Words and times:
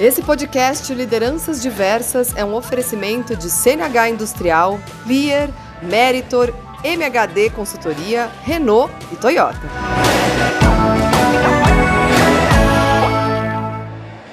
Esse 0.00 0.22
podcast 0.22 0.94
Lideranças 0.94 1.60
Diversas 1.60 2.34
é 2.34 2.42
um 2.42 2.54
oferecimento 2.54 3.36
de 3.36 3.50
CNH 3.50 4.08
Industrial, 4.08 4.80
Lear, 5.06 5.50
Meritor, 5.82 6.54
MHD 6.82 7.50
Consultoria, 7.50 8.28
Renault 8.42 8.90
e 9.12 9.16
Toyota. 9.16 9.60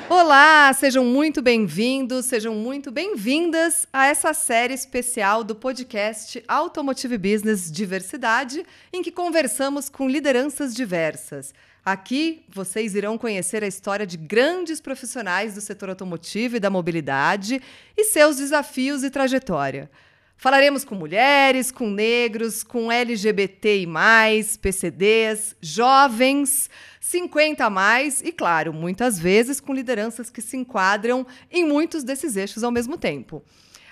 Olá, 0.09 0.71
sejam 0.71 1.04
muito 1.04 1.41
bem-vindos, 1.41 2.27
sejam 2.27 2.55
muito 2.55 2.89
bem-vindas 2.89 3.86
a 3.91 4.07
essa 4.07 4.34
série 4.34 4.73
especial 4.73 5.43
do 5.43 5.54
podcast 5.54 6.41
Automotive 6.47 7.18
Business 7.18 7.70
Diversidade, 7.70 8.65
em 8.93 9.04
que 9.04 9.11
conversamos 9.11 9.89
com 9.89 10.07
lideranças 10.07 10.73
diversas. 10.73 11.54
Aqui 11.88 12.44
vocês 12.50 12.96
irão 12.96 13.18
conhecer 13.18 13.64
a 13.64 13.68
história 13.68 14.06
de 14.06 14.18
grandes 14.18 14.82
profissionais 14.82 15.55
do 15.55 15.62
setor 15.62 15.88
automotivo 15.88 16.58
e 16.58 16.59
da 16.59 16.70
mobilidade 16.70 17.62
e 17.95 18.04
seus 18.04 18.36
desafios 18.36 19.05
e 19.05 19.09
trajetória. 19.09 19.90
Falaremos 20.36 20.84
com 20.84 20.95
mulheres, 20.95 21.72
com 21.72 21.90
negros, 21.90 22.62
com 22.62 22.92
LGBTI, 22.92 23.88
PCDs, 24.62 25.55
jovens, 25.62 26.70
50 27.00 27.64
a 27.64 27.70
mais 27.70 28.20
e, 28.22 28.34
claro, 28.34 28.73
muitas 28.73 29.17
vezes 29.17 29.62
com 29.62 29.73
lideranças 29.73 30.30
que 30.30 30.42
se 30.42 30.58
enquadram 30.58 31.26
em 31.50 31.66
muitos 31.66 32.04
desses 32.04 32.36
eixos 32.36 32.66
ao 32.66 32.72
mesmo 32.72 32.98
tempo. 32.98 33.42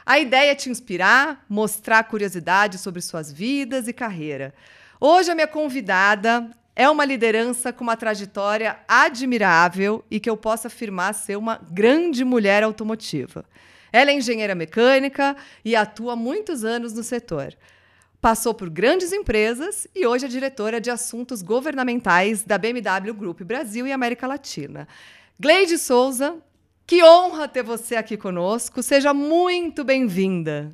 A 0.06 0.20
ideia 0.20 0.52
é 0.52 0.56
te 0.56 0.70
inspirar, 0.70 1.46
mostrar 1.48 2.04
curiosidade 2.04 2.78
sobre 2.78 3.02
suas 3.02 3.32
vidas 3.32 3.88
e 3.88 3.94
carreira. 3.94 4.54
Hoje 5.00 5.32
a 5.32 5.36
minha 5.36 5.48
convidada 5.48 6.52
é 6.76 6.90
uma 6.90 7.06
liderança 7.06 7.72
com 7.72 7.84
uma 7.84 7.96
trajetória 7.96 8.78
admirável 8.88 10.04
e 10.12 10.20
que 10.20 10.30
eu 10.30 10.36
posso 10.36 10.68
afirmar 10.68 11.14
ser 11.14 11.38
uma 11.38 11.60
grande 11.72 12.26
mulher 12.26 12.64
automotiva. 12.64 13.46
Ela 13.94 14.12
é 14.12 14.16
engenheira 14.16 14.54
mecânica 14.54 15.38
e 15.64 15.76
atua 15.76 16.14
há 16.14 16.16
muitos 16.18 16.66
anos 16.66 16.94
no 16.94 17.02
setor. 17.02 17.56
Passou 18.20 18.54
por 18.54 18.70
grandes 18.70 19.14
empresas 19.14 19.88
e 19.96 20.06
hoje 20.06 20.26
é 20.26 20.28
diretora 20.28 20.82
de 20.82 20.90
assuntos 20.90 21.42
governamentais 21.42 22.44
da 22.44 22.58
BMW 22.58 23.14
Group 23.14 23.42
Brasil 23.44 23.88
e 23.88 23.94
América 23.94 24.28
Latina. 24.28 24.86
Gleide 25.40 25.78
Souza, 25.78 26.36
que 26.86 27.04
honra 27.04 27.48
ter 27.48 27.64
você 27.64 27.96
aqui 27.96 28.18
conosco. 28.18 28.84
Seja 28.84 29.14
muito 29.14 29.84
bem-vinda. 29.84 30.72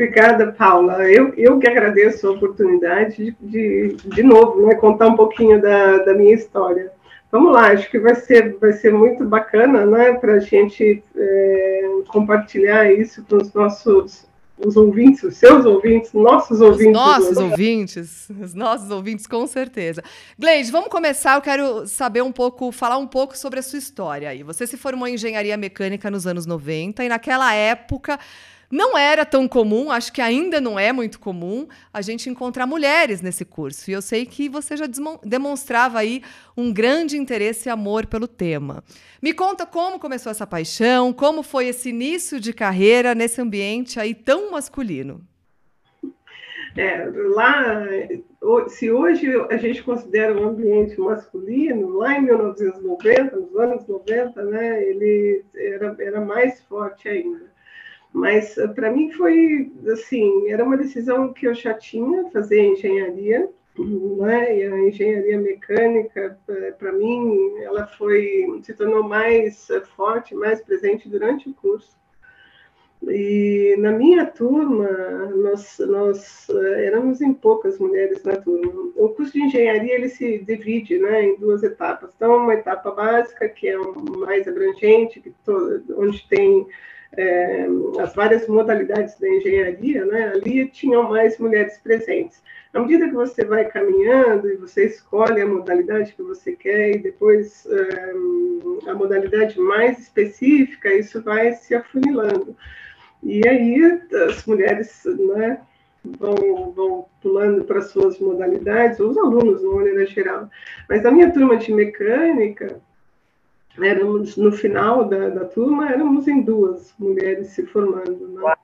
Obrigada, 0.00 0.50
Paula. 0.52 1.06
Eu, 1.10 1.34
eu 1.36 1.58
que 1.58 1.68
agradeço 1.68 2.26
a 2.26 2.30
oportunidade 2.30 3.16
de, 3.16 3.36
de, 3.38 3.96
de 4.08 4.22
novo, 4.22 4.66
né, 4.66 4.74
contar 4.76 5.08
um 5.08 5.14
pouquinho 5.14 5.60
da, 5.60 5.98
da 5.98 6.14
minha 6.14 6.32
história. 6.32 6.90
Vamos 7.30 7.52
lá, 7.52 7.66
acho 7.66 7.90
que 7.90 7.98
vai 7.98 8.14
ser, 8.14 8.56
vai 8.58 8.72
ser 8.72 8.94
muito 8.94 9.26
bacana 9.26 9.84
né, 9.84 10.14
para 10.14 10.36
a 10.36 10.38
gente 10.38 11.04
é, 11.14 11.90
compartilhar 12.08 12.90
isso 12.90 13.22
com 13.28 13.36
os 13.36 13.52
nossos 13.52 14.26
os 14.56 14.76
ouvintes, 14.76 15.22
os 15.22 15.36
seus 15.36 15.64
ouvintes, 15.64 16.12
nossos 16.12 16.60
ouvintes. 16.60 16.86
Os 16.86 16.92
nossos 16.92 17.36
né? 17.36 17.44
ouvintes, 17.44 18.30
os 18.42 18.54
nossos 18.54 18.90
ouvintes, 18.90 19.26
com 19.26 19.46
certeza. 19.46 20.02
Gleide, 20.38 20.70
vamos 20.70 20.88
começar. 20.88 21.36
Eu 21.36 21.40
quero 21.40 21.86
saber 21.86 22.22
um 22.22 22.32
pouco, 22.32 22.70
falar 22.70 22.98
um 22.98 23.06
pouco 23.06 23.36
sobre 23.36 23.58
a 23.58 23.62
sua 23.62 23.78
história 23.78 24.28
aí. 24.28 24.42
Você 24.42 24.66
se 24.66 24.76
formou 24.76 25.08
em 25.08 25.14
engenharia 25.14 25.56
mecânica 25.56 26.10
nos 26.10 26.26
anos 26.26 26.44
90 26.44 27.04
e 27.04 27.08
naquela 27.08 27.54
época 27.54 28.18
não 28.70 28.96
era 28.96 29.26
tão 29.26 29.48
comum, 29.48 29.90
acho 29.90 30.12
que 30.12 30.20
ainda 30.20 30.60
não 30.60 30.78
é 30.78 30.92
muito 30.92 31.18
comum, 31.18 31.66
a 31.92 32.00
gente 32.00 32.30
encontrar 32.30 32.66
mulheres 32.66 33.20
nesse 33.20 33.44
curso. 33.44 33.90
E 33.90 33.94
eu 33.94 34.00
sei 34.00 34.24
que 34.24 34.48
você 34.48 34.76
já 34.76 34.86
demonstrava 35.24 35.98
aí 35.98 36.22
um 36.56 36.72
grande 36.72 37.16
interesse 37.16 37.68
e 37.68 37.70
amor 37.70 38.06
pelo 38.06 38.28
tema. 38.28 38.84
Me 39.20 39.32
conta 39.32 39.66
como 39.66 39.98
começou 39.98 40.30
essa 40.30 40.46
paixão, 40.46 41.12
como 41.12 41.42
foi 41.42 41.66
esse 41.66 41.88
início 41.88 42.38
de 42.38 42.52
carreira 42.52 43.14
nesse 43.14 43.40
ambiente 43.40 43.98
aí 43.98 44.14
tão 44.14 44.52
masculino. 44.52 45.20
É, 46.76 47.04
lá, 47.34 47.84
se 48.68 48.90
hoje 48.90 49.26
a 49.50 49.56
gente 49.56 49.82
considera 49.82 50.40
um 50.40 50.48
ambiente 50.48 50.98
masculino, 51.00 51.98
lá 51.98 52.16
em 52.16 52.22
1990, 52.22 53.36
nos 53.36 53.56
anos 53.56 53.86
90, 53.88 54.42
né, 54.44 54.82
ele 54.84 55.44
era, 55.56 55.96
era 55.98 56.20
mais 56.20 56.62
forte 56.62 57.08
ainda. 57.08 57.50
Mas 58.12 58.58
eh, 58.58 58.66
para 58.68 58.90
mim 58.90 59.10
foi 59.12 59.72
assim, 59.92 60.48
era 60.50 60.64
uma 60.64 60.76
decisão 60.76 61.32
que 61.32 61.46
eu 61.46 61.54
já 61.54 61.74
tinha 61.74 62.28
fazer 62.30 62.60
engenharia, 62.60 63.48
né? 63.78 64.58
E 64.58 64.64
a 64.64 64.80
engenharia 64.80 65.38
mecânica 65.38 66.38
eh, 66.48 66.72
para 66.72 66.92
mim 66.92 67.54
ela 67.62 67.86
foi 67.86 68.60
se 68.62 68.74
tornou 68.74 69.02
mais 69.04 69.70
eh, 69.70 69.80
forte, 69.96 70.34
mais 70.34 70.60
presente 70.60 71.08
durante 71.08 71.48
o 71.48 71.54
curso. 71.54 71.98
E 73.08 73.76
na 73.78 73.92
minha 73.92 74.26
turma, 74.26 74.86
nós, 75.34 75.78
nós 75.78 76.46
éramos 76.50 77.22
em 77.22 77.32
poucas 77.32 77.78
mulheres 77.78 78.22
na 78.22 78.36
turma. 78.36 78.92
O 78.94 79.08
curso 79.08 79.32
de 79.32 79.40
engenharia 79.42 79.94
ele 79.94 80.10
se 80.10 80.38
divide 80.40 80.98
né, 80.98 81.24
em 81.24 81.36
duas 81.38 81.62
etapas. 81.62 82.12
Então, 82.14 82.36
uma 82.36 82.52
etapa 82.52 82.90
básica, 82.90 83.48
que 83.48 83.68
é 83.68 83.78
mais 84.18 84.46
abrangente, 84.46 85.18
que 85.18 85.30
to, 85.46 85.82
onde 85.96 86.28
tem 86.28 86.66
é, 87.16 87.66
as 87.98 88.14
várias 88.14 88.46
modalidades 88.46 89.18
da 89.18 89.28
engenharia, 89.28 90.04
né, 90.04 90.32
ali 90.34 90.66
tinham 90.68 91.08
mais 91.08 91.38
mulheres 91.38 91.78
presentes. 91.78 92.42
À 92.72 92.80
medida 92.80 93.08
que 93.08 93.14
você 93.14 93.44
vai 93.44 93.64
caminhando 93.64 94.48
e 94.48 94.56
você 94.56 94.86
escolhe 94.86 95.40
a 95.40 95.46
modalidade 95.46 96.12
que 96.12 96.22
você 96.22 96.52
quer 96.52 96.92
e 96.94 96.98
depois 96.98 97.66
é, 97.66 98.90
a 98.90 98.94
modalidade 98.94 99.58
mais 99.58 99.98
específica, 99.98 100.94
isso 100.94 101.20
vai 101.22 101.52
se 101.52 101.74
afunilando. 101.74 102.56
E 103.22 103.46
aí 103.46 104.00
as 104.28 104.46
mulheres 104.46 105.02
né, 105.04 105.60
vão, 106.04 106.72
vão 106.72 107.06
pulando 107.20 107.64
para 107.64 107.82
suas 107.82 108.18
modalidades, 108.20 109.00
os 109.00 109.18
alunos, 109.18 109.60
de 109.60 109.66
maneira 109.66 110.06
geral. 110.06 110.48
Mas 110.88 111.04
a 111.04 111.10
minha 111.10 111.32
turma 111.32 111.56
de 111.56 111.72
mecânica, 111.72 112.80
éramos 113.78 114.36
no 114.36 114.52
final 114.52 115.08
da, 115.08 115.28
da 115.28 115.44
turma 115.44 115.90
éramos 115.90 116.26
em 116.28 116.42
duas 116.42 116.94
mulheres 116.98 117.48
se 117.48 117.64
formando 117.66 118.28
né? 118.28 118.54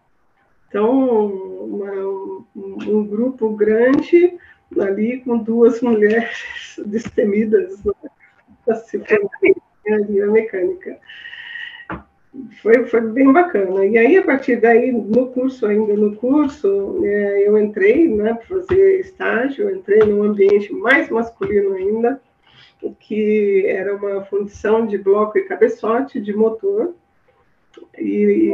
então 0.69 1.27
uma, 1.65 1.93
um, 1.93 2.45
um, 2.55 3.07
grupo 3.07 3.51
grande 3.51 4.39
ali 4.81 5.21
com 5.21 5.39
duas 5.39 5.81
mulheres 5.81 6.81
destemidas 6.87 7.83
né? 7.85 8.75
se 8.75 8.99
formando 8.99 9.31
em 9.87 10.33
mecânica 10.33 10.99
foi, 12.61 12.85
foi 12.87 13.01
bem 13.01 13.33
bacana. 13.33 13.85
E 13.85 13.97
aí, 13.97 14.17
a 14.17 14.23
partir 14.23 14.57
daí, 14.57 14.93
no 14.93 15.29
curso, 15.29 15.67
ainda 15.67 15.95
no 15.95 16.15
curso, 16.17 17.01
é, 17.05 17.49
eu 17.49 17.59
entrei 17.59 18.09
né, 18.09 18.35
para 18.35 18.47
fazer 18.47 19.01
estágio, 19.01 19.71
entrei 19.71 20.01
num 20.01 20.23
ambiente 20.23 20.73
mais 20.73 21.09
masculino 21.09 21.75
ainda, 21.75 22.21
que 23.01 23.65
era 23.67 23.95
uma 23.97 24.25
função 24.25 24.87
de 24.87 24.99
bloco 24.99 25.39
e 25.39 25.45
cabeçote 25.45 26.21
de 26.21 26.35
motor. 26.35 26.95
E, 27.99 28.53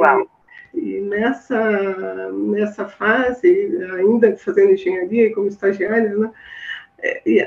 e 0.74 1.00
nessa, 1.00 2.30
nessa 2.32 2.86
fase, 2.86 3.78
ainda 3.96 4.36
fazendo 4.36 4.72
engenharia 4.72 5.26
e 5.26 5.34
como 5.34 5.48
estagiária, 5.48 6.16
né, 6.16 6.30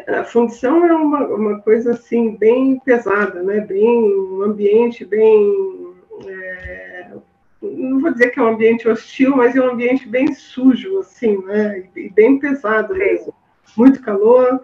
a 0.08 0.24
função 0.24 0.86
é 0.86 0.94
uma, 0.94 1.28
uma 1.28 1.62
coisa 1.62 1.92
assim 1.92 2.36
bem 2.36 2.80
pesada, 2.80 3.42
né? 3.42 3.62
Bem 3.62 3.88
um 3.88 4.42
ambiente 4.42 5.06
bem 5.06 5.94
é, 6.28 7.12
não 7.62 8.00
vou 8.00 8.12
dizer 8.12 8.30
que 8.30 8.40
é 8.40 8.44
um 8.44 8.48
ambiente 8.48 8.88
hostil, 8.88 9.36
mas 9.36 9.56
é 9.56 9.62
um 9.62 9.72
ambiente 9.72 10.08
bem 10.08 10.34
sujo 10.34 11.00
assim, 11.00 11.38
né? 11.46 11.88
E 11.96 12.10
bem 12.10 12.38
pesado 12.38 12.94
mesmo. 12.94 13.34
Muito 13.76 14.02
calor, 14.02 14.62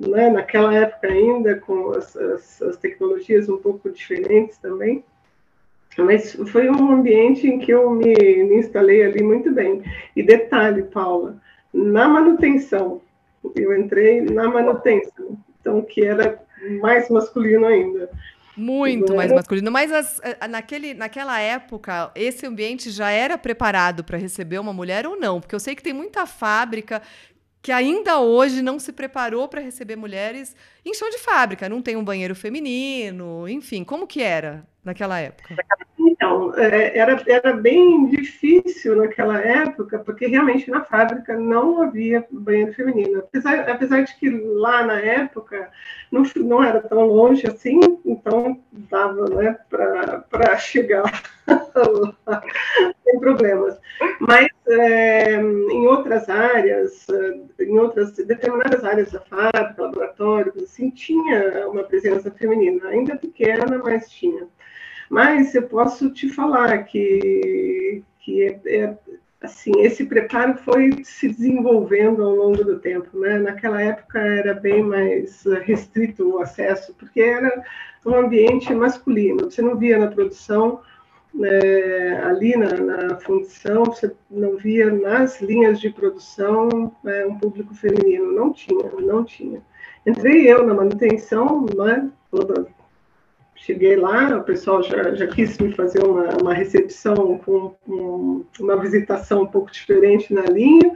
né, 0.00 0.30
naquela 0.30 0.74
época 0.74 1.08
ainda, 1.08 1.56
com 1.56 1.90
as, 1.90 2.16
as, 2.16 2.62
as, 2.62 2.76
tecnologias 2.78 3.48
um 3.48 3.58
pouco 3.58 3.90
diferentes 3.90 4.56
também. 4.58 5.04
Mas 5.98 6.32
foi 6.32 6.70
um 6.70 6.92
ambiente 6.92 7.46
em 7.46 7.58
que 7.58 7.72
eu 7.72 7.90
me, 7.90 8.14
me 8.14 8.56
instalei 8.56 9.04
ali 9.04 9.22
muito 9.22 9.52
bem. 9.52 9.82
E 10.16 10.22
detalhe, 10.22 10.84
Paula, 10.84 11.36
na 11.72 12.08
manutenção, 12.08 13.02
eu 13.54 13.76
entrei 13.76 14.20
na 14.20 14.48
manutenção, 14.48 15.36
então 15.60 15.82
que 15.82 16.02
era 16.02 16.40
mais 16.80 17.10
masculino 17.10 17.66
ainda. 17.66 18.10
Muito 18.56 19.14
mais 19.14 19.32
masculino. 19.32 19.70
Mas 19.70 19.90
as, 19.90 20.20
naquele, 20.48 20.92
naquela 20.92 21.40
época, 21.40 22.10
esse 22.14 22.46
ambiente 22.46 22.90
já 22.90 23.10
era 23.10 23.38
preparado 23.38 24.04
para 24.04 24.18
receber 24.18 24.58
uma 24.58 24.72
mulher 24.72 25.06
ou 25.06 25.18
não? 25.18 25.40
Porque 25.40 25.54
eu 25.54 25.60
sei 25.60 25.74
que 25.74 25.82
tem 25.82 25.92
muita 25.92 26.26
fábrica 26.26 27.00
que 27.62 27.72
ainda 27.72 28.20
hoje 28.20 28.62
não 28.62 28.78
se 28.78 28.92
preparou 28.92 29.48
para 29.48 29.60
receber 29.60 29.96
mulheres 29.96 30.54
em 30.84 30.94
chão 30.94 31.10
de 31.10 31.18
fábrica, 31.18 31.68
não 31.68 31.82
tem 31.82 31.96
um 31.96 32.04
banheiro 32.04 32.34
feminino, 32.34 33.48
enfim, 33.48 33.84
como 33.84 34.06
que 34.06 34.22
era 34.22 34.66
naquela 34.84 35.18
época? 35.18 35.56
Então, 35.98 36.54
é, 36.56 36.98
era, 36.98 37.22
era 37.26 37.52
bem 37.52 38.06
difícil 38.06 38.96
naquela 38.96 39.38
época, 39.40 39.98
porque 39.98 40.26
realmente 40.26 40.70
na 40.70 40.84
fábrica 40.84 41.36
não 41.36 41.82
havia 41.82 42.26
banheiro 42.30 42.72
feminino. 42.74 43.20
Apesar, 43.20 43.68
apesar 43.68 44.02
de 44.02 44.14
que 44.16 44.28
lá 44.30 44.84
na 44.84 44.98
época 45.00 45.70
não, 46.10 46.22
não 46.36 46.62
era 46.62 46.80
tão 46.80 47.06
longe 47.06 47.46
assim, 47.46 47.80
então 48.04 48.60
dava 48.72 49.28
né, 49.30 49.58
para 49.68 50.56
chegar 50.58 51.04
sem 53.04 53.20
problemas. 53.20 53.78
Mas 54.20 54.48
é, 54.68 55.34
em 55.36 55.86
outras 55.86 56.28
áreas, 56.28 57.06
em 57.58 57.78
outras 57.78 58.12
determinadas 58.12 58.84
áreas 58.84 59.10
da 59.10 59.20
fábrica, 59.20 59.82
laboratórios, 59.82 60.62
assim, 60.62 60.90
tinha 60.90 61.68
uma 61.68 61.84
presença 61.84 62.30
feminina, 62.30 62.88
ainda 62.88 63.16
pequena, 63.16 63.80
mas 63.82 64.10
tinha. 64.10 64.46
Mas 65.10 65.56
eu 65.56 65.64
posso 65.64 66.08
te 66.10 66.28
falar 66.28 66.84
que, 66.84 68.04
que 68.20 68.44
é, 68.44 68.60
é 68.64 68.98
assim, 69.40 69.72
esse 69.80 70.06
preparo 70.06 70.56
foi 70.58 71.02
se 71.02 71.28
desenvolvendo 71.28 72.22
ao 72.22 72.36
longo 72.36 72.62
do 72.62 72.78
tempo, 72.78 73.18
né? 73.18 73.40
Naquela 73.40 73.82
época 73.82 74.20
era 74.20 74.54
bem 74.54 74.84
mais 74.84 75.42
restrito 75.64 76.36
o 76.36 76.38
acesso, 76.38 76.94
porque 76.94 77.20
era 77.20 77.64
um 78.06 78.14
ambiente 78.14 78.72
masculino. 78.72 79.50
Você 79.50 79.60
não 79.60 79.76
via 79.76 79.98
na 79.98 80.06
produção, 80.06 80.80
né, 81.34 82.22
ali 82.24 82.56
na, 82.56 82.72
na, 82.74 83.16
fundição, 83.16 83.84
você 83.86 84.12
não 84.30 84.56
via 84.56 84.92
nas 84.92 85.40
linhas 85.40 85.80
de 85.80 85.90
produção 85.90 86.94
né, 87.02 87.26
um 87.26 87.36
público 87.36 87.74
feminino. 87.74 88.30
Não 88.32 88.52
tinha, 88.52 88.90
não 89.00 89.24
tinha. 89.24 89.60
Entrei 90.06 90.48
eu 90.48 90.64
na 90.64 90.72
manutenção, 90.72 91.66
né? 91.76 92.08
Cheguei 93.60 93.96
lá, 93.96 94.38
o 94.38 94.42
pessoal 94.42 94.82
já, 94.82 95.14
já 95.14 95.26
quis 95.26 95.58
me 95.58 95.72
fazer 95.72 96.02
uma, 96.02 96.28
uma 96.40 96.54
recepção 96.54 97.38
com 97.44 97.74
um, 97.86 98.44
uma 98.58 98.76
visitação 98.76 99.42
um 99.42 99.46
pouco 99.46 99.70
diferente 99.70 100.32
na 100.32 100.42
linha, 100.42 100.92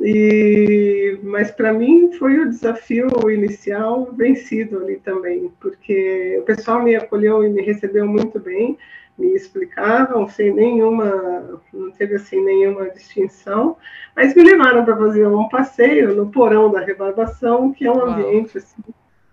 e, 0.00 1.18
mas 1.22 1.50
para 1.50 1.72
mim 1.72 2.12
foi 2.12 2.38
o 2.40 2.48
desafio 2.48 3.08
inicial 3.30 4.12
vencido 4.12 4.78
ali 4.78 4.96
também, 4.96 5.52
porque 5.60 6.38
o 6.40 6.42
pessoal 6.42 6.82
me 6.82 6.96
acolheu 6.96 7.44
e 7.44 7.48
me 7.48 7.62
recebeu 7.62 8.06
muito 8.06 8.40
bem, 8.40 8.76
me 9.16 9.34
explicavam 9.34 10.28
sem 10.28 10.52
nenhuma, 10.52 11.60
não 11.72 11.90
teve 11.92 12.16
assim 12.16 12.44
nenhuma 12.44 12.90
distinção, 12.90 13.76
mas 14.16 14.34
me 14.34 14.42
levaram 14.42 14.84
para 14.84 14.96
fazer 14.96 15.26
um 15.26 15.48
passeio 15.48 16.14
no 16.14 16.30
porão 16.30 16.70
da 16.70 16.80
rebarbação, 16.80 17.72
que 17.72 17.86
é 17.86 17.90
um 17.90 18.00
ambiente 18.00 18.58
assim, 18.58 18.82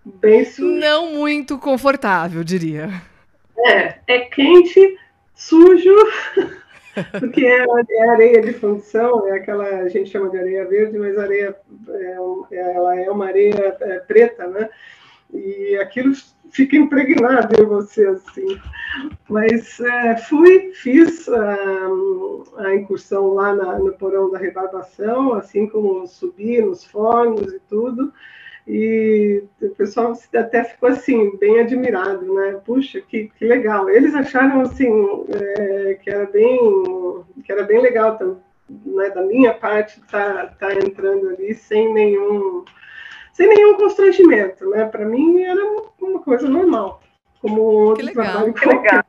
bem 0.06 0.44
sujo. 0.44 0.78
Não 0.78 1.12
muito 1.12 1.58
confortável, 1.58 2.44
diria. 2.44 2.88
É, 3.58 3.98
é 4.06 4.18
quente, 4.20 4.98
sujo, 5.34 5.94
porque 7.18 7.44
é, 7.44 7.64
é, 7.90 8.10
areia 8.10 8.40
de 8.40 8.52
função, 8.52 9.26
é 9.28 9.32
aquela, 9.32 9.64
a 9.64 9.88
gente 9.88 10.10
chama 10.10 10.30
de 10.30 10.38
areia 10.38 10.66
verde, 10.66 10.98
mas 10.98 11.18
areia, 11.18 11.56
é, 11.88 12.16
ela 12.56 13.00
é 13.00 13.10
uma 13.10 13.26
areia 13.26 13.76
é, 13.80 13.98
preta, 14.00 14.46
né? 14.46 14.68
E 15.32 15.76
aquilo 15.76 16.14
fica 16.50 16.76
impregnado 16.76 17.60
em 17.60 17.66
você, 17.66 18.06
assim. 18.06 18.60
Mas 19.28 19.80
é, 19.80 20.16
fui, 20.16 20.72
fiz 20.72 21.28
a, 21.28 21.88
a 22.58 22.74
incursão 22.76 23.34
lá 23.34 23.52
na, 23.52 23.78
no 23.78 23.92
porão 23.94 24.30
da 24.30 24.38
rebarbação, 24.38 25.34
assim 25.34 25.66
como 25.66 26.06
subi 26.06 26.62
nos 26.62 26.84
fornos 26.84 27.52
e 27.52 27.60
tudo, 27.68 28.12
e 28.66 29.44
o 29.62 29.68
pessoal 29.70 30.12
até 30.34 30.64
ficou 30.64 30.88
assim 30.88 31.36
bem 31.36 31.60
admirado, 31.60 32.34
né? 32.34 32.60
Puxa, 32.64 33.00
que, 33.00 33.30
que 33.38 33.44
legal. 33.44 33.88
Eles 33.88 34.14
acharam 34.14 34.62
assim 34.62 34.90
é, 35.28 35.94
que 36.02 36.10
era 36.10 36.26
bem 36.26 36.58
que 37.44 37.52
era 37.52 37.62
bem 37.62 37.80
legal, 37.80 38.18
né? 38.68 39.10
Da 39.10 39.22
minha 39.22 39.54
parte 39.54 40.00
tá, 40.10 40.48
tá 40.58 40.74
entrando 40.74 41.28
ali 41.28 41.54
sem 41.54 41.92
nenhum 41.92 42.64
sem 43.32 43.48
nenhum 43.48 43.76
constrangimento, 43.76 44.68
né? 44.70 44.84
Para 44.86 45.04
mim 45.04 45.42
era 45.42 45.62
uma 46.00 46.20
coisa 46.20 46.48
normal, 46.48 47.00
como 47.40 47.60
outro 47.60 48.04
que 48.04 48.14
legal. 48.14 48.32
trabalho 48.32 48.54
que 48.54 48.66
legal 48.66 49.04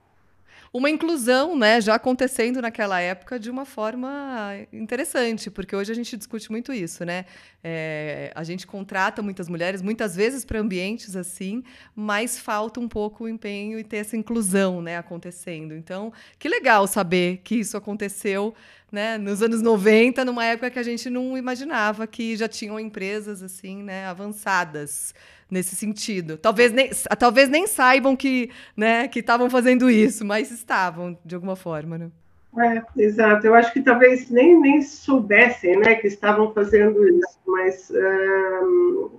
uma 0.74 0.90
inclusão, 0.90 1.58
né, 1.58 1.80
já 1.82 1.96
acontecendo 1.96 2.62
naquela 2.62 3.00
época 3.00 3.40
de 3.40 3.50
uma 3.50 3.66
forma 3.66 4.56
interessante, 4.72 5.50
porque 5.50 5.76
hoje 5.76 5.92
a 5.92 5.96
gente 5.96 6.16
discute 6.18 6.52
muito 6.52 6.74
isso, 6.74 7.06
né? 7.06 7.26
É, 7.64 8.32
a 8.36 8.44
gente 8.44 8.68
contrata 8.68 9.22
muitas 9.22 9.50
mulheres, 9.50 9.82
muitas 9.82 10.16
vezes 10.16 10.46
para 10.46 10.60
ambientes 10.60 11.16
assim, 11.16 11.64
mas 11.96 12.40
falta 12.40 12.80
um 12.80 12.88
pouco 12.88 13.26
o 13.26 13.30
empenho 13.30 13.80
e 13.80 13.84
ter 13.84 13.98
essa 13.98 14.16
inclusão, 14.16 14.82
né, 14.82 14.98
acontecendo. 14.98 15.74
Então, 15.74 16.12
que 16.40 16.48
legal 16.48 16.88
saber 16.88 17.42
que 17.44 17.56
isso 17.56 17.76
aconteceu, 17.76 18.54
né, 18.92 19.18
nos 19.18 19.42
anos 19.42 19.62
90, 19.62 20.24
numa 20.24 20.46
época 20.46 20.72
que 20.72 20.80
a 20.80 20.84
gente 20.84 21.10
não 21.10 21.38
imaginava 21.38 22.08
que 22.08 22.36
já 22.36 22.48
tinham 22.48 22.80
empresas 22.80 23.44
assim, 23.44 23.84
né, 23.84 24.06
avançadas 24.06 25.14
nesse 25.50 25.76
sentido. 25.76 26.38
Talvez 26.38 26.72
nem, 26.72 26.90
talvez 27.18 27.50
nem 27.50 27.68
saibam 27.68 28.16
que 28.16 28.50
né, 28.76 29.08
que 29.08 29.20
estavam 29.20 29.50
fazendo 29.50 29.90
isso, 29.90 30.26
mas 30.26 30.52
estavam, 30.52 31.18
de 31.26 31.36
alguma 31.36 31.56
forma. 31.56 31.98
Né? 31.98 32.12
É, 32.60 33.02
exato. 33.02 33.46
Eu 33.46 33.54
acho 33.54 33.72
que 33.72 33.82
talvez 33.82 34.30
nem, 34.30 34.60
nem 34.60 34.82
soubessem 34.82 35.78
né, 35.80 35.96
que 35.96 36.08
estavam 36.08 36.54
fazendo 36.54 37.08
isso, 37.08 37.40
mas 37.46 37.90
uh, 37.90 39.12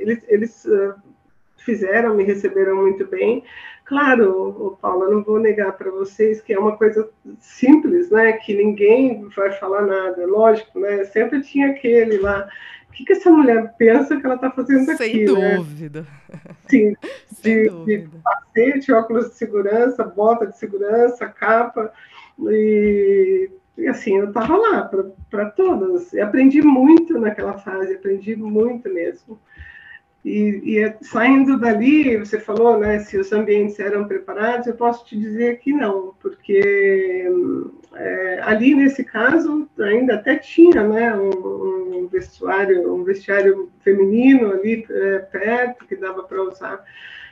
eles, 0.00 0.24
eles 0.28 0.64
uh, 0.64 0.94
fizeram, 1.58 2.14
me 2.14 2.24
receberam 2.24 2.76
muito 2.76 3.06
bem. 3.06 3.44
Claro, 3.90 4.78
Paulo, 4.80 5.02
eu 5.06 5.10
não 5.10 5.24
vou 5.24 5.40
negar 5.40 5.72
para 5.72 5.90
vocês 5.90 6.40
que 6.40 6.52
é 6.52 6.58
uma 6.60 6.76
coisa 6.76 7.10
simples, 7.40 8.08
né? 8.08 8.34
Que 8.34 8.54
ninguém 8.54 9.28
vai 9.34 9.50
falar 9.50 9.82
nada, 9.82 10.24
lógico, 10.28 10.78
né? 10.78 11.02
Sempre 11.06 11.42
tinha 11.42 11.70
aquele 11.70 12.18
lá 12.18 12.48
o 12.88 12.92
que, 12.92 13.04
que 13.04 13.14
essa 13.14 13.28
mulher 13.32 13.74
pensa 13.76 14.16
que 14.16 14.24
ela 14.24 14.36
está 14.36 14.48
fazendo 14.48 14.84
Sem 14.84 14.94
aqui? 14.94 15.26
Sem 15.26 15.34
né? 15.34 15.56
dúvida. 15.56 16.06
Né? 16.28 16.38
Sim, 16.68 16.94
Sem 17.34 17.62
de, 17.64 17.68
dúvida. 17.68 18.78
de 18.78 18.92
óculos 18.92 19.30
de 19.30 19.34
segurança, 19.34 20.04
bota 20.04 20.46
de 20.46 20.56
segurança, 20.56 21.26
capa. 21.26 21.92
E, 22.48 23.50
e 23.76 23.88
assim, 23.88 24.18
eu 24.18 24.28
estava 24.28 24.56
lá 24.56 24.88
para 25.28 25.50
todas. 25.50 26.12
E 26.12 26.20
aprendi 26.20 26.62
muito 26.62 27.18
naquela 27.18 27.54
fase, 27.54 27.94
aprendi 27.94 28.36
muito 28.36 28.88
mesmo. 28.88 29.36
E, 30.24 30.60
e, 30.64 30.78
é, 30.78 30.98
saindo 31.00 31.58
dali, 31.58 32.16
você 32.18 32.38
falou, 32.38 32.78
né, 32.78 32.98
se 32.98 33.16
os 33.16 33.32
ambientes 33.32 33.78
eram 33.80 34.06
preparados, 34.06 34.66
eu 34.66 34.74
posso 34.74 35.04
te 35.06 35.18
dizer 35.18 35.58
que 35.60 35.72
não, 35.72 36.14
porque 36.20 37.24
é, 37.94 38.40
ali 38.42 38.74
nesse 38.74 39.02
caso 39.02 39.66
ainda 39.78 40.16
até 40.16 40.36
tinha, 40.36 40.86
né, 40.86 41.16
um, 41.16 42.02
um 42.02 42.06
vestuário, 42.06 42.92
um 42.92 43.02
vestiário 43.02 43.70
feminino 43.80 44.52
ali 44.52 44.86
é, 44.90 45.18
perto 45.20 45.86
que 45.86 45.96
dava 45.96 46.22
para 46.22 46.42
usar. 46.42 46.84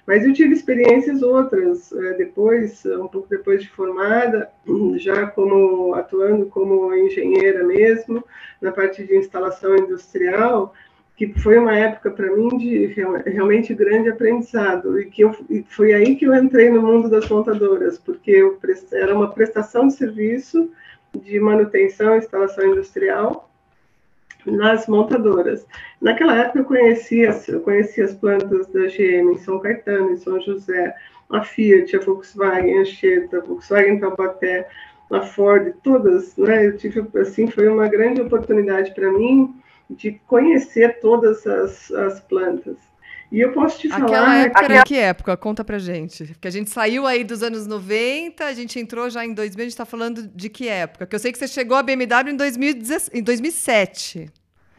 Mas 0.07 0.25
eu 0.25 0.33
tive 0.33 0.55
experiências 0.55 1.21
outras 1.21 1.93
é, 1.93 2.15
depois, 2.15 2.87
um 2.87 3.09
pouco 3.09 3.29
depois 3.29 3.63
de 3.63 3.69
formada, 3.69 4.51
já 4.97 5.27
como 5.27 5.95
atuando 5.95 6.47
como 6.47 6.95
engenheira 6.95 7.63
mesmo 7.63 8.25
na 8.63 8.73
parte 8.73 9.05
de 9.05 9.15
instalação 9.15 9.77
industrial 9.77 10.73
que 11.19 11.35
foi 11.41 11.59
uma 11.59 11.77
época 11.77 12.13
para 12.13 12.31
mim 12.31 12.57
de 12.57 12.87
realmente 13.27 13.75
grande 13.75 14.09
aprendizado 14.09 15.01
e 15.01 15.07
que 15.07 15.23
eu, 15.23 15.35
e 15.51 15.65
foi 15.69 15.93
aí 15.93 16.15
que 16.15 16.25
eu 16.25 16.33
entrei 16.33 16.71
no 16.71 16.81
mundo 16.81 17.11
das 17.11 17.29
montadoras, 17.29 17.99
porque 17.99 18.31
eu, 18.31 18.57
era 18.93 19.17
uma 19.17 19.29
prestação 19.29 19.89
de 19.89 19.95
serviço 19.95 20.71
de 21.13 21.41
manutenção 21.41 22.15
e 22.15 22.19
instalação 22.19 22.65
industrial 22.67 23.51
nas 24.47 24.87
montadoras. 24.87 25.67
Naquela 26.01 26.37
época 26.37 26.61
eu 26.61 26.65
conhecia, 26.65 27.37
eu 27.49 27.61
conhecia 27.63 28.05
as 28.05 28.15
plantas 28.15 28.69
da 28.69 28.87
GM 28.87 29.33
em 29.33 29.39
São 29.39 29.59
Caetano, 29.59 30.13
em 30.13 30.19
São 30.19 30.41
José, 30.41 30.95
a 31.31 31.43
Fiat, 31.43 31.97
a 31.97 32.01
Volkswagen, 32.01 32.79
a 32.79 32.81
Anchieta, 32.83 33.39
a 33.39 33.41
Volkswagen 33.41 33.99
Taubaté, 33.99 34.69
a 35.11 35.23
Ford, 35.23 35.75
todas, 35.83 36.37
né? 36.37 36.69
Eu 36.69 36.77
tive 36.77 37.05
assim, 37.19 37.51
foi 37.51 37.67
uma 37.67 37.89
grande 37.89 38.21
oportunidade 38.21 38.95
para 38.95 39.11
mim 39.11 39.61
de 39.91 40.13
conhecer 40.27 41.01
todas 41.01 41.47
as, 41.47 41.91
as 41.91 42.21
plantas. 42.21 42.77
E 43.31 43.41
eu 43.41 43.53
posso 43.53 43.79
te 43.79 43.89
falar. 43.89 44.05
Aquela 44.05 44.37
época 44.37 44.65
era 44.65 44.85
que 44.85 44.97
época? 44.97 45.37
Conta 45.37 45.63
pra 45.63 45.79
gente. 45.79 46.25
Porque 46.25 46.49
a 46.49 46.51
gente 46.51 46.71
saiu 46.71 47.07
aí 47.07 47.25
dos 47.25 47.43
anos 47.43 47.67
90, 47.67 48.45
a 48.45 48.55
gente 48.55 48.79
entrou 48.79 49.11
já 49.11 49.25
em 49.25 49.35
2000, 49.35 49.61
a 49.61 49.65
gente 49.65 49.73
está 49.73 49.85
falando 49.85 50.27
de 50.27 50.49
que 50.49 50.67
época? 50.67 51.05
Porque 51.05 51.17
eu 51.17 51.21
sei 51.21 51.31
que 51.31 51.39
você 51.39 51.47
chegou 51.47 51.77
à 51.77 51.83
BMW 51.83 52.31
em, 52.31 52.37
2010, 52.37 53.11
em 53.13 53.23
2007. 53.23 54.31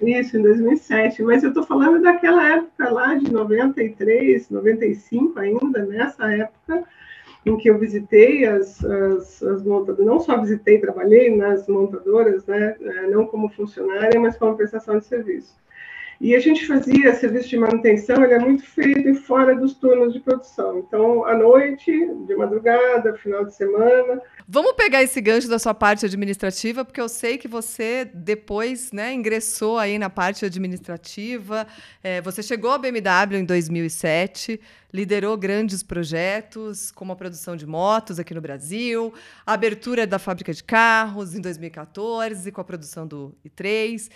Isso, 0.02 0.38
em 0.38 0.42
2007. 0.42 1.22
Mas 1.22 1.44
eu 1.44 1.50
estou 1.50 1.64
falando 1.64 2.02
daquela 2.02 2.56
época 2.56 2.90
lá, 2.90 3.14
de 3.14 3.32
93, 3.32 4.50
95 4.50 5.40
ainda, 5.40 5.86
nessa 5.86 6.32
época 6.32 6.84
em 7.46 7.58
que 7.58 7.70
eu 7.70 7.80
visitei 7.80 8.46
as, 8.46 8.84
as, 8.84 9.42
as, 9.44 9.64
montadoras, 9.64 10.06
não 10.06 10.20
só 10.20 10.40
visitei, 10.40 10.80
trabalhei 10.80 11.36
nas 11.36 11.68
montadoras, 11.68 12.46
né, 12.46 12.76
é, 12.80 13.08
não 13.08 13.26
como 13.26 13.50
funcionária, 13.50 14.20
mas 14.20 14.38
como 14.38 14.58
prestação 14.58 14.98
de 14.98 15.06
serviço. 15.06 15.56
E 16.22 16.36
a 16.36 16.40
gente 16.40 16.68
fazia 16.68 17.16
serviço 17.16 17.48
de 17.48 17.58
manutenção, 17.58 18.22
ele 18.22 18.34
é 18.34 18.40
muito 18.40 18.66
feito 18.66 19.16
fora 19.22 19.56
dos 19.56 19.74
turnos 19.76 20.12
de 20.12 20.20
produção. 20.20 20.80
Então, 20.80 21.24
à 21.24 21.34
noite, 21.34 21.90
de 22.28 22.36
madrugada, 22.36 23.16
final 23.16 23.46
de 23.46 23.56
semana. 23.56 24.22
Vamos 24.46 24.74
pegar 24.74 25.02
esse 25.02 25.22
gancho 25.22 25.48
da 25.48 25.58
sua 25.58 25.74
parte 25.74 26.06
administrativa, 26.06 26.84
porque 26.84 27.00
eu 27.00 27.08
sei 27.08 27.38
que 27.38 27.48
você 27.48 28.04
depois 28.14 28.92
né, 28.92 29.14
ingressou 29.14 29.78
aí 29.78 29.98
na 29.98 30.10
parte 30.10 30.44
administrativa. 30.44 31.66
É, 32.04 32.20
você 32.20 32.44
chegou 32.44 32.72
à 32.72 32.78
BMW 32.78 33.38
em 33.38 33.46
2007, 33.46 34.60
liderou 34.92 35.38
grandes 35.38 35.82
projetos, 35.82 36.92
como 36.92 37.14
a 37.14 37.16
produção 37.16 37.56
de 37.56 37.66
motos 37.66 38.20
aqui 38.20 38.34
no 38.34 38.42
Brasil, 38.42 39.14
a 39.46 39.54
abertura 39.54 40.06
da 40.06 40.20
fábrica 40.20 40.54
de 40.54 40.66
carros 40.66 41.34
em 41.34 41.40
2014, 41.40 42.52
com 42.52 42.60
a 42.60 42.64
produção 42.66 43.08
do 43.08 43.34
i3. 43.46 44.10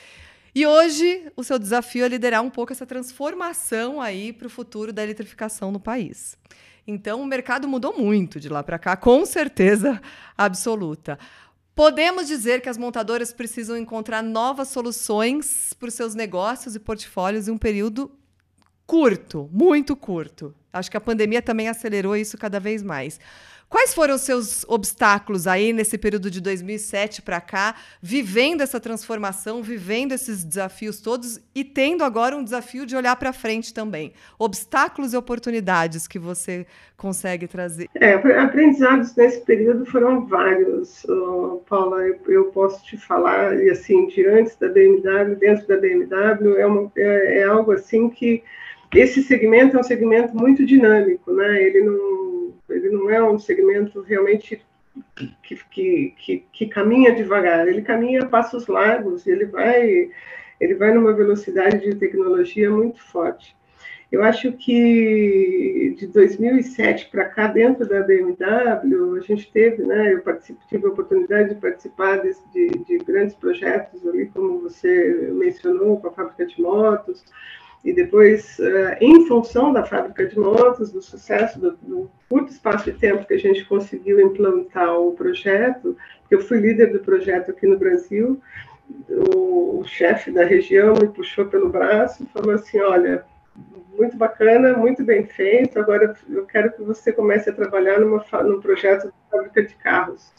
E 0.56 0.68
hoje 0.68 1.32
o 1.36 1.44
seu 1.44 1.58
desafio 1.58 2.06
é 2.06 2.08
liderar 2.08 2.44
um 2.44 2.50
pouco 2.50 2.72
essa 2.72 2.86
transformação 2.86 4.00
aí 4.00 4.32
para 4.32 4.46
o 4.46 4.50
futuro 4.50 4.94
da 4.94 5.04
eletrificação 5.04 5.72
no 5.72 5.80
país. 5.80 6.38
Então 6.86 7.22
o 7.22 7.26
mercado 7.26 7.68
mudou 7.68 7.98
muito 7.98 8.40
de 8.40 8.50
lá 8.50 8.62
para 8.62 8.78
cá, 8.78 8.96
com 8.96 9.26
certeza 9.26 10.00
absoluta. 10.38 11.18
Podemos 11.74 12.28
dizer 12.28 12.62
que 12.62 12.70
as 12.70 12.78
montadoras 12.78 13.34
precisam 13.34 13.76
encontrar 13.76 14.22
novas 14.22 14.68
soluções 14.68 15.74
para 15.74 15.88
os 15.88 15.96
seus 15.96 16.14
negócios 16.14 16.76
e 16.76 16.80
portfólios 16.80 17.48
em 17.48 17.52
um 17.52 17.58
período 17.58 18.12
curto, 18.86 19.50
muito 19.52 19.96
curto. 19.96 20.54
Acho 20.72 20.92
que 20.92 20.98
a 20.98 21.02
pandemia 21.02 21.42
também 21.42 21.68
acelerou 21.68 22.16
isso 22.16 22.38
cada 22.38 22.60
vez 22.60 22.84
mais. 22.84 23.20
Quais 23.74 23.92
foram 23.92 24.14
os 24.14 24.22
seus 24.22 24.64
obstáculos 24.70 25.48
aí 25.48 25.74
nesse 25.74 25.98
período 25.98 26.30
de 26.30 26.40
2007 26.40 27.24
para 27.24 27.42
cá, 27.42 27.74
vivendo 28.00 28.62
essa 28.62 28.80
transformação, 28.80 29.64
vivendo 29.64 30.12
esses 30.12 30.44
desafios 30.44 31.02
todos 31.02 31.40
e 31.56 31.64
tendo 31.64 32.04
agora 32.04 32.38
um 32.38 32.44
desafio 32.44 32.86
de 32.86 32.96
olhar 32.96 33.16
para 33.16 33.34
frente 33.34 33.74
também? 33.74 34.14
Obstáculos 34.38 35.12
e 35.12 35.18
oportunidades 35.18 36.08
que 36.08 36.20
você 36.20 36.68
consegue 36.96 37.48
trazer? 37.48 37.90
É, 37.96 38.14
aprendizados 38.14 39.16
nesse 39.16 39.42
período 39.42 39.88
foram 39.88 40.24
vários, 40.28 41.04
Paula. 41.68 42.04
Eu, 42.04 42.20
eu, 42.28 42.46
posso 42.52 42.86
te 42.86 42.96
falar, 42.96 43.58
e 43.58 43.72
assim, 43.72 44.06
de 44.06 44.24
antes 44.28 44.56
da 44.58 44.68
BMW, 44.68 45.36
dentro 45.40 45.68
da 45.68 45.78
BMW, 45.78 46.60
é, 46.60 46.66
uma, 46.68 46.92
é, 46.96 47.40
é 47.40 47.44
algo 47.46 47.72
assim 47.72 48.08
que 48.08 48.44
esse 48.96 49.24
segmento 49.24 49.78
é 49.78 49.80
um 49.80 49.84
segmento 49.84 50.36
muito 50.36 50.66
dinâmico, 50.66 51.32
né? 51.32 51.62
Ele 51.64 51.82
não 51.82 52.24
ele 52.70 52.90
não 52.90 53.10
é 53.10 53.24
um 53.24 53.38
segmento 53.38 54.02
realmente 54.02 54.62
que, 55.16 55.56
que, 55.72 56.14
que, 56.18 56.46
que 56.52 56.66
caminha 56.68 57.16
devagar, 57.16 57.68
ele 57.68 57.82
caminha 57.82 58.24
a 58.24 58.28
passos 58.28 58.68
largos, 58.68 59.26
ele 59.28 59.46
vai, 59.46 60.10
ele 60.60 60.76
vai 60.76 60.94
numa 60.94 61.14
velocidade 61.14 61.80
de 61.80 61.96
tecnologia 61.96 62.70
muito 62.70 63.02
forte. 63.02 63.56
Eu 64.12 64.24
acho 64.24 64.52
que 64.54 65.96
de 65.98 66.06
2007 66.06 67.10
para 67.10 67.26
cá, 67.26 67.48
dentro 67.48 67.88
da 67.88 68.02
BMW, 68.02 69.18
a 69.18 69.20
gente 69.22 69.52
teve, 69.52 69.82
né, 69.82 70.14
eu 70.14 70.24
tive 70.70 70.86
a 70.86 70.90
oportunidade 70.90 71.50
de 71.50 71.56
participar 71.60 72.18
de, 72.18 72.70
de 72.70 72.98
grandes 73.00 73.34
projetos 73.34 74.06
ali, 74.08 74.28
como 74.28 74.62
você 74.62 75.32
mencionou, 75.34 76.00
com 76.00 76.10
a 76.10 76.12
fábrica 76.12 76.46
de 76.46 76.62
motos, 76.62 77.26
e 77.84 77.92
depois, 77.92 78.58
uh, 78.60 78.96
em 79.02 79.28
função 79.28 79.74
da 79.74 79.84
fábrica 79.84 80.26
de 80.26 80.40
motos, 80.40 80.92
do 80.92 81.02
sucesso 81.02 81.60
do, 81.60 81.72
do, 81.82 82.12
curto 82.30 82.52
espaço 82.52 82.86
de 82.86 82.98
tempo 82.98 83.26
que 83.26 83.34
a 83.34 83.40
gente 83.40 83.66
conseguiu 83.66 84.22
implantar 84.22 84.98
o 84.98 85.12
projeto, 85.12 85.98
eu 86.32 86.40
fui 86.40 86.60
líder 86.60 86.94
do 86.94 87.00
projeto 87.00 87.52
aqui 87.52 87.68
no 87.68 87.78
Brasil, 87.78 88.42
o, 89.10 89.80
o 89.80 89.84
chefe 89.86 90.32
da 90.32 90.46
região 90.46 90.94
me 90.94 91.08
puxou 91.10 91.46
pelo 91.46 91.70
braço 91.70 92.24
e 92.24 92.26
falou 92.28 92.56
assim, 92.56 92.80
olha, 92.80 93.26
muito 93.98 94.18
bacana, 94.18 94.76
muito 94.78 95.04
bem 95.04 95.26
feito, 95.26 95.78
agora 95.78 96.16
eu 96.30 96.46
quero 96.46 96.72
que 96.72 96.82
você 96.82 97.12
comece 97.12 97.50
a 97.50 97.54
trabalhar 97.54 98.00
numa, 98.00 98.24
num 98.44 98.60
projeto 98.60 99.08
de 99.08 99.14
fábrica 99.30 99.64
de 99.64 99.76
carros. 99.76 100.32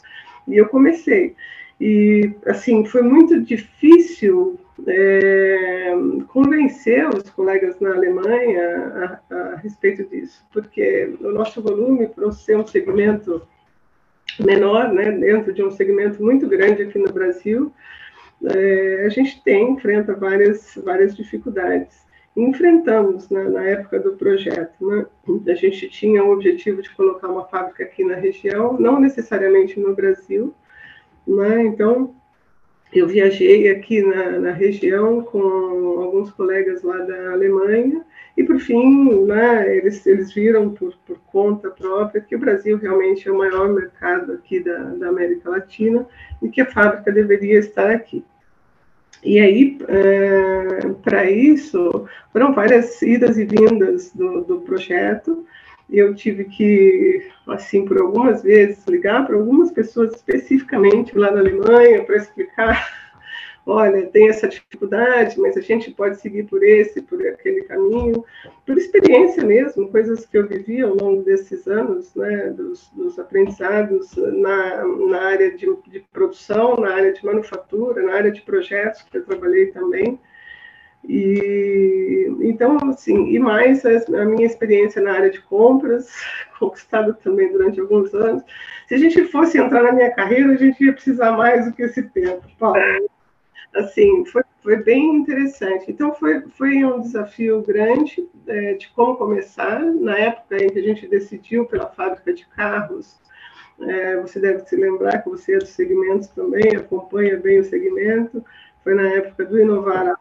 E 0.47 0.57
eu 0.57 0.67
comecei. 0.67 1.35
E, 1.79 2.33
assim, 2.45 2.85
foi 2.85 3.01
muito 3.01 3.41
difícil 3.41 4.59
é, 4.87 5.93
convencer 6.27 7.07
os 7.07 7.29
colegas 7.29 7.79
na 7.79 7.91
Alemanha 7.91 9.21
a, 9.29 9.35
a, 9.35 9.55
respeito 9.57 10.03
disso, 10.05 10.45
porque 10.51 11.15
o 11.21 11.31
nosso 11.31 11.61
volume, 11.61 12.07
por 12.07 12.33
ser 12.33 12.57
um 12.57 12.67
segmento 12.67 13.41
menor, 14.39 14.91
né, 14.91 15.11
dentro 15.11 15.53
de 15.53 15.63
um 15.63 15.71
segmento 15.71 16.21
muito 16.21 16.47
grande 16.47 16.83
aqui 16.83 16.99
no 16.99 17.11
Brasil, 17.11 17.71
é, 18.43 19.05
a 19.05 19.09
gente 19.09 19.41
tem, 19.43 19.71
enfrenta 19.71 20.13
várias, 20.13 20.77
várias 20.83 21.15
dificuldades. 21.15 22.03
enfrentamos 22.35 23.29
né, 23.29 23.45
na 23.45 23.63
época 23.63 23.97
do 23.97 24.17
projeto. 24.17 24.85
Né? 24.85 25.05
A 25.47 25.55
gente 25.55 25.87
tinha 25.87 26.21
o 26.21 26.33
objetivo 26.33 26.81
de 26.81 26.93
colocar 26.93 27.29
uma 27.29 27.45
fábrica 27.45 27.83
aqui 27.83 28.03
na 28.03 28.15
região, 28.15 28.77
não 28.77 28.99
necessariamente 28.99 29.79
no 29.79 29.95
Brasil, 29.95 30.53
né? 31.25 31.63
então 31.63 32.13
eu 32.99 33.07
viajei 33.07 33.69
aqui 33.69 34.01
na, 34.01 34.39
na, 34.39 34.51
região 34.51 35.21
com 35.21 35.39
alguns 36.01 36.31
colegas 36.31 36.83
lá 36.83 36.97
da 36.97 37.31
Alemanha 37.31 38.03
e, 38.37 38.43
por 38.43 38.59
fim, 38.59 39.25
né, 39.25 39.77
eles, 39.77 40.05
eles 40.05 40.33
viram 40.33 40.69
por, 40.71 40.93
por, 41.05 41.19
conta 41.27 41.69
própria 41.69 42.21
que 42.21 42.35
o 42.35 42.39
Brasil 42.39 42.77
realmente 42.77 43.27
é 43.27 43.31
o 43.31 43.37
maior 43.37 43.69
mercado 43.69 44.33
aqui 44.33 44.59
da, 44.59 44.77
da 44.77 45.09
América 45.09 45.49
Latina 45.49 46.07
e 46.41 46.49
que 46.49 46.61
a 46.61 46.65
fábrica 46.65 47.11
deveria 47.11 47.59
estar 47.59 47.91
aqui. 47.91 48.23
E 49.23 49.39
aí, 49.39 49.77
é, 49.87 50.87
para 51.03 51.29
isso, 51.29 52.07
foram 52.31 52.53
várias 52.53 53.01
idas 53.01 53.37
e 53.37 53.45
vindas 53.45 54.11
do, 54.13 54.41
do 54.41 54.61
projeto, 54.61 55.45
eu 55.89 56.15
tive 56.15 56.45
que, 56.45 57.27
assim, 57.47 57.85
por 57.85 58.01
algumas 58.01 58.41
vezes, 58.41 58.85
ligar 58.87 59.25
para 59.25 59.35
algumas 59.35 59.71
pessoas 59.71 60.15
especificamente 60.15 61.17
lá 61.17 61.31
na 61.31 61.39
Alemanha 61.39 62.03
para 62.03 62.17
explicar: 62.17 63.05
olha, 63.65 64.07
tem 64.07 64.29
essa 64.29 64.47
dificuldade, 64.47 65.39
mas 65.39 65.55
a 65.55 65.61
gente 65.61 65.91
pode 65.91 66.19
seguir 66.19 66.43
por 66.43 66.63
esse, 66.63 67.01
por 67.01 67.21
aquele 67.25 67.63
caminho, 67.63 68.25
por 68.65 68.77
experiência 68.77 69.43
mesmo, 69.43 69.89
coisas 69.89 70.25
que 70.25 70.37
eu 70.37 70.47
vivi 70.47 70.81
ao 70.81 70.95
longo 70.95 71.23
desses 71.23 71.67
anos, 71.67 72.13
né, 72.15 72.49
dos, 72.49 72.89
dos 72.89 73.19
aprendizados 73.19 74.15
na, 74.15 74.83
na 74.85 75.21
área 75.21 75.51
de, 75.51 75.67
de 75.87 75.99
produção, 76.11 76.77
na 76.77 76.93
área 76.93 77.13
de 77.13 77.23
manufatura, 77.23 78.01
na 78.01 78.13
área 78.13 78.31
de 78.31 78.41
projetos, 78.41 79.03
que 79.03 79.17
eu 79.17 79.25
trabalhei 79.25 79.67
também. 79.67 80.19
E 81.07 82.05
então, 82.55 82.77
assim, 82.89 83.27
e 83.29 83.39
mais 83.39 83.83
a, 83.85 84.25
minha 84.25 84.45
experiência 84.45 85.01
na 85.01 85.13
área 85.13 85.29
de 85.29 85.41
compras, 85.41 86.09
conquistada 86.59 87.13
também 87.13 87.51
durante 87.51 87.79
alguns 87.79 88.13
anos. 88.13 88.43
Se 88.87 88.95
a 88.95 88.97
gente 88.97 89.25
fosse 89.25 89.57
entrar 89.57 89.83
na 89.83 89.91
minha 89.91 90.11
carreira, 90.11 90.53
a 90.53 90.55
gente 90.55 90.83
ia 90.83 90.93
precisar 90.93 91.31
mais 91.31 91.65
do 91.65 91.73
que 91.73 91.83
esse 91.83 92.03
tempo, 92.03 92.43
Paulo. 92.59 92.79
Assim, 93.75 94.25
foi, 94.25 94.43
foi 94.63 94.77
bem 94.77 95.15
interessante. 95.15 95.91
Então, 95.91 96.13
foi, 96.13 96.41
foi 96.49 96.85
um 96.85 97.01
desafio 97.01 97.61
grande 97.61 98.25
é, 98.47 98.75
de 98.75 98.89
como 98.89 99.17
começar. 99.17 99.83
Na 99.83 100.17
época 100.17 100.63
em 100.63 100.69
que 100.69 100.79
a 100.79 100.83
gente 100.83 101.07
decidiu 101.07 101.65
pela 101.65 101.87
fábrica 101.87 102.33
de 102.33 102.45
carros, 102.47 103.19
é, 103.81 104.17
você 104.17 104.39
deve 104.39 104.59
se 104.65 104.75
lembrar 104.75 105.23
que 105.23 105.29
você 105.29 105.55
é 105.55 105.57
do 105.57 105.65
segmento 105.65 106.29
também, 106.33 106.75
acompanha 106.77 107.37
bem 107.37 107.59
o 107.59 107.65
segmento. 107.65 108.45
Foi 108.83 108.93
na 108.93 109.09
época 109.09 109.43
do 109.45 109.59
Inovar 109.59 110.15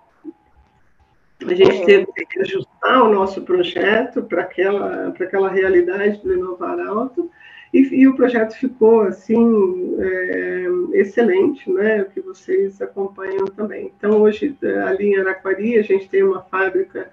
a 1.53 1.55
gente 1.55 1.85
teve 1.85 2.07
que 2.07 2.41
ajustar 2.41 3.03
o 3.03 3.13
nosso 3.13 3.43
projeto 3.43 4.23
para 4.23 4.43
aquela, 4.43 5.11
para 5.11 5.27
aquela 5.27 5.51
realidade 5.51 6.21
do 6.23 6.33
Inovar 6.33 6.79
Alto, 6.81 7.31
e, 7.73 7.81
e 8.03 8.09
o 8.09 8.15
projeto 8.15 8.55
ficou, 8.55 9.03
assim, 9.03 9.97
é, 9.99 10.67
excelente, 10.93 11.69
né, 11.71 12.03
o 12.03 12.11
que 12.11 12.21
vocês 12.21 12.81
acompanham 12.81 13.47
também. 13.47 13.93
Então, 13.97 14.23
hoje, 14.23 14.57
ali 14.87 15.09
em 15.09 15.17
Araquari, 15.19 15.77
a 15.79 15.83
gente 15.83 16.09
tem 16.09 16.23
uma 16.23 16.43
fábrica 16.43 17.11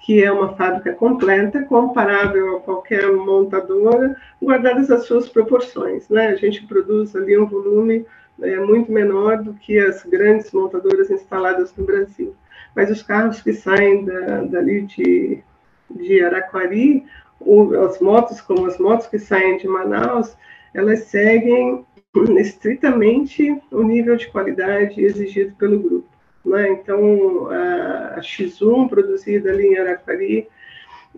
que 0.00 0.24
é 0.24 0.32
uma 0.32 0.56
fábrica 0.56 0.94
completa, 0.94 1.62
comparável 1.64 2.56
a 2.56 2.60
qualquer 2.60 3.12
montadora, 3.12 4.16
guardadas 4.42 4.90
as 4.90 5.04
suas 5.04 5.28
proporções, 5.28 6.08
né, 6.08 6.28
a 6.28 6.36
gente 6.36 6.66
produz 6.66 7.14
ali 7.14 7.38
um 7.38 7.46
volume 7.46 8.06
é, 8.40 8.58
muito 8.58 8.90
menor 8.90 9.42
do 9.42 9.52
que 9.52 9.78
as 9.78 10.02
grandes 10.04 10.50
montadoras 10.52 11.10
instaladas 11.10 11.76
no 11.76 11.84
Brasil 11.84 12.34
mas 12.74 12.90
os 12.90 13.02
carros 13.02 13.40
que 13.42 13.52
saem 13.52 14.04
da, 14.04 14.42
dali 14.42 14.82
de, 14.82 15.42
de 15.90 16.24
Araquari, 16.24 17.04
ou 17.40 17.84
as 17.84 17.98
motos, 18.00 18.40
como 18.40 18.66
as 18.66 18.78
motos 18.78 19.06
que 19.06 19.18
saem 19.18 19.58
de 19.58 19.66
Manaus, 19.66 20.36
elas 20.74 21.04
seguem 21.04 21.84
estritamente 22.38 23.60
o 23.70 23.82
nível 23.82 24.16
de 24.16 24.28
qualidade 24.28 25.02
exigido 25.02 25.54
pelo 25.56 25.78
grupo. 25.78 26.08
Né? 26.44 26.70
Então, 26.70 27.48
a, 27.50 28.14
a 28.16 28.20
X1 28.20 28.88
produzida 28.88 29.50
ali 29.50 29.68
em 29.68 29.78
Araquari, 29.78 30.48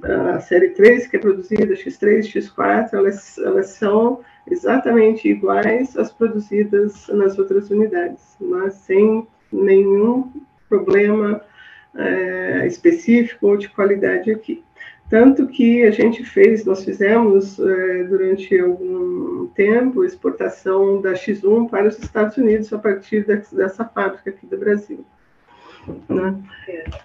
a 0.02 0.40
série 0.40 0.70
3 0.70 1.06
que 1.06 1.16
é 1.16 1.20
produzida, 1.20 1.74
X3, 1.74 2.20
X4, 2.20 2.94
elas, 2.94 3.38
elas 3.38 3.66
são 3.70 4.20
exatamente 4.50 5.28
iguais 5.28 5.96
às 5.96 6.12
produzidas 6.12 7.08
nas 7.08 7.38
outras 7.38 7.70
unidades, 7.70 8.36
mas 8.40 8.74
sem 8.74 9.26
nenhum 9.52 10.30
problema 10.72 11.42
é, 11.94 12.66
específico 12.66 13.48
ou 13.48 13.56
de 13.56 13.68
qualidade 13.68 14.30
aqui. 14.30 14.64
Tanto 15.10 15.46
que 15.46 15.82
a 15.82 15.90
gente 15.90 16.24
fez, 16.24 16.64
nós 16.64 16.82
fizemos 16.82 17.58
é, 17.58 18.04
durante 18.04 18.58
algum 18.58 19.46
tempo 19.48 20.04
exportação 20.04 21.02
da 21.02 21.12
X1 21.12 21.68
para 21.68 21.88
os 21.88 21.98
Estados 21.98 22.38
Unidos 22.38 22.72
a 22.72 22.78
partir 22.78 23.26
dessa 23.26 23.84
fábrica 23.84 24.30
aqui 24.30 24.46
do 24.46 24.56
Brasil. 24.56 25.04
Né? 26.08 26.34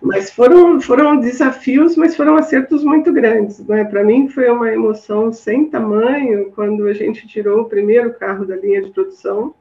Mas 0.02 0.32
foram, 0.32 0.80
foram 0.80 1.20
desafios, 1.20 1.98
mas 1.98 2.16
foram 2.16 2.38
acertos 2.38 2.82
muito 2.82 3.12
grandes. 3.12 3.60
Né? 3.68 3.84
Para 3.84 4.06
mim 4.06 4.30
foi 4.30 4.50
uma 4.50 4.72
emoção 4.72 5.34
sem 5.34 5.66
tamanho 5.70 6.52
quando 6.56 6.88
a 6.88 6.94
gente 6.94 7.28
tirou 7.28 7.64
o 7.64 7.70
primeiro 7.70 8.14
carro 8.14 8.46
da 8.46 8.56
linha 8.56 8.82
de 8.82 8.92
produção, 8.92 9.54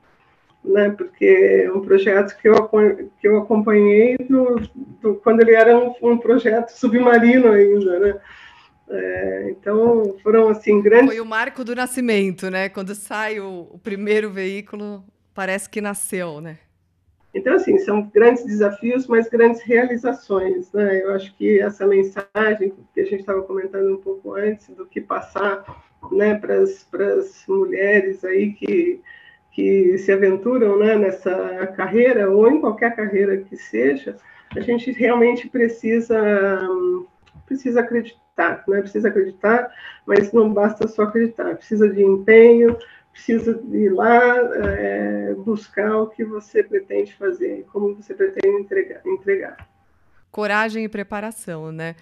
né? 0.67 0.91
porque 0.91 1.65
é 1.65 1.73
um 1.73 1.81
projeto 1.81 2.37
que 2.39 2.49
eu, 2.49 2.69
que 3.21 3.29
eu 3.29 3.39
acompanhei 3.39 4.17
do, 4.19 4.61
do 5.01 5.15
quando 5.17 5.41
ele 5.41 5.55
era 5.55 5.77
um, 5.79 5.95
um 6.03 6.19
projeto 6.19 6.71
submarino 6.71 7.51
ainda. 7.51 7.99
Né? 7.99 8.21
É, 8.89 9.49
então 9.51 10.17
foram 10.23 10.49
assim 10.49 10.81
grandes. 10.81 11.09
Foi 11.09 11.21
o 11.21 11.27
marco 11.27 11.65
do 11.65 11.75
nascimento, 11.75 12.51
né? 12.51 12.69
Quando 12.69 12.95
sai 12.95 13.41
o, 13.41 13.69
o, 13.73 13.79
primeiro 13.79 14.31
veículo, 14.31 15.05
parece 15.35 15.69
que 15.69 15.81
nasceu, 15.81 16.41
né? 16.41 16.59
Então 17.35 17.55
assim 17.55 17.79
são 17.79 18.03
grandes 18.15 18.45
desafios, 18.45 19.07
mas 19.07 19.29
grandes 19.29 19.61
realizações, 19.63 20.73
né? 20.73 21.03
Eu 21.03 21.13
acho 21.13 21.37
que 21.37 21.61
essa 21.61 21.87
mensagem 21.87 22.73
que 22.95 23.01
a 23.01 23.05
gente 23.05 23.21
estava 23.21 23.43
comentando 23.43 23.93
um 23.93 24.01
pouco 24.01 24.35
antes 24.35 24.69
do 24.69 24.87
que 24.87 25.01
passar, 25.01 25.65
né, 26.13 26.35
para 26.37 26.55
as 26.55 27.45
mulheres 27.49 28.25
aí 28.25 28.53
que 28.53 29.03
que 29.57 29.97
se 29.97 30.13
aventuram, 30.13 30.79
né, 30.79 30.97
nessa 30.97 31.67
carreira 31.69 32.31
ou 32.31 32.47
em 32.47 32.61
qualquer 32.61 32.95
carreira 32.95 33.39
que 33.39 33.57
seja, 33.57 34.15
a 34.55 34.61
gente 34.61 34.93
realmente 34.93 35.49
precisa 35.49 36.21
precisa 37.47 37.81
acreditar 37.81 38.27
né? 38.69 38.83
Precisa 38.83 39.09
acreditar, 39.09 39.73
mas 40.05 40.33
não 40.33 40.53
basta 40.53 40.87
só 40.87 41.05
acreditar, 41.05 41.57
precisa 41.57 41.89
de 41.89 42.03
empenho, 42.03 42.77
precisa 43.11 43.59
ir 43.73 43.89
lá 43.89 44.37
é, 44.37 45.35
buscar 45.39 45.97
o 45.97 46.09
que 46.09 46.23
você 46.25 46.63
pretende 46.63 47.15
fazer, 47.15 47.65
como 47.73 47.95
você 47.95 48.13
pretende 48.15 48.61
entregar. 48.61 49.01
entregar. 49.07 49.57
Coragem 50.31 50.85
e 50.85 50.89
preparação, 50.89 51.73
né? 51.73 51.97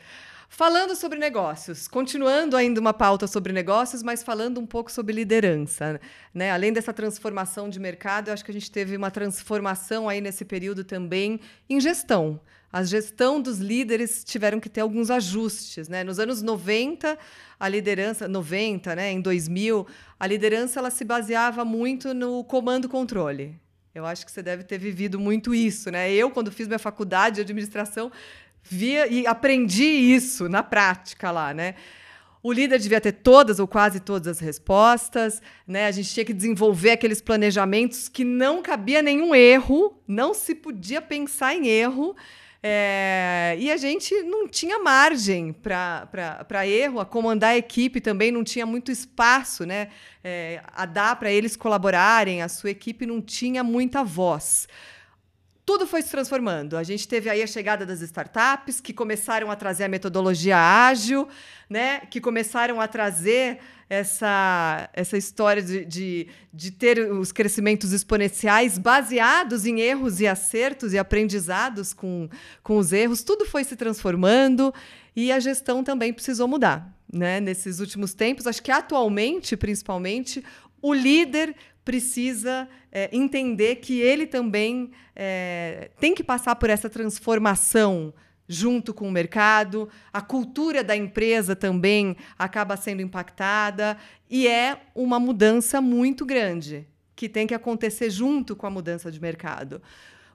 Falando 0.57 0.95
sobre 0.95 1.19
negócios, 1.19 1.89
continuando 1.89 2.57
ainda 2.57 2.81
uma 2.81 2.95
pauta 2.95 3.27
sobre 3.27 3.53
negócios, 3.53 4.05
mas 4.05 4.23
falando 4.23 4.61
um 4.61 4.67
pouco 4.67 4.91
sobre 4.93 5.13
liderança, 5.13 6.01
né? 6.33 6.53
Além 6.53 6.73
dessa 6.73 6.93
transformação 6.93 7.69
de 7.69 7.81
mercado, 7.81 8.29
eu 8.29 8.35
acho 8.35 8.45
que 8.45 8.53
a 8.53 8.55
gente 8.55 8.71
teve 8.71 8.97
uma 8.97 9.11
transformação 9.11 10.09
aí 10.09 10.21
nesse 10.21 10.45
período 10.45 10.85
também 10.85 11.41
em 11.69 11.81
gestão 11.81 12.41
a 12.73 12.83
gestão 12.83 13.41
dos 13.41 13.59
líderes 13.59 14.25
tiveram 14.25 14.59
que 14.59 14.69
ter 14.69 14.81
alguns 14.81 15.09
ajustes. 15.09 15.89
Né? 15.89 16.03
Nos 16.03 16.19
anos 16.19 16.43
90, 16.43 17.17
a 17.59 17.69
liderança, 17.69 18.27
90, 18.27 18.97
né, 18.97 19.13
em 19.13 19.21
2000, 19.21 19.87
a 20.19 20.27
liderança 20.27 20.81
ela 20.81 20.91
se 20.91 21.05
baseava 21.05 21.65
muito 21.65 22.13
no 22.13 22.43
comando-controle. 22.43 23.55
Eu 23.95 24.05
acho 24.05 24.27
que 24.27 24.33
você 24.33 24.43
deve 24.43 24.65
ter 24.65 24.77
vivido 24.77 25.21
muito 25.21 25.55
isso. 25.55 25.89
Né? 25.89 26.13
Eu, 26.13 26.33
quando 26.33 26.51
fiz 26.51 26.67
minha 26.67 26.81
faculdade 26.81 27.37
de 27.37 27.43
administração, 27.43 28.11
via 28.64 29.06
e 29.06 29.26
aprendi 29.26 29.85
isso 29.85 30.49
na 30.49 30.62
prática 30.62 31.30
lá. 31.30 31.52
Né? 31.52 31.75
O 32.42 32.52
líder 32.52 32.78
devia 32.78 33.00
ter 33.00 33.12
todas 33.12 33.59
ou 33.59 33.68
quase 33.68 34.00
todas 34.00 34.28
as 34.28 34.38
respostas, 34.38 35.40
né? 35.66 35.87
A 35.87 35.90
gente 35.90 36.12
tinha 36.12 36.26
que 36.26 36.35
desenvolver 36.35 36.90
aqueles 36.90 37.23
planejamentos 37.23 38.06
que 38.06 38.23
não 38.23 38.61
cabia 38.61 39.00
nenhum 39.00 39.35
erro, 39.35 39.99
não 40.06 40.35
se 40.35 40.54
podia 40.54 41.00
pensar 41.00 41.54
em 41.54 41.68
erro. 41.68 42.14
É, 42.62 43.56
e 43.59 43.71
a 43.71 43.76
gente 43.76 44.14
não 44.23 44.49
tinha 44.49 44.78
margem 44.78 45.52
para 45.52 46.66
erro, 46.66 47.00
a 47.00 47.04
comandar 47.04 47.50
a 47.50 47.56
equipe 47.56 48.00
também 48.00 48.30
não 48.30 48.44
tinha 48.44 48.66
muito 48.66 48.90
espaço, 48.90 49.64
né? 49.64 49.88
É, 50.23 50.62
a 50.75 50.85
dar 50.85 51.16
para 51.16 51.30
eles 51.30 51.56
colaborarem, 51.56 52.42
a 52.42 52.49
sua 52.49 52.71
equipe 52.71 53.06
não 53.06 53.23
tinha 53.23 53.64
muita 53.64 54.04
voz 54.04 54.68
tudo 55.64 55.87
foi 55.87 56.02
se 56.02 56.11
transformando. 56.11 56.76
A 56.76 56.83
gente 56.83 57.09
teve 57.09 57.30
aí 57.30 57.42
a 57.42 57.47
chegada 57.47 57.87
das 57.87 58.02
startups 58.02 58.80
que 58.80 58.92
começaram 58.92 59.50
a 59.50 59.56
trazer 59.56 59.85
a 59.85 59.88
metodologia 59.88 60.59
ágil, 60.59 61.26
né? 61.71 62.00
Que 62.00 62.21
começaram 62.21 62.80
a 62.80 62.87
trazer 62.87 63.61
essa, 63.88 64.88
essa 64.92 65.16
história 65.16 65.62
de, 65.62 65.85
de, 65.85 66.29
de 66.53 66.70
ter 66.70 66.98
os 67.11 67.33
crescimentos 67.33 67.92
exponenciais 67.92 68.77
baseados 68.77 69.64
em 69.64 69.81
erros 69.81 70.20
e 70.20 70.27
acertos 70.27 70.92
e 70.92 70.98
aprendizados 70.98 71.94
com, 71.94 72.29
com 72.62 72.77
os 72.77 72.92
erros. 72.92 73.22
Tudo 73.22 73.46
foi 73.46 73.64
se 73.64 73.77
transformando 73.77 74.72
e 75.16 75.33
a 75.33 75.40
gestão 75.40 75.83
também 75.83 76.12
precisou 76.12 76.46
mudar. 76.46 76.92
Né? 77.11 77.40
Nesses 77.40 77.81
últimos 77.81 78.12
tempos, 78.12 78.46
acho 78.46 78.62
que 78.62 78.70
atualmente, 78.70 79.57
principalmente, 79.57 80.44
o 80.83 80.92
líder 80.92 81.55
precisa 81.85 82.68
é, 82.94 83.11
entender 83.12 83.76
que 83.76 84.00
ele 84.00 84.24
também 84.24 84.92
é, 85.16 85.90
tem 85.98 86.14
que 86.14 86.22
passar 86.22 86.54
por 86.54 86.70
essa 86.70 86.88
transformação 86.88 88.14
junto 88.46 88.94
com 88.94 89.09
o 89.09 89.12
mercado, 89.12 89.88
a 90.12 90.20
cultura 90.20 90.85
da 90.85 90.94
empresa 90.94 91.57
também 91.57 92.16
acaba 92.38 92.76
sendo 92.76 93.02
impactada 93.02 93.96
e 94.30 94.46
é 94.46 94.78
uma 94.94 95.18
mudança 95.18 95.80
muito 95.80 96.24
grande 96.24 96.87
que 97.16 97.28
tem 97.28 97.46
que 97.46 97.54
acontecer 97.54 98.11
junto 98.11 98.54
com 98.54 98.66
a 98.66 98.70
mudança 98.70 99.11
de 99.11 99.20
mercado. 99.20 99.80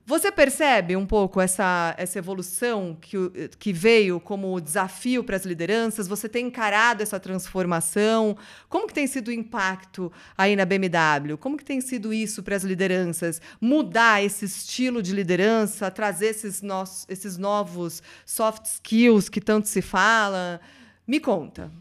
Você 0.09 0.31
percebe 0.31 0.95
um 0.95 1.05
pouco 1.05 1.39
essa, 1.39 1.93
essa 1.95 2.17
evolução 2.17 2.97
que, 2.99 3.15
que 3.59 3.71
veio 3.71 4.19
como 4.19 4.59
desafio 4.59 5.23
para 5.23 5.35
as 5.35 5.45
lideranças? 5.45 6.07
Você 6.07 6.27
tem 6.27 6.47
encarado 6.47 7.03
essa 7.03 7.19
transformação? 7.19 8.35
Como 8.67 8.87
que 8.87 8.93
tem 8.95 9.05
sido 9.05 9.27
o 9.27 9.31
impacto 9.31 10.11
aí 10.35 10.55
na 10.55 10.65
BMW? 10.65 11.37
Como 11.37 11.55
que 11.55 11.63
tem 11.63 11.79
sido 11.79 12.11
isso 12.11 12.41
para 12.41 12.55
as 12.55 12.63
lideranças? 12.63 13.39
Mudar 13.61 14.23
esse 14.23 14.45
estilo 14.45 15.03
de 15.03 15.13
liderança, 15.13 15.91
trazer 15.91 16.29
esses, 16.29 16.63
nossos, 16.63 17.05
esses 17.07 17.37
novos 17.37 18.01
soft 18.25 18.65
skills 18.65 19.29
que 19.29 19.39
tanto 19.39 19.67
se 19.67 19.79
fala? 19.79 20.59
Me 21.05 21.19
conta. 21.19 21.71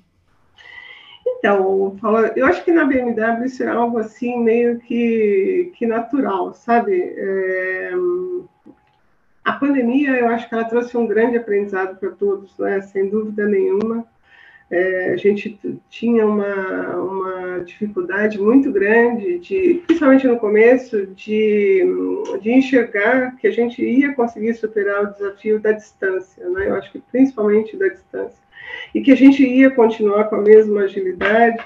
Então, 1.38 1.96
eu 2.34 2.46
acho 2.46 2.64
que 2.64 2.72
na 2.72 2.84
BMW 2.84 3.46
isso 3.46 3.62
é 3.62 3.68
algo 3.68 3.98
assim 3.98 4.42
meio 4.42 4.78
que, 4.80 5.72
que 5.76 5.86
natural, 5.86 6.52
sabe? 6.52 7.14
É, 7.16 7.92
a 9.44 9.52
pandemia, 9.52 10.10
eu 10.10 10.28
acho 10.28 10.48
que 10.48 10.54
ela 10.54 10.64
trouxe 10.64 10.96
um 10.96 11.06
grande 11.06 11.38
aprendizado 11.38 11.96
para 11.96 12.10
todos, 12.10 12.58
né? 12.58 12.80
sem 12.82 13.08
dúvida 13.08 13.46
nenhuma. 13.46 14.04
É, 14.70 15.12
a 15.12 15.16
gente 15.16 15.58
tinha 15.88 16.26
uma, 16.26 16.96
uma 16.96 17.60
dificuldade 17.60 18.38
muito 18.38 18.70
grande, 18.70 19.38
de, 19.38 19.82
principalmente 19.86 20.26
no 20.26 20.38
começo, 20.38 21.06
de, 21.06 21.82
de 22.42 22.52
enxergar 22.52 23.36
que 23.36 23.46
a 23.46 23.50
gente 23.50 23.82
ia 23.82 24.12
conseguir 24.12 24.52
superar 24.54 25.04
o 25.04 25.12
desafio 25.12 25.58
da 25.58 25.72
distância, 25.72 26.46
né? 26.50 26.68
eu 26.68 26.74
acho 26.74 26.92
que 26.92 26.98
principalmente 26.98 27.76
da 27.78 27.88
distância 27.88 28.47
e 28.94 29.00
que 29.00 29.12
a 29.12 29.16
gente 29.16 29.42
ia 29.42 29.70
continuar 29.70 30.24
com 30.24 30.36
a 30.36 30.42
mesma 30.42 30.82
agilidade 30.82 31.62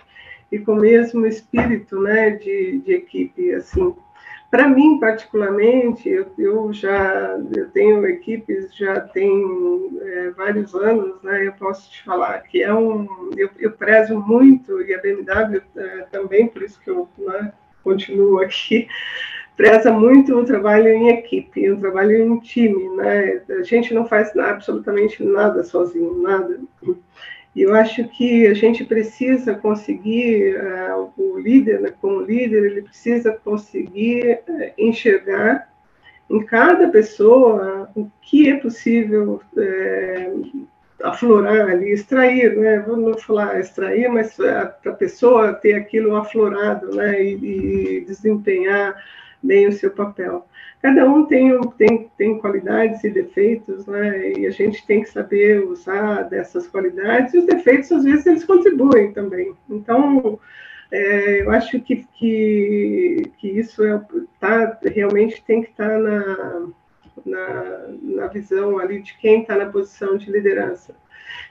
e 0.51 0.59
com 0.59 0.73
o 0.73 0.81
mesmo 0.81 1.27
espírito 1.27 2.01
né, 2.01 2.31
de, 2.31 2.79
de 2.81 2.93
equipe. 2.93 3.55
Assim, 3.55 3.95
para 4.51 4.69
mim, 4.69 5.01
particularmente, 5.01 6.09
eu, 6.11 6.27
eu, 6.37 6.73
já 6.75 7.38
eu 7.57 7.71
tenho 7.71 8.07
equipes 8.07 8.75
já 8.77 9.01
tem 9.01 9.91
é, 10.03 10.31
vários 10.31 10.75
anos, 10.75 11.23
né? 11.23 11.47
Eu 11.47 11.53
posso 11.55 11.91
te 11.91 12.03
falar 12.05 12.41
que 12.41 12.62
é 12.62 12.73
um 12.73 13.09
eu, 13.35 13.49
eu 13.59 13.73
prezo 13.73 14.21
muito 14.21 14.83
e 14.83 14.95
a 14.95 15.01
BMW 15.01 15.62
é, 15.75 16.07
também, 16.12 16.49
por 16.49 16.62
isso 16.62 16.79
que 16.83 16.91
eu 16.91 17.09
né, 17.17 17.51
continuo 17.83 18.41
aqui 18.41 18.88
preza 19.62 19.92
muito 19.92 20.37
o 20.37 20.44
trabalho 20.44 20.88
em 20.88 21.09
equipe, 21.11 21.70
o 21.70 21.79
trabalho 21.79 22.16
em 22.16 22.40
time, 22.40 22.96
né? 22.96 23.42
A 23.61 23.62
gente 23.62 23.94
não 23.94 24.05
faz 24.05 24.37
absolutamente 24.37 25.22
nada 25.22 25.62
sozinho, 25.62 26.20
nada. 26.20 26.59
E 27.55 27.62
eu 27.62 27.72
acho 27.72 28.09
que 28.09 28.44
a 28.48 28.55
gente 28.55 28.85
precisa 28.85 29.55
conseguir, 29.55 30.57
uh, 30.57 31.12
o 31.16 31.38
líder, 31.38 31.81
né, 31.81 31.92
como 32.01 32.22
líder, 32.22 32.64
ele 32.64 32.83
precisa 32.83 33.38
conseguir 33.44 34.40
uh, 34.48 34.72
enxergar 34.77 35.68
em 36.29 36.44
cada 36.44 36.88
pessoa 36.88 37.88
o 37.94 38.11
que 38.20 38.51
é 38.51 38.57
possível 38.57 39.40
uh, 39.57 40.66
aflorar 41.05 41.70
ali, 41.70 41.92
extrair, 41.92 42.57
né? 42.57 42.85
Não 42.85 43.16
falar 43.16 43.61
extrair, 43.61 44.09
mas 44.09 44.35
para 44.35 44.75
a 44.87 44.92
pessoa 44.92 45.55
ter 45.55 45.75
aquilo 45.75 46.16
aflorado, 46.16 46.96
né? 46.96 47.22
E, 47.22 47.98
e 47.98 48.01
desempenhar 48.01 48.96
bem 49.43 49.67
o 49.67 49.73
seu 49.73 49.91
papel. 49.91 50.47
Cada 50.81 51.09
um 51.09 51.27
tem, 51.27 51.61
tem, 51.79 52.11
tem 52.17 52.39
qualidades 52.39 53.03
e 53.05 53.11
defeitos, 53.11 53.87
né? 53.87 54.33
E 54.33 54.47
a 54.47 54.51
gente 54.51 54.85
tem 54.87 55.03
que 55.03 55.09
saber 55.09 55.65
usar 55.65 56.23
dessas 56.25 56.67
qualidades. 56.67 57.35
E 57.35 57.39
os 57.39 57.47
defeitos, 57.47 57.93
às 57.93 58.05
vezes, 58.05 58.27
eles 58.27 58.45
contribuem 58.45 59.13
também. 59.13 59.55
Então, 59.71 60.41
é, 60.91 61.43
eu 61.43 61.51
acho 61.51 61.81
que, 61.81 62.07
que, 62.15 63.33
que 63.39 63.49
isso 63.49 63.85
é, 63.85 64.01
tá, 64.41 64.79
realmente 64.83 65.43
tem 65.45 65.63
que 65.63 65.71
estar 65.71 65.89
tá 65.89 65.99
na, 65.99 66.69
na, 67.25 67.89
na 68.03 68.27
visão 68.27 68.79
ali 68.79 69.01
de 69.01 69.17
quem 69.19 69.43
está 69.43 69.57
na 69.57 69.67
posição 69.67 70.17
de 70.17 70.31
liderança. 70.31 70.95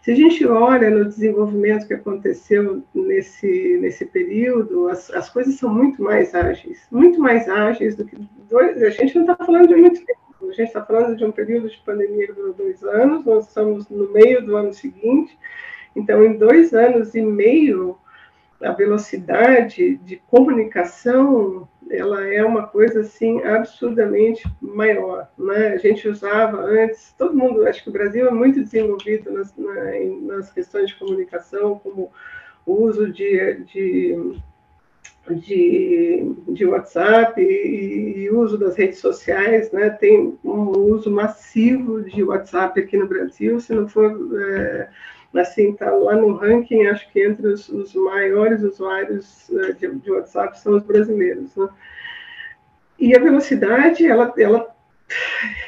Se 0.02 0.12
a 0.12 0.16
gente 0.16 0.46
olha 0.46 0.90
no 0.90 1.06
desenvolvimento 1.06 1.88
que 1.88 1.94
aconteceu 1.94 2.84
nesse, 2.94 3.78
nesse 3.80 4.06
período, 4.06 4.90
as, 4.90 5.12
as 5.12 5.30
coisas 5.30 5.56
são 5.56 5.74
muito 5.74 6.02
mais 6.02 6.34
ágeis, 6.34 6.88
muito 6.92 7.20
mais 7.20 7.48
ágeis 7.48 7.96
do 7.96 8.06
que 8.06 8.18
dois. 8.50 8.82
A 8.82 8.90
gente 8.90 9.16
não 9.16 9.24
está 9.24 9.46
falando 9.46 9.68
de 9.68 9.76
muito 9.76 10.06
tempo, 10.06 10.20
a 10.42 10.54
gente 10.54 10.68
está 10.68 10.84
falando 10.84 11.16
de 11.16 11.24
um 11.24 11.32
período 11.32 11.70
de 11.70 11.78
pandemia 11.86 12.28
que 12.28 12.34
durou 12.34 12.54
dois 12.54 12.84
anos, 12.84 13.26
nós 13.26 13.48
estamos 13.48 13.90
no 13.90 14.12
meio 14.12 14.46
do 14.46 14.56
ano 14.56 14.74
seguinte, 14.74 15.38
então, 15.96 16.24
em 16.24 16.38
dois 16.38 16.74
anos 16.74 17.14
e 17.16 17.22
meio, 17.22 17.98
a 18.64 18.72
velocidade 18.72 19.98
de 19.98 20.18
comunicação 20.28 21.68
ela 21.90 22.26
é 22.26 22.44
uma 22.44 22.68
coisa 22.68 23.02
assim 23.02 23.42
absurdamente 23.44 24.48
maior, 24.62 25.30
né? 25.38 25.70
A 25.70 25.78
gente 25.78 26.08
usava 26.08 26.58
antes, 26.62 27.14
todo 27.18 27.36
mundo, 27.36 27.68
acho 27.68 27.84
que 27.84 27.90
o 27.90 27.94
Brasil 27.94 28.28
é 28.28 28.32
muito 28.32 28.62
desenvolvido 28.62 29.32
nas, 29.32 29.54
na, 29.58 29.74
nas 30.22 30.52
questões 30.52 30.88
de 30.88 30.96
comunicação, 30.96 31.80
como 31.80 32.12
o 32.66 32.74
uso 32.74 33.12
de, 33.12 33.56
de, 33.66 34.34
de, 35.30 36.36
de 36.48 36.66
WhatsApp 36.66 37.42
e, 37.42 38.24
e, 38.24 38.32
uso 38.32 38.58
das 38.58 38.78
redes 38.78 39.00
sociais, 39.00 39.72
né? 39.72 39.90
Tem 39.90 40.38
um 40.44 40.70
uso 40.70 41.12
massivo 41.12 42.02
de 42.04 42.24
WhatsApp 42.24 42.80
aqui 42.80 42.96
no 42.96 43.08
Brasil, 43.08 43.60
se 43.60 43.74
não 43.74 43.88
for 43.88 44.16
é, 44.40 44.90
assim, 45.40 45.72
está 45.72 45.90
lá 45.90 46.16
no 46.16 46.34
ranking, 46.34 46.88
acho 46.88 47.10
que 47.12 47.24
entre 47.24 47.48
os, 47.48 47.70
os 47.70 47.94
maiores 47.94 48.62
usuários 48.62 49.48
uh, 49.50 49.74
de, 49.74 49.88
de, 49.96 50.12
WhatsApp 50.12 50.60
são 50.60 50.76
os 50.76 50.84
brasileiros, 50.84 51.56
né? 51.56 51.70
E 53.00 53.16
a 53.16 53.20
velocidade, 53.20 54.06
ela, 54.06 54.34
ela, 54.38 54.76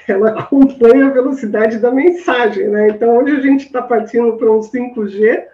ela 0.08 0.40
acompanha 0.40 1.08
a 1.08 1.12
velocidade 1.12 1.80
da 1.80 1.90
mensagem, 1.90 2.68
né? 2.68 2.90
Então, 2.90 3.18
hoje 3.18 3.36
a 3.36 3.40
gente 3.40 3.66
está 3.66 3.82
partindo 3.82 4.38
para 4.38 4.52
um 4.52 4.60
5G 4.60 5.46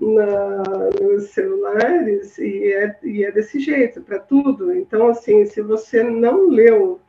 na, 0.00 0.62
nos 1.00 1.30
celulares 1.30 2.38
e 2.38 2.72
é, 2.72 2.96
e 3.02 3.24
é 3.24 3.32
desse 3.32 3.58
jeito, 3.58 4.02
para 4.02 4.18
tudo. 4.18 4.72
Então, 4.74 5.08
assim, 5.08 5.44
se 5.46 5.62
você 5.62 6.02
não 6.02 6.48
leu 6.48 7.00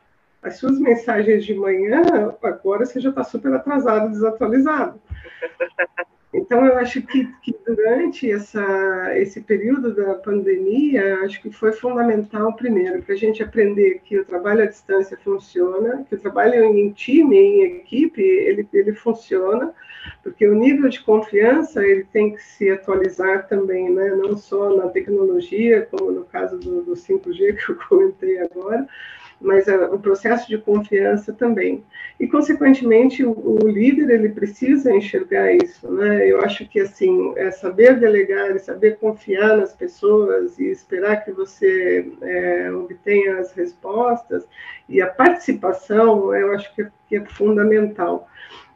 as 0.42 0.56
suas 0.56 0.78
mensagens 0.80 1.44
de 1.44 1.54
manhã, 1.54 2.02
agora 2.42 2.86
você 2.86 2.98
já 2.98 3.10
está 3.10 3.22
super 3.22 3.52
atrasado, 3.52 4.10
desatualizado. 4.10 5.00
Então, 6.32 6.64
eu 6.64 6.78
acho 6.78 7.02
que, 7.02 7.26
que 7.42 7.52
durante 7.66 8.30
essa, 8.30 9.18
esse 9.18 9.40
período 9.40 9.92
da 9.92 10.14
pandemia, 10.14 11.22
acho 11.24 11.42
que 11.42 11.50
foi 11.50 11.72
fundamental, 11.72 12.54
primeiro, 12.54 13.02
para 13.02 13.14
a 13.14 13.18
gente 13.18 13.42
aprender 13.42 14.00
que 14.04 14.16
o 14.16 14.24
trabalho 14.24 14.62
à 14.62 14.66
distância 14.66 15.18
funciona, 15.24 16.04
que 16.08 16.14
o 16.14 16.20
trabalho 16.20 16.64
em 16.64 16.92
time, 16.92 17.36
em 17.36 17.62
equipe, 17.62 18.22
ele, 18.22 18.68
ele 18.72 18.92
funciona, 18.92 19.74
porque 20.22 20.46
o 20.46 20.54
nível 20.54 20.88
de 20.88 21.02
confiança 21.02 21.84
ele 21.84 22.04
tem 22.04 22.32
que 22.32 22.42
se 22.42 22.70
atualizar 22.70 23.48
também, 23.48 23.90
né? 23.90 24.10
não 24.10 24.36
só 24.36 24.76
na 24.76 24.88
tecnologia, 24.88 25.88
como 25.90 26.12
no 26.12 26.24
caso 26.24 26.58
do, 26.58 26.82
do 26.82 26.92
5G 26.92 27.56
que 27.58 27.72
eu 27.72 27.76
comentei 27.88 28.38
agora, 28.38 28.86
mas 29.40 29.66
o 29.68 29.98
processo 29.98 30.46
de 30.48 30.58
confiança 30.58 31.32
também. 31.32 31.82
E, 32.18 32.26
consequentemente, 32.26 33.24
o, 33.24 33.32
o, 33.32 33.68
líder 33.68 34.10
ele 34.10 34.28
precisa 34.28 34.92
enxergar 34.92 35.52
isso. 35.52 35.90
Né? 35.90 36.28
Eu 36.28 36.42
acho 36.42 36.68
que 36.68 36.80
assim 36.80 37.32
é 37.36 37.50
saber 37.50 37.98
delegar 37.98 38.54
e 38.54 38.58
saber 38.58 38.98
confiar 38.98 39.56
nas 39.56 39.72
pessoas 39.72 40.58
e 40.58 40.66
esperar 40.66 41.24
que 41.24 41.32
você 41.32 42.06
é, 42.20 42.70
obtenha 42.72 43.38
as 43.38 43.52
respostas 43.52 44.46
e 44.88 45.00
a 45.00 45.06
participação, 45.06 46.34
eu 46.34 46.52
acho 46.52 46.74
que 46.74 46.82
é, 46.82 46.90
que 47.08 47.16
é 47.16 47.24
fundamental. 47.24 48.28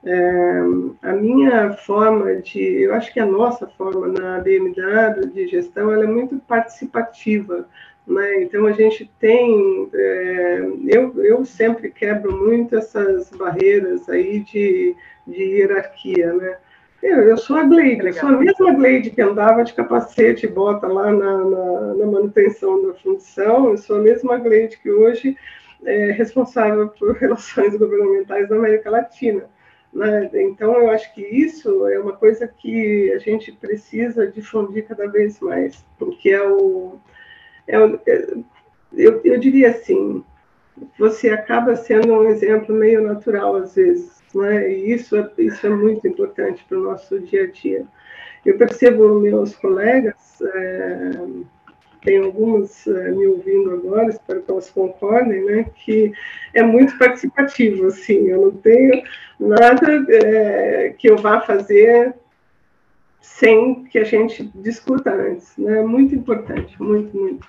É, 0.07 0.61
a 1.03 1.13
minha 1.15 1.73
forma 1.73 2.37
de, 2.37 2.61
eu 2.61 2.95
acho 2.95 3.13
que 3.13 3.19
a 3.19 3.25
nossa 3.25 3.67
forma 3.67 4.09
na 4.09 4.39
BMW 4.39 5.31
de 5.33 5.49
gestão, 5.49 5.91
ela 5.91 6.05
é 6.05 6.07
muito 6.07 6.37
participativa. 6.41 7.67
Né? 8.07 8.43
Então, 8.43 8.67
a 8.67 8.73
gente 8.73 9.11
tem. 9.19 9.89
É, 9.95 10.61
eu, 10.89 11.25
eu 11.25 11.45
sempre 11.45 11.91
quebro 11.91 12.33
muito 12.37 12.77
essas 12.77 13.31
barreiras 13.31 14.09
aí 14.09 14.41
de, 14.41 14.95
de 15.27 15.43
hierarquia. 15.43 16.33
Né? 16.35 16.57
Eu, 17.03 17.21
eu 17.29 17.37
sou 17.37 17.57
a 17.57 17.65
Gleide, 17.65 18.07
eu 18.07 18.13
sou 18.13 18.29
a 18.31 18.39
mesma 18.39 18.73
Gleide 18.75 19.11
que 19.11 19.21
andava 19.21 19.63
de 19.63 19.75
capacete 19.75 20.47
e 20.47 20.49
bota 20.49 20.87
lá 20.87 21.13
na, 21.13 21.45
na, 21.45 21.95
na, 21.95 22.07
manutenção 22.07 22.87
da 22.87 22.95
função, 22.95 23.71
eu 23.71 23.77
sou 23.77 23.97
a 23.97 24.01
mesma 24.01 24.39
Gleide 24.39 24.79
que 24.79 24.91
hoje 24.91 25.37
é 25.85 26.13
responsável 26.13 26.89
por 26.89 27.13
relações 27.21 27.77
governamentais 27.77 28.49
da 28.49 28.57
América 28.57 28.91
Latina. 28.91 29.45
Né? 29.93 30.31
Então, 30.33 30.75
eu 30.75 30.91
acho 30.91 31.15
que 31.15 31.21
isso 31.21 31.87
é 31.89 31.99
uma 31.99 32.15
coisa 32.15 32.49
que 32.49 33.13
a 33.13 33.19
gente 33.19 33.53
precisa 33.53 34.27
difundir 34.27 34.87
cada 34.87 35.07
vez 35.07 35.39
mais, 35.41 35.85
porque 35.99 36.31
é 36.31 36.43
o 36.43 36.99
é, 37.67 37.77
eu, 38.93 39.21
eu 39.25 39.39
diria 39.39 39.71
assim, 39.71 40.25
você 40.99 41.31
acaba 41.31 41.77
sendo 41.77 42.13
um 42.13 42.25
exemplo 42.25 42.75
meio 42.75 43.03
natural 43.03 43.57
às 43.57 43.75
vezes, 43.75 44.23
né? 44.35 44.71
E 44.71 44.93
isso 44.93 45.17
é, 45.17 45.31
isso 45.39 45.67
é 45.67 45.71
muito 45.71 46.07
importante 46.07 46.65
para 46.69 46.79
o 46.79 46.83
nosso 46.83 47.19
dia 47.21 47.45
a 47.45 47.47
dia. 47.47 47.85
Eu 48.45 48.59
percebo 48.59 49.21
meus 49.21 49.55
colegas, 49.57 50.41
é, 50.43 51.11
tem 52.03 52.19
algumas 52.19 52.87
é, 52.87 53.11
me 53.11 53.27
ouvindo 53.27 53.73
agora, 53.73 54.11
espero 54.11 54.43
que 54.43 54.51
elas 54.51 54.71
concordem, 54.71 55.45
né? 55.45 55.67
Que 55.75 56.13
é 56.53 56.63
muito 56.63 56.97
participativo, 56.99 57.87
assim. 57.87 58.29
Eu 58.29 58.43
não 58.43 58.51
tenho 58.53 59.03
nada 59.41 60.05
é, 60.11 60.95
que 60.99 61.09
eu 61.09 61.17
vá 61.17 61.41
fazer 61.41 62.15
sem 63.25 63.85
que 63.85 63.99
a 63.99 64.05
gente 64.05 64.45
discuta 64.55 65.11
antes, 65.11 65.57
né? 65.57 65.83
Muito 65.83 66.15
importante, 66.15 66.81
muito, 66.81 67.17
muito. 67.17 67.47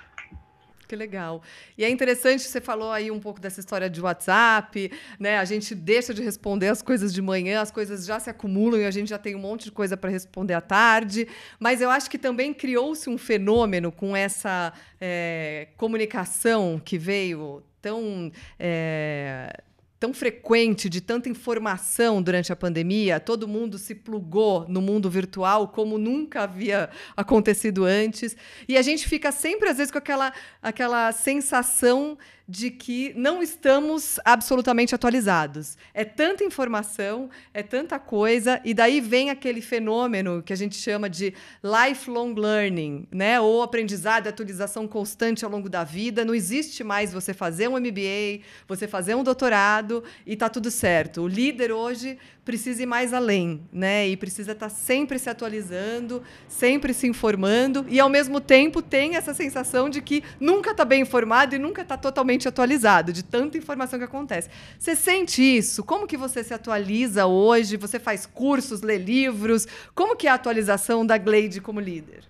Que 0.88 0.96
legal. 0.96 1.42
E 1.76 1.84
é 1.84 1.90
interessante, 1.90 2.44
você 2.44 2.60
falou 2.60 2.92
aí 2.92 3.10
um 3.10 3.20
pouco 3.20 3.40
dessa 3.40 3.60
história 3.60 3.90
de 3.90 4.00
WhatsApp, 4.00 4.90
né? 5.18 5.38
A 5.38 5.44
gente 5.44 5.74
deixa 5.74 6.14
de 6.14 6.22
responder 6.22 6.68
as 6.68 6.80
coisas 6.80 7.12
de 7.12 7.20
manhã, 7.20 7.60
as 7.60 7.70
coisas 7.70 8.06
já 8.06 8.18
se 8.18 8.30
acumulam 8.30 8.80
e 8.80 8.86
a 8.86 8.90
gente 8.90 9.10
já 9.10 9.18
tem 9.18 9.34
um 9.34 9.40
monte 9.40 9.64
de 9.64 9.72
coisa 9.72 9.96
para 9.96 10.08
responder 10.08 10.54
à 10.54 10.60
tarde. 10.60 11.28
Mas 11.58 11.80
eu 11.80 11.90
acho 11.90 12.08
que 12.08 12.18
também 12.18 12.54
criou-se 12.54 13.10
um 13.10 13.18
fenômeno 13.18 13.92
com 13.92 14.16
essa 14.16 14.72
é, 15.00 15.68
comunicação 15.76 16.80
que 16.82 16.96
veio 16.96 17.62
tão. 17.82 18.32
É, 18.58 19.60
tão 19.98 20.12
frequente, 20.12 20.88
de 20.88 21.00
tanta 21.00 21.28
informação 21.28 22.22
durante 22.22 22.52
a 22.52 22.56
pandemia, 22.56 23.18
todo 23.18 23.48
mundo 23.48 23.78
se 23.78 23.94
plugou 23.94 24.66
no 24.68 24.80
mundo 24.80 25.08
virtual 25.08 25.68
como 25.68 25.96
nunca 25.96 26.42
havia 26.42 26.90
acontecido 27.16 27.84
antes. 27.84 28.36
E 28.68 28.76
a 28.76 28.82
gente 28.82 29.08
fica 29.08 29.32
sempre, 29.32 29.68
às 29.68 29.78
vezes, 29.78 29.90
com 29.90 29.98
aquela, 29.98 30.32
aquela 30.62 31.12
sensação 31.12 32.18
de 32.48 32.70
que 32.70 33.12
não 33.16 33.42
estamos 33.42 34.20
absolutamente 34.24 34.94
atualizados. 34.94 35.76
É 35.92 36.04
tanta 36.04 36.44
informação, 36.44 37.28
é 37.52 37.62
tanta 37.62 37.98
coisa, 37.98 38.60
e 38.64 38.72
daí 38.72 39.00
vem 39.00 39.30
aquele 39.30 39.60
fenômeno 39.60 40.42
que 40.42 40.52
a 40.52 40.56
gente 40.56 40.76
chama 40.76 41.10
de 41.10 41.34
lifelong 41.62 42.34
learning, 42.34 43.06
né? 43.10 43.40
Ou 43.40 43.62
aprendizado 43.62 44.26
e 44.26 44.28
atualização 44.28 44.86
constante 44.86 45.44
ao 45.44 45.50
longo 45.50 45.68
da 45.68 45.82
vida. 45.82 46.24
Não 46.24 46.34
existe 46.34 46.84
mais 46.84 47.12
você 47.12 47.34
fazer 47.34 47.68
um 47.68 47.78
MBA, 47.78 48.42
você 48.68 48.86
fazer 48.86 49.14
um 49.14 49.24
doutorado 49.24 50.04
e 50.24 50.36
tá 50.36 50.48
tudo 50.48 50.70
certo. 50.70 51.22
O 51.22 51.28
líder 51.28 51.72
hoje 51.72 52.18
precisa 52.44 52.84
ir 52.84 52.86
mais 52.86 53.12
além, 53.12 53.60
né? 53.72 54.08
E 54.08 54.16
precisa 54.16 54.52
estar 54.52 54.68
tá 54.68 54.74
sempre 54.74 55.18
se 55.18 55.28
atualizando, 55.28 56.22
sempre 56.46 56.94
se 56.94 57.08
informando 57.08 57.84
e 57.88 57.98
ao 57.98 58.08
mesmo 58.08 58.40
tempo 58.40 58.80
tem 58.80 59.16
essa 59.16 59.34
sensação 59.34 59.90
de 59.90 60.00
que 60.00 60.22
nunca 60.38 60.70
está 60.70 60.84
bem 60.84 61.02
informado 61.02 61.56
e 61.56 61.58
nunca 61.58 61.82
está 61.82 61.96
totalmente 61.96 62.35
atualizado 62.44 63.12
de 63.12 63.24
tanta 63.24 63.56
informação 63.56 63.98
que 63.98 64.04
acontece. 64.04 64.50
Você 64.78 64.96
sente 64.96 65.42
isso? 65.42 65.84
Como 65.84 66.06
que 66.06 66.16
você 66.16 66.42
se 66.42 66.52
atualiza 66.52 67.26
hoje? 67.26 67.76
Você 67.76 67.98
faz 67.98 68.26
cursos, 68.26 68.82
lê 68.82 68.98
livros? 68.98 69.66
Como 69.94 70.16
que 70.16 70.26
é 70.26 70.30
a 70.30 70.34
atualização 70.34 71.06
da 71.06 71.16
Glade 71.16 71.60
como 71.60 71.80
líder? 71.80 72.24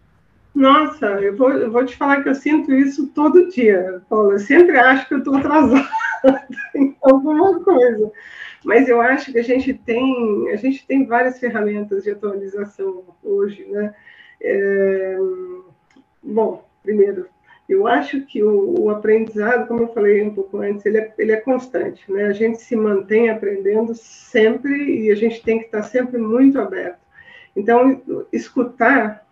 Nossa, 0.54 1.06
eu 1.20 1.36
vou, 1.36 1.50
eu 1.50 1.70
vou 1.70 1.84
te 1.84 1.96
falar 1.96 2.22
que 2.22 2.28
eu 2.28 2.34
sinto 2.34 2.72
isso 2.72 3.08
todo 3.08 3.48
dia, 3.48 4.00
Paula. 4.08 4.34
Eu 4.34 4.38
sempre 4.38 4.78
acho 4.78 5.06
que 5.06 5.14
eu 5.14 5.18
estou 5.18 5.36
atrasada 5.36 5.86
em 6.74 6.96
alguma 7.02 7.60
coisa. 7.60 8.10
Mas 8.64 8.88
eu 8.88 9.00
acho 9.00 9.30
que 9.32 9.38
a 9.38 9.44
gente 9.44 9.74
tem, 9.74 10.50
a 10.50 10.56
gente 10.56 10.86
tem 10.86 11.06
várias 11.06 11.38
ferramentas 11.38 12.04
de 12.04 12.10
atualização 12.10 13.04
hoje, 13.22 13.64
né? 13.66 13.94
É, 14.40 15.16
bom, 16.22 16.66
primeiro, 16.82 17.28
eu 17.68 17.86
acho 17.86 18.24
que 18.26 18.42
o, 18.42 18.82
o, 18.82 18.90
aprendizado, 18.90 19.66
como 19.66 19.82
eu 19.82 19.92
falei 19.92 20.22
um 20.22 20.34
pouco 20.34 20.58
antes, 20.58 20.86
ele 20.86 20.98
é, 20.98 21.14
ele 21.18 21.32
é 21.32 21.36
constante, 21.36 22.10
né? 22.10 22.26
A 22.26 22.32
gente 22.32 22.60
se 22.60 22.76
mantém 22.76 23.28
aprendendo 23.28 23.94
sempre 23.94 24.72
e 24.72 25.10
a 25.10 25.16
gente 25.16 25.42
tem 25.42 25.58
que 25.58 25.66
estar 25.66 25.82
sempre 25.82 26.18
muito 26.18 26.60
aberto. 26.60 27.00
Então, 27.56 28.00
escutar 28.32 29.26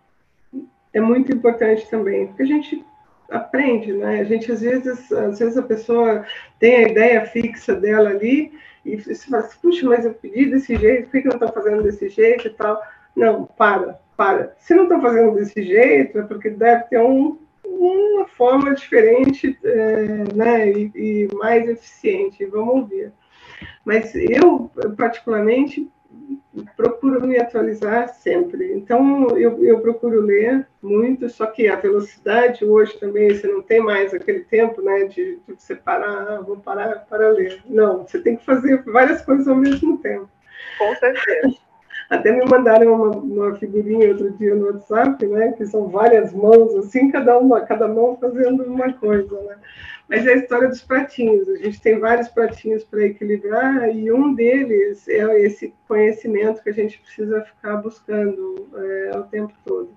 é 0.93 0.99
muito 0.99 1.31
importante 1.31 1.89
também, 1.89 2.27
porque 2.27 2.43
a 2.43 2.47
gente 2.47 2.85
aprende, 3.29 3.93
né? 3.93 4.19
A 4.19 4.23
gente 4.23 4.51
às 4.51 4.61
vezes, 4.61 5.11
às 5.11 5.39
vezes 5.39 5.57
a 5.57 5.63
pessoa 5.63 6.25
tem 6.59 6.75
a 6.75 6.89
ideia 6.89 7.25
fixa 7.25 7.73
dela 7.75 8.09
ali 8.09 8.51
e 8.83 8.97
você 8.97 9.15
fala 9.15 9.43
assim, 9.43 9.57
puxa, 9.61 9.87
mas 9.87 10.05
eu 10.05 10.13
pedi 10.13 10.45
desse 10.45 10.75
jeito, 10.75 11.05
por 11.05 11.11
que, 11.11 11.21
que 11.21 11.27
não 11.27 11.35
estão 11.35 11.51
fazendo 11.51 11.83
desse 11.83 12.09
jeito 12.09 12.47
e 12.47 12.51
tal? 12.51 12.81
Não, 13.15 13.45
para, 13.45 13.99
para. 14.17 14.53
Se 14.59 14.73
não 14.73 14.83
estão 14.83 15.01
fazendo 15.01 15.33
desse 15.35 15.63
jeito, 15.63 16.19
é 16.19 16.23
porque 16.23 16.49
deve 16.49 16.83
ter 16.85 16.99
um, 16.99 17.37
uma 17.65 18.27
forma 18.27 18.73
diferente 18.73 19.57
é, 19.63 20.33
né, 20.33 20.71
e, 20.71 20.91
e 20.95 21.35
mais 21.35 21.67
eficiente. 21.67 22.45
Vamos 22.45 22.89
ver. 22.89 23.11
Mas 23.83 24.13
eu, 24.15 24.69
particularmente, 24.97 25.89
procuro 26.75 27.25
me 27.25 27.37
atualizar 27.37 28.09
sempre. 28.09 28.73
Então, 28.73 29.37
eu, 29.37 29.63
eu 29.63 29.79
procuro 29.79 30.21
ler 30.21 30.67
muito, 30.81 31.29
só 31.29 31.47
que 31.47 31.67
a 31.67 31.75
velocidade 31.75 32.63
hoje 32.63 32.97
também, 32.97 33.33
você 33.33 33.47
não 33.47 33.61
tem 33.61 33.81
mais 33.81 34.13
aquele 34.13 34.41
tempo, 34.41 34.81
né, 34.81 35.05
de, 35.05 35.39
de 35.47 35.53
você 35.57 35.75
parar, 35.75 36.27
ah, 36.29 36.41
vou 36.41 36.57
parar 36.57 37.05
para 37.09 37.29
ler. 37.29 37.61
Não, 37.65 38.03
você 38.03 38.19
tem 38.19 38.35
que 38.37 38.45
fazer 38.45 38.83
várias 38.83 39.21
coisas 39.21 39.47
ao 39.47 39.55
mesmo 39.55 39.97
tempo. 39.97 40.29
Com 40.77 40.95
certeza. 40.95 41.64
Até 42.09 42.31
me 42.31 42.45
mandaram 42.45 42.93
uma, 42.93 43.09
uma, 43.17 43.55
figurinha 43.55 44.09
outro 44.09 44.31
dia 44.31 44.53
no 44.53 44.67
WhatsApp, 44.67 45.25
né, 45.25 45.53
que 45.53 45.65
são 45.65 45.87
várias 45.87 46.33
mãos, 46.33 46.75
assim, 46.75 47.09
cada 47.09 47.37
uma, 47.37 47.61
cada 47.61 47.87
mão 47.87 48.17
fazendo 48.19 48.63
uma 48.63 48.93
coisa, 48.93 49.41
né. 49.41 49.55
Mas 50.07 50.27
é 50.27 50.33
a 50.33 50.37
história 50.37 50.67
dos 50.67 50.83
pratinhos. 50.83 51.49
A 51.49 51.55
gente 51.55 51.81
tem 51.81 51.97
vários 51.97 52.27
pratinhos 52.27 52.83
para 52.83 53.05
equilibrar 53.05 53.89
e 53.89 54.11
um 54.11 54.35
deles 54.35 55.07
é 55.07 55.41
esse 55.41 55.73
conhecimento 55.87 56.61
que 56.61 56.69
a 56.69 56.73
gente 56.73 56.99
precisa 56.99 57.41
ficar 57.41 57.77
buscando 57.77 58.67
é, 58.75 59.17
o 59.17 59.23
tempo 59.23 59.53
todo. 59.65 59.89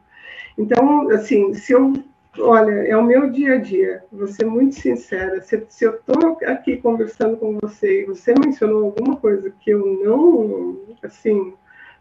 Então, 0.57 1.11
assim, 1.11 1.53
se 1.53 1.73
eu 1.73 1.93
Olha, 2.41 2.71
é 2.71 2.97
o 2.97 3.03
meu 3.03 3.31
dia 3.31 3.55
a 3.55 3.59
dia, 3.59 4.05
vou 4.13 4.29
ser 4.29 4.45
muito 4.45 4.77
sincera. 4.77 5.41
Se, 5.43 5.67
se 5.69 5.85
eu 5.85 5.95
estou 5.95 6.39
aqui 6.47 6.77
conversando 6.77 7.37
com 7.37 7.59
você 7.61 8.03
e 8.03 8.05
você 8.05 8.33
mencionou 8.33 8.85
alguma 8.85 9.17
coisa 9.17 9.53
que 9.61 9.71
eu 9.71 9.85
não, 10.05 10.79
assim, 11.03 11.55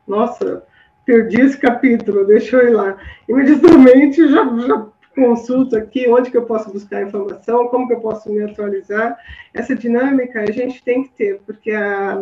nossa, 0.07 0.63
perdi 1.05 1.41
esse 1.41 1.57
capítulo, 1.57 2.25
deixa 2.25 2.57
eu 2.57 2.69
ir 2.69 2.73
lá. 2.73 2.97
Imediatamente 3.27 4.27
já, 4.29 4.43
já 4.65 4.87
consulto 5.17 5.75
aqui, 5.75 6.07
onde 6.07 6.29
que 6.29 6.37
eu 6.37 6.45
posso 6.45 6.71
buscar 6.71 7.01
informação, 7.01 7.67
como 7.69 7.87
que 7.87 7.93
eu 7.95 7.99
posso 7.99 8.31
me 8.31 8.43
atualizar. 8.43 9.17
Essa 9.51 9.73
dinâmica 9.73 10.41
a 10.41 10.51
gente 10.51 10.83
tem 10.83 11.03
que 11.03 11.09
ter, 11.09 11.41
porque 11.43 11.71
a, 11.71 12.19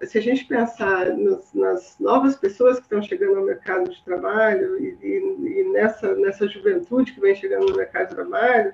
a, 0.00 0.06
se 0.06 0.16
a 0.16 0.22
gente 0.22 0.46
pensar 0.46 1.10
nos, 1.14 1.52
nas 1.52 1.96
novas 2.00 2.36
pessoas 2.36 2.78
que 2.78 2.84
estão 2.84 3.02
chegando 3.02 3.36
ao 3.36 3.44
mercado 3.44 3.90
de 3.90 4.02
trabalho 4.02 4.82
e, 4.82 4.96
e, 5.02 5.60
e, 5.60 5.72
nessa, 5.74 6.14
nessa 6.14 6.48
juventude 6.48 7.12
que 7.12 7.20
vem 7.20 7.34
chegando 7.34 7.66
no 7.66 7.76
mercado 7.76 8.08
de 8.08 8.14
trabalho, 8.14 8.72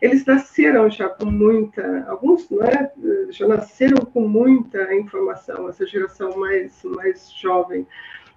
eles 0.00 0.24
nasceram 0.24 0.88
já 0.88 1.08
com 1.08 1.26
muita, 1.26 2.04
alguns 2.08 2.48
né, 2.48 2.92
já 3.30 3.48
nasceram 3.48 4.04
com 4.04 4.20
muita 4.28 4.94
informação, 4.94 5.68
essa 5.68 5.84
geração 5.84 6.38
mais, 6.38 6.80
mais 6.84 7.32
jovem. 7.32 7.84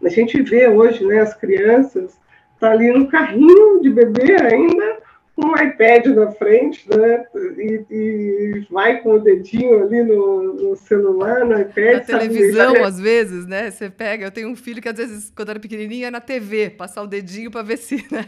A 0.03 0.09
gente 0.09 0.41
vê 0.41 0.67
hoje 0.67 1.05
né, 1.05 1.19
as 1.19 1.35
crianças 1.35 2.19
está 2.59 2.71
ali 2.71 2.91
no 2.91 3.07
carrinho 3.07 3.81
de 3.81 3.89
bebê 3.89 4.35
ainda, 4.35 4.99
com 5.33 5.47
um 5.47 5.55
iPad 5.55 6.07
na 6.07 6.29
frente, 6.31 6.85
né? 6.89 7.25
E, 7.57 7.85
e 7.89 8.67
vai 8.69 9.01
com 9.01 9.13
o 9.13 9.19
dedinho 9.19 9.81
ali 9.81 10.03
no, 10.03 10.53
no 10.53 10.75
celular, 10.75 11.45
no 11.45 11.57
iPad. 11.57 11.93
Na 11.93 11.99
televisão, 12.01 12.73
sabe? 12.73 12.83
às 12.83 12.99
vezes, 12.99 13.47
né? 13.47 13.71
Você 13.71 13.89
pega. 13.89 14.25
Eu 14.25 14.31
tenho 14.31 14.49
um 14.49 14.55
filho 14.55 14.81
que, 14.81 14.89
às 14.89 14.97
vezes, 14.97 15.31
quando 15.33 15.49
era 15.49 15.59
pequenininho, 15.59 16.01
ia 16.01 16.11
na 16.11 16.19
TV, 16.19 16.69
passar 16.69 17.01
o 17.01 17.07
dedinho 17.07 17.49
para 17.49 17.63
ver 17.63 17.77
se. 17.77 18.05
Né? 18.11 18.25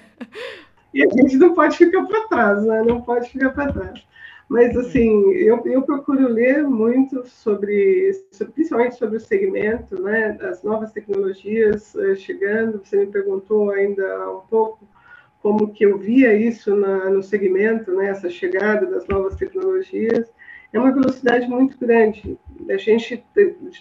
E 0.94 1.04
a 1.04 1.10
gente 1.10 1.38
não 1.38 1.54
pode 1.54 1.78
ficar 1.78 2.04
para 2.04 2.28
trás, 2.28 2.64
né? 2.64 2.84
Não 2.84 3.02
pode 3.02 3.30
ficar 3.30 3.50
para 3.50 3.72
trás. 3.72 4.06
Mas, 4.52 4.76
assim, 4.76 5.32
eu, 5.32 5.62
eu 5.64 5.82
procuro 5.82 6.28
ler 6.28 6.68
muito 6.68 7.26
sobre, 7.26 8.12
principalmente 8.54 8.98
sobre 8.98 9.16
o 9.16 9.20
segmento, 9.22 10.02
né, 10.02 10.38
as 10.42 10.62
novas 10.62 10.92
tecnologias 10.92 11.96
uh, 11.96 12.18
chegando. 12.18 12.82
Você 12.84 12.98
me 12.98 13.06
perguntou 13.06 13.70
ainda 13.70 14.30
um 14.30 14.42
pouco 14.42 14.86
como 15.42 15.72
que 15.72 15.86
eu 15.86 15.98
via 15.98 16.34
isso 16.34 16.76
na, 16.76 17.10
no 17.10 17.24
segmento, 17.24 17.94
né, 17.94 18.10
essa 18.10 18.30
chegada 18.30 18.88
das 18.88 19.08
novas 19.08 19.38
tecnologias. 19.38 20.30
É 20.74 20.78
uma 20.78 20.92
velocidade 20.92 21.48
muito 21.48 21.80
grande. 21.80 22.38
A 22.70 22.76
gente, 22.76 23.24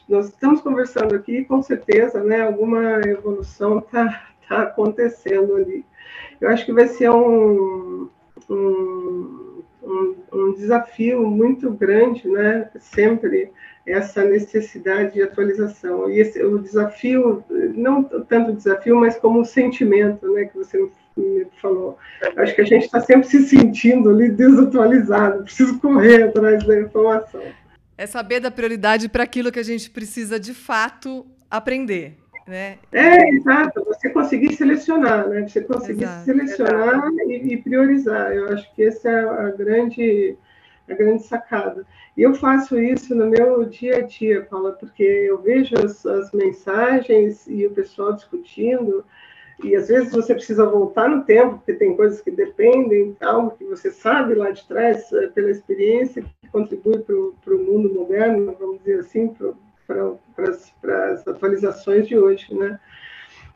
nós 0.08 0.28
estamos 0.28 0.60
conversando 0.60 1.16
aqui, 1.16 1.44
com 1.46 1.60
certeza, 1.60 2.22
né, 2.22 2.42
alguma 2.42 3.00
evolução 3.08 3.80
está 3.80 4.30
tá 4.48 4.62
acontecendo 4.62 5.56
ali. 5.56 5.84
Eu 6.40 6.48
acho 6.48 6.64
que 6.64 6.72
vai 6.72 6.86
ser 6.86 7.10
um, 7.10 8.08
um 8.48 9.49
um, 9.90 10.16
um 10.32 10.54
desafio 10.54 11.26
muito 11.26 11.70
grande, 11.70 12.28
né? 12.28 12.70
Sempre 12.78 13.50
essa 13.86 14.24
necessidade 14.24 15.14
de 15.14 15.22
atualização. 15.22 16.08
E 16.10 16.20
esse, 16.20 16.42
o 16.42 16.58
desafio, 16.58 17.44
não 17.74 18.04
tanto 18.04 18.52
desafio, 18.52 18.96
mas 18.96 19.18
como 19.18 19.40
o 19.40 19.44
sentimento, 19.44 20.32
né? 20.32 20.44
Que 20.44 20.56
você 20.56 20.78
me 21.16 21.46
falou. 21.60 21.98
Acho 22.36 22.54
que 22.54 22.60
a 22.60 22.66
gente 22.66 22.84
está 22.84 23.00
sempre 23.00 23.28
se 23.28 23.42
sentindo 23.48 24.10
ali 24.10 24.30
desatualizado, 24.30 25.44
preciso 25.44 25.78
correr 25.80 26.24
atrás 26.24 26.64
da 26.64 26.80
informação. 26.80 27.42
É 27.98 28.06
saber 28.06 28.40
da 28.40 28.50
prioridade 28.50 29.08
para 29.08 29.24
aquilo 29.24 29.52
que 29.52 29.58
a 29.58 29.64
gente 29.64 29.90
precisa 29.90 30.38
de 30.38 30.54
fato 30.54 31.26
aprender. 31.50 32.19
Né? 32.46 32.78
É, 32.92 33.28
exato, 33.30 33.84
você 33.84 34.10
conseguir 34.10 34.54
selecionar, 34.54 35.28
né? 35.28 35.46
Você 35.46 35.60
conseguir 35.60 36.04
exato, 36.04 36.24
selecionar 36.24 37.10
e, 37.26 37.54
e, 37.54 37.56
priorizar. 37.56 38.32
Eu 38.32 38.52
acho 38.52 38.74
que 38.74 38.84
essa 38.84 39.08
é 39.08 39.28
a 39.28 39.50
grande, 39.50 40.36
a 40.88 40.94
grande 40.94 41.22
sacada. 41.22 41.86
E 42.16 42.22
eu 42.22 42.34
faço 42.34 42.78
isso 42.78 43.14
no 43.14 43.26
meu 43.26 43.64
dia 43.64 43.98
a 43.98 44.00
dia, 44.02 44.42
Paula, 44.42 44.72
porque 44.72 45.02
eu 45.02 45.40
vejo 45.40 45.74
as, 45.76 46.04
as 46.04 46.32
mensagens 46.32 47.46
e 47.46 47.66
o 47.66 47.70
pessoal 47.70 48.14
discutindo, 48.14 49.04
e 49.62 49.76
às 49.76 49.88
vezes 49.88 50.10
você 50.10 50.34
precisa 50.34 50.64
voltar 50.66 51.08
no 51.08 51.24
tempo, 51.24 51.56
porque 51.56 51.74
tem 51.74 51.94
coisas 51.94 52.20
que 52.20 52.30
dependem, 52.30 53.16
algo 53.20 53.52
que 53.52 53.64
você 53.64 53.90
sabe 53.90 54.34
lá 54.34 54.50
de 54.50 54.66
trás, 54.66 55.12
eh, 55.12 55.28
pela 55.28 55.50
experiência, 55.50 56.22
que 56.22 56.48
contribui 56.50 56.98
para 56.98 57.54
o 57.54 57.58
mundo 57.58 57.92
moderno, 57.92 58.56
vamos 58.58 58.78
dizer 58.78 59.00
assim, 59.00 59.28
para 59.28 59.52
para 60.82 61.12
as 61.12 61.26
atualizações 61.26 62.06
de 62.06 62.18
hoje, 62.18 62.54
né? 62.54 62.78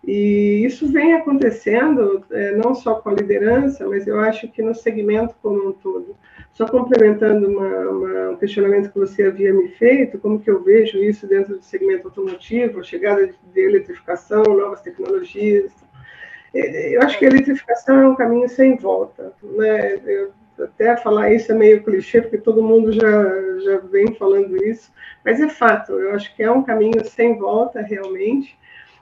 E 0.07 0.65
isso 0.67 0.87
vem 0.93 1.15
acontecendo 1.15 2.23
é, 2.31 2.55
não 2.55 2.75
só 2.75 2.97
com 2.97 3.09
a 3.09 3.15
liderança, 3.15 3.87
mas 3.87 4.07
eu 4.07 4.21
acho 4.21 4.49
que 4.49 4.63
no 4.63 4.75
segmento 4.75 5.35
como 5.41 5.69
um 5.69 5.73
todo. 5.73 6.15
Só 6.53 6.67
complementando 6.67 7.49
uma, 7.49 7.69
uma, 7.91 8.31
um 8.31 8.37
questionamento 8.37 8.93
que 8.93 8.99
você 8.99 9.25
havia 9.25 9.53
me 9.53 9.69
feito, 9.71 10.19
como 10.19 10.39
que 10.39 10.51
eu 10.51 10.63
vejo 10.63 10.99
isso 10.99 11.27
dentro 11.27 11.57
do 11.57 11.65
segmento 11.65 12.09
automotivo, 12.09 12.81
a 12.81 12.83
chegada 12.83 13.27
de, 13.27 13.35
de 13.53 13.61
eletrificação, 13.61 14.43
novas 14.43 14.83
tecnologias. 14.83 15.73
É, 16.55 16.95
eu 16.97 17.01
acho 17.01 17.19
que 17.19 17.25
a 17.25 17.29
eletrificação 17.29 17.99
é 17.99 18.09
um 18.09 18.15
caminho 18.15 18.49
sem 18.49 18.77
volta. 18.77 19.33
Né? 19.43 20.01
Eu, 20.05 20.33
até 20.59 20.97
falar 20.97 21.33
isso 21.33 21.53
é 21.53 21.55
meio 21.55 21.83
clichê, 21.83 22.21
porque 22.23 22.39
todo 22.39 22.63
mundo 22.63 22.93
já, 22.93 23.61
já 23.61 23.79
vem 23.79 24.15
falando 24.15 24.57
isso, 24.65 24.93
mas 25.25 25.41
é 25.41 25.49
fato, 25.49 25.93
eu 25.93 26.15
acho 26.15 26.35
que 26.35 26.43
é 26.43 26.51
um 26.51 26.63
caminho 26.63 27.05
sem 27.05 27.39
volta 27.39 27.81
realmente, 27.81 28.57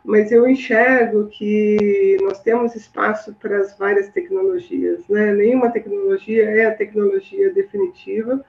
mas 0.04 0.32
eu 0.32 0.48
enxergo 0.48 1.28
que 1.28 2.16
nós 2.22 2.40
temos 2.40 2.74
espaço 2.74 3.34
para 3.40 3.58
as 3.58 3.76
várias 3.78 4.08
tecnologias, 4.08 5.06
né? 5.08 5.32
Nenhuma 5.32 5.70
tecnologia 5.70 6.44
é 6.50 6.66
a 6.66 6.74
tecnologia 6.74 7.52
definitiva, 7.52 8.44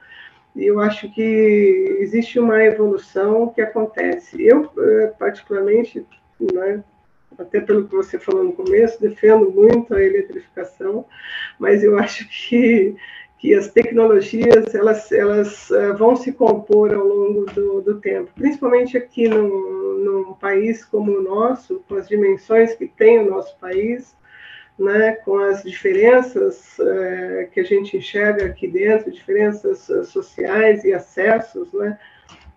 e 0.56 0.66
eu 0.66 0.80
acho 0.80 1.12
que 1.12 1.96
existe 2.00 2.38
uma 2.38 2.62
evolução 2.62 3.48
que 3.48 3.60
acontece. 3.60 4.40
Eu, 4.44 4.70
eh, 4.78 5.12
particularmente, 5.18 6.06
né, 6.40 6.82
até 7.38 7.60
pelo 7.60 7.86
que 7.86 7.94
você 7.94 8.18
falou 8.18 8.44
no 8.44 8.52
começo, 8.52 9.00
defendo 9.00 9.50
muito 9.50 9.94
a 9.94 10.02
eletrificação, 10.02 11.04
mas 11.58 11.82
eu 11.82 11.98
acho 11.98 12.28
que, 12.28 12.94
que 13.38 13.54
as 13.54 13.68
tecnologias 13.68 14.74
elas, 14.74 15.10
elas 15.12 15.70
eh, 15.70 15.92
vão 15.92 16.16
se 16.16 16.32
compor 16.32 16.94
ao 16.94 17.06
longo 17.06 17.46
do, 17.46 17.80
do 17.80 18.00
tempo, 18.00 18.30
principalmente 18.34 18.96
aqui 18.96 19.28
num, 19.28 19.98
num 19.98 20.34
país 20.34 20.84
como 20.84 21.12
o 21.12 21.22
nosso, 21.22 21.82
com 21.88 21.96
as 21.96 22.08
dimensões 22.08 22.74
que 22.74 22.86
tem 22.86 23.18
o 23.20 23.30
nosso 23.30 23.58
país, 23.58 24.16
né, 24.78 25.12
com 25.24 25.38
as 25.38 25.62
diferenças 25.62 26.78
é, 26.80 27.48
que 27.52 27.60
a 27.60 27.64
gente 27.64 27.96
enxerga 27.96 28.46
aqui 28.46 28.66
dentro, 28.66 29.10
diferenças 29.10 29.88
eh, 29.88 30.02
sociais 30.02 30.84
e 30.84 30.92
acessos, 30.92 31.72
né, 31.72 31.96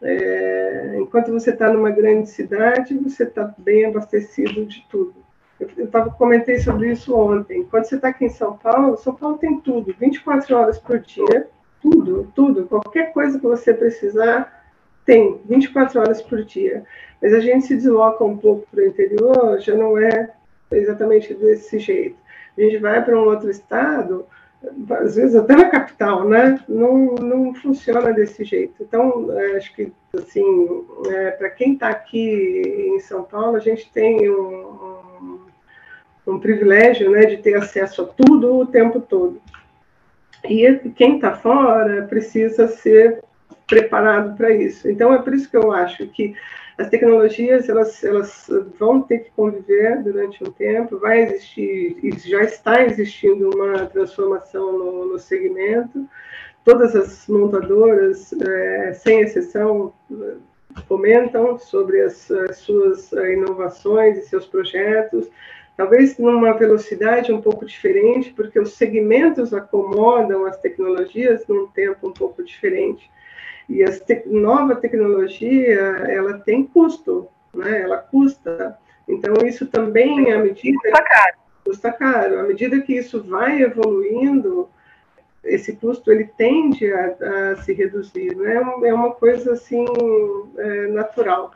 é, 0.02 0.98
enquanto 1.00 1.32
você 1.32 1.52
está 1.52 1.72
numa 1.72 1.90
grande 1.90 2.30
cidade, 2.30 2.98
você 2.98 3.24
está 3.24 3.54
bem 3.58 3.86
abastecido 3.86 4.66
de 4.66 4.86
tudo. 4.90 5.16
Eu, 5.60 5.70
eu 5.78 5.88
tava, 5.88 6.12
comentei 6.12 6.60
sobre 6.60 6.92
isso 6.92 7.16
ontem. 7.16 7.64
Quando 7.64 7.86
você 7.86 7.96
está 7.96 8.10
aqui 8.10 8.26
em 8.26 8.30
São 8.30 8.58
Paulo, 8.58 8.98
São 8.98 9.16
Paulo 9.16 9.38
tem 9.38 9.60
tudo, 9.60 9.96
24 10.00 10.56
horas 10.56 10.78
por 10.78 11.00
dia, 11.00 11.48
tudo, 11.82 12.32
tudo. 12.36 12.66
Qualquer 12.68 13.12
coisa 13.12 13.40
que 13.40 13.46
você 13.46 13.74
precisar, 13.74 14.66
tem, 15.06 15.42
24 15.46 16.00
horas 16.00 16.22
por 16.22 16.44
dia. 16.44 16.84
Mas 17.22 17.34
a 17.34 17.40
gente 17.40 17.66
se 17.66 17.76
desloca 17.76 18.24
um 18.24 18.38
pouco 18.38 18.68
para 18.70 18.82
o 18.82 18.88
interior, 18.88 19.60
já 19.60 19.76
não 19.76 19.98
é 19.98 20.32
exatamente 20.72 21.34
desse 21.34 21.80
jeito. 21.80 22.18
A 22.56 22.62
gente 22.62 22.78
vai 22.78 23.04
para 23.04 23.18
um 23.18 23.26
outro 23.26 23.50
estado, 23.50 24.26
às 24.89 25.15
vezes 25.15 25.36
até 25.36 25.56
na 25.56 25.70
capital, 25.70 26.28
né? 26.28 26.60
Não, 26.67 27.15
não 27.15 27.54
funciona 27.54 28.12
desse 28.12 28.43
jeito. 28.43 28.82
Então, 28.82 29.32
é, 29.32 29.58
acho 29.58 29.74
que, 29.74 29.91
assim, 30.17 30.86
é, 31.08 31.32
para 31.32 31.50
quem 31.50 31.74
está 31.74 31.89
aqui 31.89 32.63
em 32.96 33.00
São 33.00 33.24
Paulo, 33.24 33.56
a 33.56 33.60
gente 33.60 33.91
tem 33.91 34.30
um, 34.30 34.36
um, 34.36 35.39
um, 36.28 36.39
privilégio, 36.39 37.12
né, 37.12 37.26
de 37.26 37.38
ter 37.38 37.56
acesso 37.56 38.02
a 38.02 38.06
tudo 38.06 38.56
o 38.56 38.65
tempo 38.65 39.00
todo. 39.00 39.41
E 40.43 40.89
quem 40.96 41.15
está 41.15 41.36
fora 41.36 42.04
precisa 42.04 42.67
ser 42.67 43.24
preparado 43.67 44.36
para 44.36 44.52
isso. 44.52 44.89
Então, 44.89 45.13
é 45.13 45.22
por 45.22 45.34
isso 45.34 45.50
que 45.50 45.58
eu 45.58 45.72
acho 45.72 46.08
que 46.08 46.36
as 46.78 46.90
tecnologias 46.90 47.68
elas, 47.68 48.04
elas 48.04 48.48
vão 48.78 49.02
ter 49.02 49.20
que 49.20 49.32
conviver 49.32 50.04
durante 50.04 50.44
um 50.44 50.52
tempo, 50.52 51.00
vai 51.00 51.22
existir, 51.24 51.98
e 52.04 52.12
já 52.20 52.44
está 52.44 52.84
existindo 52.84 53.50
uma 53.50 53.88
transformação 53.88 54.78
no, 54.78 55.06
no 55.06 55.20
segmento. 55.20 56.08
Todas 56.63 56.96
as 56.96 57.28
montadoras, 57.28 58.32
é, 58.34 58.94
sem 58.94 59.22
exceção, 59.22 59.94
comentam 60.88 61.58
sobre 61.58 62.02
as, 62.02 62.30
as 62.30 62.58
suas 62.58 63.12
inovações 63.12 64.18
e 64.18 64.28
seus 64.28 64.46
projetos, 64.46 65.28
talvez 65.76 66.18
numa 66.20 66.54
velocidade 66.54 67.32
um 67.32 67.42
pouco 67.42 67.66
diferente, 67.66 68.32
porque 68.34 68.60
os 68.60 68.74
segmentos 68.74 69.54
acomodam 69.54 70.46
as 70.46 70.60
tecnologias 70.60 71.48
num 71.48 71.68
tempo 71.68 72.10
um 72.10 72.13
pouco 72.13 72.44
diferente. 72.44 73.10
E 73.70 73.84
a 73.84 73.92
te 73.92 74.24
nova 74.26 74.76
tecnologia, 74.76 75.80
ela 76.08 76.40
tem 76.40 76.64
custo, 76.64 77.28
né? 77.54 77.82
Ela 77.82 77.98
custa. 77.98 78.78
Então, 79.08 79.34
isso 79.46 79.66
também, 79.68 80.32
à 80.32 80.40
medida... 80.40 80.78
Custa 80.82 81.04
caro. 81.04 81.38
Custa 81.66 81.92
caro. 81.92 82.40
À 82.40 82.44
medida 82.44 82.82
que 82.82 82.94
isso 82.94 83.24
vai 83.24 83.62
evoluindo, 83.62 84.70
esse 85.44 85.76
custo, 85.76 86.12
ele 86.12 86.30
tende 86.38 86.92
a, 86.92 87.16
a 87.52 87.56
se 87.58 87.74
reduzir. 87.74 88.36
Né? 88.36 88.56
É 88.84 88.94
uma 88.94 89.12
coisa, 89.12 89.54
assim, 89.54 89.86
é, 90.58 90.88
natural. 90.88 91.52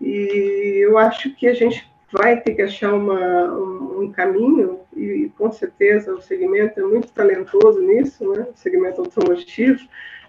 E 0.00 0.80
eu 0.82 0.98
acho 0.98 1.34
que 1.34 1.46
a 1.48 1.54
gente 1.54 1.90
vai 2.12 2.40
ter 2.40 2.54
que 2.54 2.62
achar 2.62 2.94
uma, 2.94 3.44
um, 3.54 4.02
um, 4.02 4.12
caminho, 4.12 4.80
e 4.94 5.30
com 5.36 5.50
certeza 5.50 6.14
o 6.14 6.22
segmento 6.22 6.78
é 6.78 6.82
muito 6.82 7.08
talentoso 7.08 7.80
nisso, 7.80 8.30
né? 8.32 8.46
o 8.52 8.56
segmento 8.56 9.00
automotivo, 9.00 9.80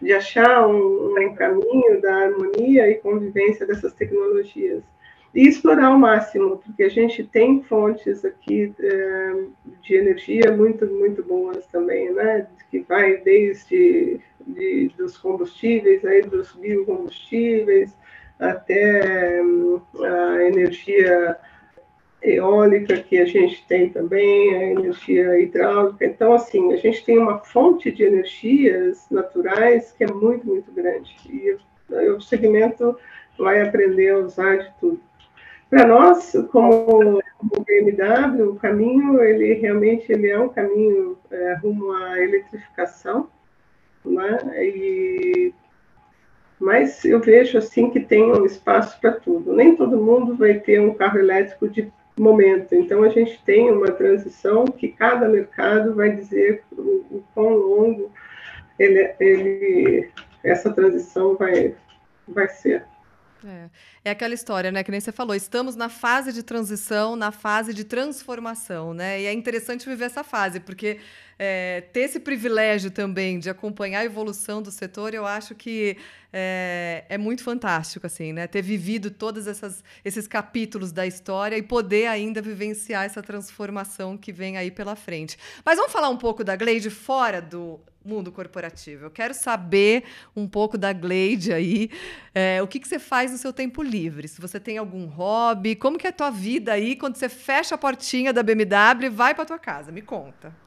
de 0.02 0.14
achar 0.14 0.68
um, 0.68 1.16
um 1.18 1.36
caminho 1.36 2.02
da 2.02 2.16
harmonia 2.16 2.90
e 2.90 2.96
convivência 2.96 3.66
dessas 3.66 3.94
tecnologias. 3.94 4.84
E 5.36 5.48
explorar 5.48 5.88
ao 5.88 6.00
máximo, 6.00 6.58
porque 6.58 6.84
a 6.84 6.90
gente 6.90 7.24
tem 7.24 7.62
fontes 7.64 8.24
aqui 8.24 8.74
é, 8.80 9.34
de 9.82 9.96
energia 9.96 10.56
muito, 10.56 10.86
muito 10.88 11.24
boas 11.24 11.66
também, 11.68 12.12
né? 12.12 12.48
que 12.72 12.80
vai 12.80 13.18
desde 13.18 14.20
de, 14.46 14.92
dos 14.98 15.18
combustíveis, 15.18 16.04
aí 16.06 16.22
dos 16.22 16.54
biocombustíveis, 16.54 17.96
até 18.40 19.42
hum, 19.42 19.82
a 20.02 20.44
energia 20.44 21.38
eólica 22.22 22.98
que 22.98 23.18
a 23.18 23.26
gente 23.26 23.66
tem 23.68 23.90
também, 23.90 24.56
a 24.56 24.64
energia 24.72 25.40
hidráulica. 25.40 26.06
Então, 26.06 26.34
assim, 26.34 26.74
a 26.74 26.78
gente 26.78 27.06
tem 27.06 27.18
uma 27.18 27.40
fonte 27.40 27.92
de 27.92 28.04
energias 28.04 29.06
naturais 29.10 29.92
que 29.92 30.04
é 30.04 30.08
muito, 30.08 30.46
muito 30.46 30.72
grande. 30.72 31.16
E 31.30 31.58
o 32.10 32.20
segmento 32.20 32.98
vai 33.38 33.62
aprender 33.62 34.12
a 34.12 34.20
usar 34.20 34.58
de 34.58 34.72
tudo. 34.80 35.00
Para 35.70 35.86
nós, 35.86 36.32
como, 36.52 37.22
como 37.38 37.66
BMW, 37.66 38.50
o 38.50 38.56
caminho, 38.56 39.22
ele 39.22 39.54
realmente 39.54 40.12
ele 40.12 40.30
é 40.30 40.40
um 40.40 40.50
caminho 40.50 41.18
é, 41.30 41.56
rumo 41.56 41.92
à 41.92 42.20
eletrificação, 42.20 43.30
né? 44.06 44.40
E 44.56 45.54
mas 46.60 47.06
eu 47.06 47.20
vejo 47.20 47.58
assim 47.58 47.90
que 47.90 48.00
tem 48.00 48.32
um 48.32 48.46
espaço 48.46 49.00
para 49.00 49.12
tudo. 49.12 49.54
Nem 49.54 49.76
todo 49.76 50.02
mundo 50.02 50.36
vai 50.36 50.56
ter 50.56 50.82
um 50.82 50.94
carro 50.94 51.20
elétrico 51.20 51.70
de 51.70 51.92
momento. 52.22 52.74
Então, 52.76 53.04
a 53.04 53.10
gente 53.10 53.42
tem 53.44 53.72
uma 53.72 53.92
transição 53.92 54.66
que 54.66 54.90
cada 54.90 55.28
mercado 55.28 55.96
vai 55.96 56.16
dizer 56.16 56.64
o, 56.72 57.06
o 57.12 57.24
quão 57.34 57.50
longo 57.50 58.12
ele, 58.80 59.14
ele, 59.20 60.10
essa 60.44 60.72
transição 60.72 61.36
vai, 61.36 61.76
vai 62.28 62.48
ser. 62.48 62.86
É. 63.46 63.70
é. 64.06 64.12
aquela 64.12 64.34
história, 64.34 64.72
né? 64.72 64.84
Que 64.84 64.92
nem 64.92 65.00
você 65.00 65.12
falou, 65.12 65.36
estamos 65.36 65.76
na 65.76 65.90
fase 65.90 66.34
de 66.34 66.44
transição, 66.44 67.16
na 67.16 67.32
fase 67.32 67.74
de 67.74 67.84
transformação, 67.84 68.94
né? 68.94 69.22
E 69.22 69.26
é 69.26 69.34
interessante 69.34 69.88
viver 69.88 70.06
essa 70.06 70.24
fase, 70.24 70.60
porque 70.60 71.00
é, 71.39 71.82
ter 71.93 72.02
esse 72.02 72.19
privilégio 72.19 72.89
também 72.89 73.39
de 73.39 73.50
acompanhar 73.50 74.00
a 74.00 74.06
evolução 74.06 74.62
do 74.62 74.71
setor, 74.71 75.13
eu 75.13 75.26
acho 75.26 75.54
que 75.54 75.97
é, 76.34 77.06
é 77.10 77.17
muito 77.17 77.43
fantástico, 77.43 78.08
assim, 78.08 78.34
né? 78.34 78.47
Ter 78.47 78.62
vivido 78.62 79.12
todos 79.12 79.47
essas, 79.47 79.84
esses 80.04 80.28
capítulos 80.28 80.91
da 80.91 81.06
história 81.06 81.56
e 81.56 81.62
poder 81.62 82.08
ainda 82.08 82.41
vivenciar 82.41 83.06
essa 83.06 83.21
transformação 83.21 84.17
que 84.17 84.32
vem 84.32 84.58
aí 84.58 84.71
pela 84.71 84.95
frente. 84.95 85.38
Mas 85.63 85.78
vamos 85.78 85.91
falar 85.91 86.10
um 86.10 86.17
pouco 86.17 86.43
da 86.43 86.56
Glade 86.56 86.89
fora 86.89 87.41
do 87.41 87.80
mundo 88.04 88.32
corporativo. 88.32 89.06
Eu 89.06 89.12
quero 89.12 89.34
saber 89.34 90.06
um 90.36 90.47
pouco 90.47 90.78
da 90.78 90.93
Glade 90.93 91.54
aí, 91.54 91.91
é, 92.34 92.62
o 92.63 92.67
que, 92.67 92.80
que 92.80 92.88
você 92.88 92.97
faz 92.97 93.32
no 93.32 93.38
seu 93.38 93.52
tempo 93.54 93.84
livre, 93.84 94.28
se 94.28 94.39
você 94.39 94.60
tem 94.60 94.78
algum 94.78 95.06
hobby, 95.06 95.76
como 95.76 95.97
que 95.97 96.08
é 96.08 96.10
a 96.10 96.13
tua 96.13 96.32
vida 96.32 96.71
aí 96.71 96.95
quando 96.95 97.15
você 97.15 97.30
fecha 97.30 97.76
a 97.76 97.78
portinha 97.78 98.32
da 98.32 98.41
BMW 98.41 99.06
e 99.06 99.10
vai 99.10 99.36
para 99.36 99.45
tua 99.45 99.60
casa? 99.60 99.91
Me 99.91 100.02
conta. 100.02 100.67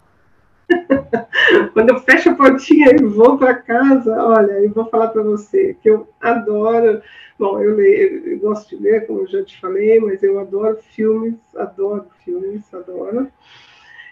Quando 1.73 1.91
eu 1.91 2.01
fecho 2.01 2.31
a 2.31 2.35
portinha 2.35 2.91
e 2.91 3.05
vou 3.05 3.39
para 3.39 3.55
casa, 3.55 4.13
olha, 4.23 4.53
eu 4.53 4.71
vou 4.71 4.87
falar 4.87 5.09
para 5.09 5.23
você 5.23 5.77
que 5.83 5.91
eu 5.91 6.09
adoro. 6.21 7.03
Bom, 7.39 7.61
eu, 7.61 7.75
leio, 7.75 8.29
eu 8.29 8.39
gosto 8.39 8.77
de 8.77 8.83
ler, 8.83 9.07
como 9.07 9.21
eu 9.21 9.27
já 9.27 9.43
te 9.45 9.61
falei, 9.61 9.99
mas 10.01 10.23
eu 10.23 10.39
adoro 10.39 10.79
filmes, 10.95 11.39
adoro 11.57 12.07
filmes, 12.25 12.63
adoro. 12.73 13.29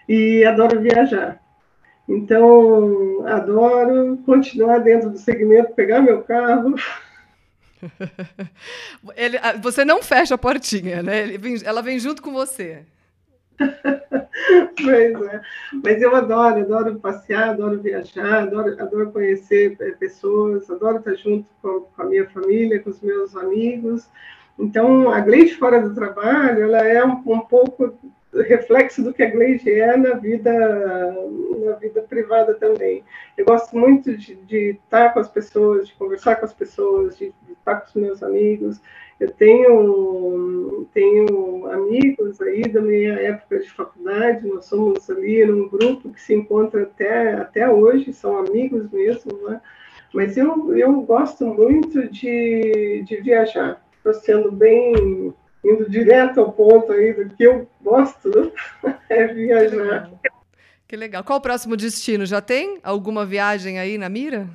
E 0.07 0.43
adoro 0.43 0.81
viajar. 0.81 1.39
Então, 2.07 3.23
adoro 3.27 4.17
continuar 4.25 4.79
dentro 4.79 5.11
do 5.11 5.17
segmento, 5.19 5.73
pegar 5.73 6.01
meu 6.01 6.23
carro. 6.23 6.73
Ele, 9.15 9.37
você 9.61 9.85
não 9.85 10.01
fecha 10.01 10.33
a 10.33 10.37
portinha, 10.37 11.03
né? 11.03 11.25
ela 11.63 11.81
vem 11.81 11.99
junto 11.99 12.21
com 12.21 12.31
você. 12.31 12.83
pois 14.81 15.21
é. 15.21 15.41
Mas 15.83 16.01
eu 16.01 16.15
adoro, 16.15 16.61
adoro 16.61 16.99
passear, 16.99 17.49
adoro 17.49 17.81
viajar, 17.81 18.43
adoro, 18.43 18.81
adoro 18.81 19.11
conhecer 19.11 19.75
é, 19.79 19.91
pessoas, 19.91 20.69
adoro 20.69 20.97
estar 20.97 21.15
junto 21.15 21.49
com, 21.61 21.81
com, 21.81 22.01
a 22.01 22.05
minha 22.05 22.27
família, 22.29 22.79
com 22.79 22.89
os 22.89 23.01
meus 23.01 23.35
amigos. 23.35 24.09
Então, 24.57 25.11
a 25.11 25.19
Gleide 25.19 25.55
fora 25.55 25.81
do 25.81 25.93
trabalho, 25.93 26.63
ela 26.63 26.79
é 26.79 27.03
um, 27.03 27.21
um 27.25 27.39
pouco 27.39 27.97
reflexo 28.33 29.03
do 29.03 29.13
que 29.13 29.23
a 29.23 29.29
Gleide 29.29 29.71
é 29.71 29.97
na 29.97 30.15
vida, 30.15 30.51
na 31.65 31.73
vida 31.73 32.01
privada 32.01 32.53
também. 32.53 33.03
Eu 33.37 33.45
gosto 33.45 33.77
muito 33.77 34.15
de, 34.15 34.35
de 34.35 34.77
estar 34.83 35.13
com 35.13 35.19
as 35.19 35.27
pessoas, 35.27 35.87
de 35.87 35.95
conversar 35.95 36.35
com 36.35 36.45
as 36.45 36.53
pessoas, 36.53 37.17
de, 37.17 37.33
de 37.45 37.53
estar 37.53 37.81
com 37.81 37.87
os 37.87 37.95
meus 37.95 38.21
amigos. 38.21 38.79
Eu 39.19 39.31
tenho, 39.31 40.87
tenho 40.93 41.69
amigos 41.71 42.39
aí 42.41 42.61
da 42.61 42.81
minha 42.81 43.15
época 43.15 43.59
de 43.59 43.69
faculdade, 43.69 44.47
nós 44.47 44.65
somos 44.65 45.09
ali 45.09 45.45
num 45.45 45.67
grupo 45.67 46.09
que 46.09 46.21
se 46.21 46.33
encontra 46.33 46.83
até, 46.83 47.33
até 47.33 47.69
hoje, 47.69 48.13
são 48.13 48.37
amigos 48.37 48.89
mesmo, 48.91 49.31
né? 49.47 49.59
Mas 50.13 50.37
eu, 50.37 50.75
eu 50.75 51.01
gosto 51.01 51.45
muito 51.45 52.07
de, 52.09 53.03
de 53.05 53.17
viajar. 53.17 53.81
Estou 53.97 54.13
sendo 54.13 54.51
bem, 54.51 55.33
indo 55.63 55.89
direto 55.89 56.39
ao 56.39 56.51
ponto 56.51 56.91
aí 56.91 57.13
do 57.13 57.29
que 57.35 57.43
eu 57.43 57.67
gosto, 57.81 58.29
né? 58.29 58.51
é 59.09 59.27
viajar. 59.27 60.11
Que 60.87 60.95
legal. 60.95 61.23
Qual 61.23 61.39
o 61.39 61.41
próximo 61.41 61.77
destino? 61.77 62.25
Já 62.25 62.41
tem 62.41 62.79
alguma 62.83 63.25
viagem 63.25 63.79
aí 63.79 63.97
na 63.97 64.09
mira? 64.09 64.47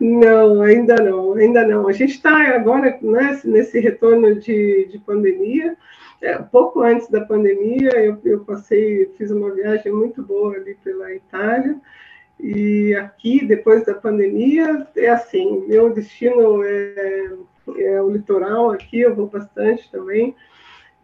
Não, 0.00 0.62
ainda 0.62 0.96
não, 0.96 1.34
ainda 1.34 1.66
não. 1.66 1.88
A 1.88 1.92
gente 1.92 2.14
está 2.14 2.54
agora 2.54 2.98
né, 3.02 3.40
nesse 3.44 3.78
retorno 3.80 4.34
de, 4.40 4.88
de 4.90 4.98
pandemia. 4.98 5.76
É, 6.20 6.36
pouco 6.38 6.80
antes 6.80 7.08
da 7.08 7.20
pandemia, 7.20 7.90
eu, 7.90 8.18
eu 8.24 8.40
passei, 8.44 9.12
fiz 9.16 9.30
uma 9.30 9.54
viagem 9.54 9.92
muito 9.92 10.22
boa 10.22 10.56
ali 10.56 10.74
pela 10.82 11.12
Itália. 11.12 11.76
E 12.40 12.94
aqui, 12.94 13.44
depois 13.44 13.84
da 13.84 13.94
pandemia, 13.94 14.86
é 14.96 15.08
assim: 15.08 15.64
meu 15.68 15.92
destino 15.92 16.62
é, 16.64 17.32
é 17.78 18.00
o 18.00 18.10
litoral, 18.10 18.70
aqui 18.70 19.00
eu 19.00 19.14
vou 19.14 19.26
bastante 19.26 19.90
também, 19.90 20.34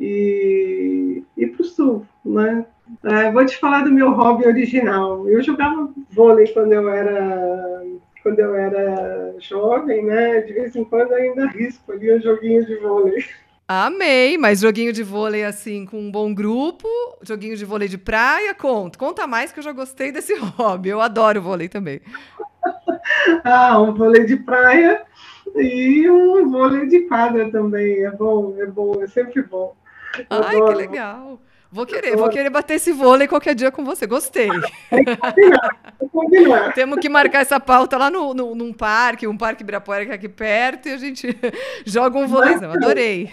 e, 0.01 1.23
e 1.37 1.47
para 1.47 1.63
o 1.63 1.65
sul, 1.65 2.07
né? 2.25 2.67
É, 3.03 3.31
vou 3.33 3.45
te 3.47 3.57
falar 3.57 3.83
do 3.83 3.91
meu 3.91 4.11
hobby 4.11 4.47
original. 4.47 5.29
Eu 5.29 5.43
jogava 5.43 5.91
vôlei 6.11 6.47
quando 6.49 6.73
eu 6.73 6.89
era 6.89 7.83
quando 8.23 8.39
eu 8.39 8.55
era 8.55 9.35
jovem, 9.39 10.05
né? 10.05 10.41
De 10.41 10.53
vez 10.53 10.75
em 10.75 10.85
quando 10.85 11.13
ainda 11.13 11.47
risco 11.47 11.93
ali 11.93 12.15
um 12.15 12.21
joguinho 12.21 12.65
de 12.65 12.77
vôlei. 12.77 13.25
Amei, 13.67 14.37
mas 14.37 14.61
joguinho 14.61 14.93
de 14.93 15.03
vôlei 15.03 15.45
assim 15.45 15.87
com 15.87 15.99
um 15.99 16.11
bom 16.11 16.35
grupo, 16.35 16.87
joguinho 17.23 17.57
de 17.57 17.65
vôlei 17.65 17.89
de 17.89 17.97
praia, 17.97 18.55
conta. 18.55 18.99
Conta 18.99 19.27
mais 19.27 19.53
que 19.53 19.59
eu 19.59 19.65
já 19.65 19.73
gostei 19.73 20.13
desse 20.13 20.35
hobby. 20.57 20.91
Eu 20.91 21.01
adoro 21.01 21.41
vôlei 21.41 21.69
também. 21.69 22.01
ah, 23.45 23.81
um 23.81 23.95
vôlei 23.95 24.25
de 24.25 24.37
praia 24.37 25.03
e 25.55 26.11
um 26.11 26.51
vôlei 26.51 26.87
de 26.87 27.03
quadra 27.03 27.51
também. 27.51 28.05
É 28.05 28.11
bom, 28.11 28.55
é 28.59 28.67
bom, 28.67 29.03
é 29.03 29.07
sempre 29.07 29.43
bom. 29.43 29.77
Ai, 30.31 30.57
adoro. 30.57 30.67
que 30.67 30.75
legal. 30.75 31.41
Vou 31.75 31.85
querer, 31.85 32.17
vou 32.17 32.29
querer 32.29 32.51
bater 32.51 32.75
esse 32.75 32.93
vôlei 32.93 33.27
qualquer 33.27 33.53
dia 33.53 33.73
com 33.73 33.85
você. 33.85 34.07
Gostei. 34.07 34.49
Temos 36.77 37.01
que 37.01 37.09
marcar 37.09 37.41
essa 37.41 37.59
pauta 37.59 37.99
lá 37.99 38.09
no, 38.09 38.33
no, 38.33 38.55
num 38.55 38.73
parque, 38.73 39.27
um 39.27 39.37
parque 39.37 39.65
Ibirapuera 39.65 40.07
que 40.07 40.13
é 40.13 40.15
aqui 40.15 40.29
perto, 40.29 40.89
e 40.89 40.93
a 40.93 40.97
gente 40.97 41.37
joga 41.85 42.17
um 42.17 42.29
vôlei. 42.29 42.55
Adorei. 42.55 43.29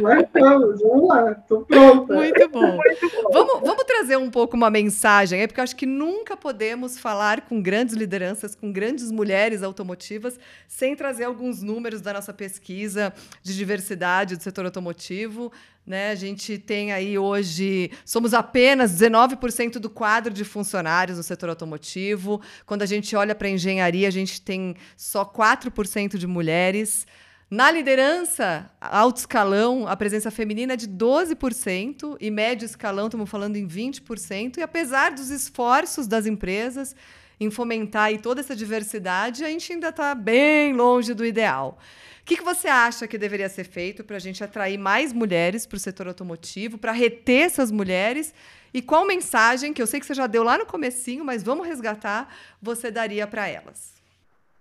Marcamos, 0.00 0.80
vamos 0.82 1.08
lá, 1.08 1.32
estou 1.32 1.64
pronta. 1.64 2.14
Muito 2.14 2.48
bom. 2.48 2.76
Muito 2.76 3.10
bom. 3.10 3.32
Vamos, 3.32 3.60
vamos 3.62 3.82
trazer 3.82 4.18
um 4.18 4.30
pouco 4.30 4.56
uma 4.56 4.70
mensagem 4.70 5.40
aí, 5.40 5.48
porque 5.48 5.58
eu 5.58 5.64
acho 5.64 5.74
que 5.74 5.86
nunca 5.86 6.36
podemos 6.36 6.96
falar 6.96 7.40
com 7.40 7.60
grandes 7.60 7.96
lideranças, 7.96 8.54
com 8.54 8.70
grandes 8.70 9.10
mulheres 9.10 9.64
automotivas, 9.64 10.38
sem 10.68 10.94
trazer 10.94 11.24
alguns 11.24 11.60
números 11.60 12.00
da 12.00 12.12
nossa 12.12 12.32
pesquisa 12.32 13.12
de 13.42 13.56
diversidade 13.56 14.36
do 14.36 14.42
setor 14.44 14.64
automotivo. 14.64 15.50
Né? 15.86 16.10
A 16.10 16.14
gente 16.14 16.56
tem 16.56 16.92
aí 16.92 17.18
hoje, 17.18 17.90
somos 18.06 18.32
apenas 18.32 18.92
19% 18.92 19.72
do 19.72 19.90
quadro 19.90 20.32
de 20.32 20.42
funcionários 20.42 21.18
no 21.18 21.22
setor 21.22 21.50
automotivo. 21.50 22.40
Quando 22.64 22.82
a 22.82 22.86
gente 22.86 23.14
olha 23.14 23.34
para 23.34 23.48
a 23.48 23.50
engenharia, 23.50 24.08
a 24.08 24.10
gente 24.10 24.40
tem 24.40 24.74
só 24.96 25.24
4% 25.24 26.16
de 26.16 26.26
mulheres. 26.26 27.06
Na 27.50 27.70
liderança, 27.70 28.70
alto 28.80 29.18
escalão, 29.18 29.86
a 29.86 29.94
presença 29.94 30.30
feminina 30.30 30.72
é 30.72 30.76
de 30.76 30.88
12% 30.88 32.16
e 32.18 32.30
médio 32.30 32.64
escalão, 32.64 33.06
estamos 33.06 33.28
falando 33.28 33.56
em 33.56 33.68
20%. 33.68 34.56
E 34.56 34.62
apesar 34.62 35.12
dos 35.12 35.30
esforços 35.30 36.06
das 36.06 36.24
empresas 36.24 36.96
em 37.38 37.50
fomentar 37.50 38.04
aí 38.04 38.18
toda 38.18 38.40
essa 38.40 38.56
diversidade, 38.56 39.44
a 39.44 39.48
gente 39.48 39.72
ainda 39.72 39.90
está 39.90 40.14
bem 40.14 40.72
longe 40.72 41.12
do 41.12 41.26
ideal. 41.26 41.78
O 42.24 42.26
que, 42.26 42.38
que 42.38 42.42
você 42.42 42.68
acha 42.68 43.06
que 43.06 43.18
deveria 43.18 43.50
ser 43.50 43.64
feito 43.64 44.02
para 44.02 44.16
a 44.16 44.18
gente 44.18 44.42
atrair 44.42 44.78
mais 44.78 45.12
mulheres 45.12 45.66
para 45.66 45.76
o 45.76 45.78
setor 45.78 46.08
automotivo, 46.08 46.78
para 46.78 46.90
reter 46.90 47.42
essas 47.42 47.70
mulheres? 47.70 48.32
E 48.72 48.80
qual 48.80 49.06
mensagem, 49.06 49.74
que 49.74 49.82
eu 49.82 49.86
sei 49.86 50.00
que 50.00 50.06
você 50.06 50.14
já 50.14 50.26
deu 50.26 50.42
lá 50.42 50.56
no 50.56 50.64
comecinho, 50.64 51.22
mas 51.22 51.42
vamos 51.42 51.66
resgatar, 51.66 52.34
você 52.62 52.90
daria 52.90 53.26
para 53.26 53.46
elas? 53.46 53.92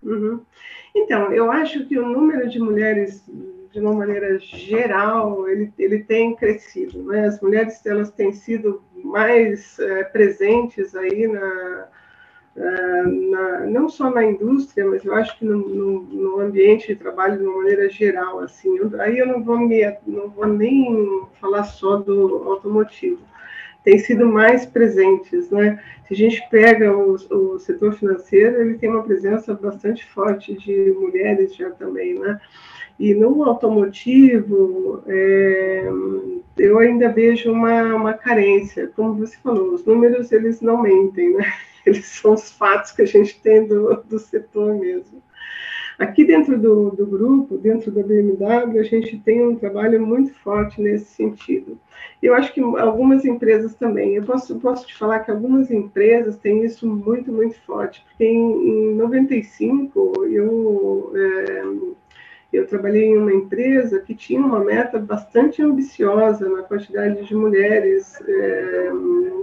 Uhum. 0.02 0.42
Então, 0.94 1.32
eu 1.32 1.50
acho 1.50 1.86
que 1.86 1.98
o 1.98 2.06
número 2.06 2.50
de 2.50 2.60
mulheres, 2.60 3.24
de 3.72 3.80
uma 3.80 3.94
maneira 3.94 4.38
geral, 4.40 5.48
ele, 5.48 5.72
ele 5.80 6.04
tem 6.04 6.36
crescido. 6.36 7.02
Né? 7.04 7.28
As 7.28 7.40
mulheres 7.40 7.82
elas 7.86 8.12
têm 8.12 8.34
sido 8.34 8.84
mais 8.94 9.80
é, 9.80 10.04
presentes 10.04 10.94
aí 10.94 11.28
na, 11.28 11.88
na, 12.56 13.66
não 13.66 13.90
só 13.90 14.10
na 14.12 14.24
indústria, 14.24 14.86
mas 14.86 15.04
eu 15.04 15.14
acho 15.16 15.38
que 15.38 15.46
no, 15.46 15.58
no, 15.58 16.02
no, 16.04 16.40
ambiente 16.40 16.88
de 16.88 16.96
trabalho 16.96 17.38
de 17.38 17.44
uma 17.44 17.58
maneira 17.58 17.90
geral, 17.90 18.40
assim, 18.40 18.78
eu, 18.78 18.92
aí 19.02 19.18
eu 19.18 19.26
não 19.26 19.44
vou 19.44 19.58
me, 19.58 19.82
não 20.06 20.30
vou 20.30 20.48
nem 20.48 21.24
falar 21.42 21.64
só 21.64 21.98
do 21.98 22.44
automotivo, 22.48 23.20
tem 23.84 23.98
sido 23.98 24.28
mais 24.28 24.66
presentes, 24.66 25.50
né? 25.50 25.82
Se 26.08 26.14
a 26.14 26.18
gente 26.18 26.48
pega 26.50 26.96
o, 26.96 27.14
o 27.14 27.60
setor 27.60 27.94
financeiro, 27.94 28.62
ele 28.62 28.78
tem 28.78 28.90
uma 28.90 29.04
presença 29.04 29.54
bastante 29.56 30.06
forte 30.06 30.54
de 30.54 30.92
mulheres 30.92 31.56
já 31.56 31.72
também, 31.72 32.14
né? 32.20 32.40
E 33.00 33.16
no 33.16 33.44
automotivo, 33.44 35.04
é, 35.08 35.90
eu 36.58 36.78
ainda 36.78 37.10
vejo 37.10 37.52
uma, 37.52 37.96
uma 37.96 38.14
carência, 38.14 38.92
como 38.96 39.16
você 39.16 39.36
falou, 39.38 39.74
os 39.74 39.84
números 39.84 40.32
eles 40.32 40.62
não 40.62 40.82
mentem, 40.82 41.34
né? 41.34 41.52
Eles 41.86 42.06
são 42.06 42.34
os 42.34 42.52
fatos 42.52 42.92
que 42.92 43.02
a 43.02 43.08
gente 43.08 43.40
tem 43.42 43.68
do, 43.68 44.04
do 44.04 44.20
setor 44.20 44.76
mesmo. 44.76 45.22
Aqui 45.98 46.26
dentro 46.26 46.60
do, 46.60 46.90
do 46.92 47.06
grupo, 47.06 47.58
dentro 47.58 47.92
da 47.92 48.02
BMW, 48.02 48.80
a 48.80 48.84
gente 48.84 49.20
tem 49.20 49.46
um 49.46 49.56
trabalho 49.56 50.06
muito 50.06 50.34
forte 50.34 50.82
nesse 50.82 51.06
sentido. 51.06 51.80
Eu 52.22 52.34
acho 52.34 52.54
que 52.54 52.62
algumas 52.62 53.26
empresas 53.26 53.76
também. 53.76 54.16
Eu 54.16 54.24
posso, 54.24 54.60
posso 54.60 54.88
te 54.88 54.96
falar 54.96 55.20
que 55.20 55.30
algumas 55.30 55.70
empresas 55.70 56.38
têm 56.38 56.64
isso 56.64 56.88
muito, 56.88 57.32
muito 57.32 57.56
forte, 57.62 58.04
porque 58.06 58.26
em, 58.26 58.92
em 58.92 58.96
95 58.96 60.26
eu, 60.26 61.14
é, 61.16 61.64
eu 62.52 62.68
trabalhei 62.68 63.10
em 63.10 63.18
uma 63.18 63.34
empresa 63.34 64.00
que 64.00 64.16
tinha 64.16 64.42
uma 64.42 64.64
meta 64.64 64.98
bastante 64.98 65.62
ambiciosa 65.62 66.50
na 66.50 66.64
quantidade 66.64 67.24
de 67.24 67.36
mulheres 67.36 68.20
é, 68.28 68.90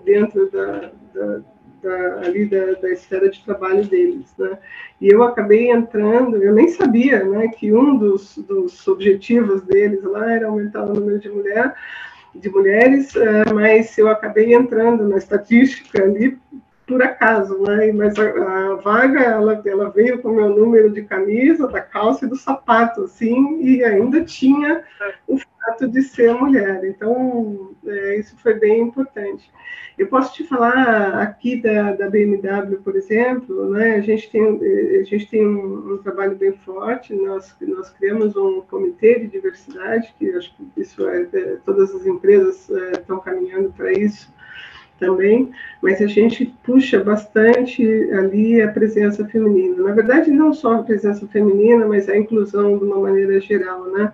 dentro 0.05 0.51
da, 0.51 0.91
da 1.14 1.43
da, 1.83 2.20
ali 2.20 2.47
da, 2.47 2.72
da 2.74 2.91
esfera 2.91 3.28
de 3.28 3.45
trabalho 3.45 3.85
deles, 3.85 4.26
né? 4.39 4.59
E 5.01 5.09
eu 5.09 5.22
acabei 5.22 5.70
entrando, 5.70 6.43
eu 6.43 6.55
nem 6.55 6.68
sabia, 6.68 7.24
né, 7.24 7.49
que 7.49 7.72
um 7.72 7.97
dos, 7.97 8.37
dos 8.37 8.87
objetivos 8.87 9.62
deles 9.62 10.03
lá 10.03 10.31
era 10.33 10.47
aumentar 10.47 10.85
o 10.85 10.95
número 10.95 11.18
de 11.18 11.28
mulher, 11.28 11.74
de 12.35 12.49
mulheres, 12.49 13.16
é, 13.16 13.53
mas 13.53 13.97
eu 13.99 14.09
acabei 14.09 14.55
entrando 14.55 15.09
na 15.09 15.16
estatística 15.16 16.03
ali 16.03 16.39
por 16.91 17.01
acaso, 17.05 17.57
né? 17.62 17.93
Mas 17.93 18.18
a, 18.18 18.24
a, 18.24 18.74
vaga 18.74 19.20
ela, 19.20 19.62
ela 19.64 19.91
veio 19.91 20.20
com 20.20 20.30
o 20.30 20.34
meu 20.34 20.49
número 20.49 20.91
de 20.91 21.03
camisa, 21.05 21.68
da 21.68 21.80
calça 21.80 22.26
e 22.26 22.28
do 22.28 22.34
sapato, 22.34 23.05
assim, 23.05 23.62
e 23.62 23.84
ainda 23.84 24.24
tinha 24.24 24.82
o 25.28 25.38
fato 25.38 25.86
de 25.86 26.03
ser 26.03 26.34
mulher. 26.34 26.84
Então 26.84 27.70
é, 27.86 28.18
isso 28.18 28.36
foi 28.38 28.55
bem 28.55 28.80
importante. 28.80 29.49
Eu 29.97 30.09
posso 30.09 30.34
te 30.34 30.43
falar 30.45 31.22
aqui 31.22 31.62
da, 31.62 31.93
da 31.93 32.11
BMW, 32.11 32.78
por 32.82 32.97
exemplo, 32.97 33.70
né? 33.70 33.95
A 33.95 34.01
gente 34.01 34.28
tem 34.28 34.43
a 34.43 35.05
gente 35.05 35.30
tem 35.30 35.47
um, 35.47 35.95
um 35.95 35.99
trabalho 35.99 36.34
bem 36.34 36.53
forte. 36.53 37.14
Nós 37.14 37.55
nós 37.61 37.91
criamos 37.91 38.34
um 38.34 38.62
comitê 38.62 39.20
de 39.20 39.28
diversidade 39.28 40.12
que 40.18 40.28
acho 40.32 40.57
que 40.57 40.80
isso 40.80 41.09
é, 41.09 41.22
é 41.22 41.57
todas 41.64 41.95
as 41.95 42.05
empresas 42.05 42.68
é, 42.68 42.93
estão 42.93 43.20
caminhando 43.20 43.72
para 43.72 43.93
isso 43.93 44.28
também, 45.01 45.51
mas 45.82 46.01
a 46.01 46.07
gente 46.07 46.55
puxa 46.62 47.03
bastante 47.03 47.82
ali 48.12 48.61
a 48.61 48.68
presença 48.68 49.26
feminina. 49.26 49.82
Na 49.82 49.92
verdade, 49.92 50.30
não 50.30 50.53
só 50.53 50.74
a 50.74 50.82
presença 50.82 51.26
feminina, 51.26 51.86
mas 51.86 52.09
a 52.09 52.16
inclusão 52.16 52.78
de 52.78 52.84
uma 52.84 53.01
maneira 53.01 53.40
geral, 53.40 53.86
né? 53.90 54.12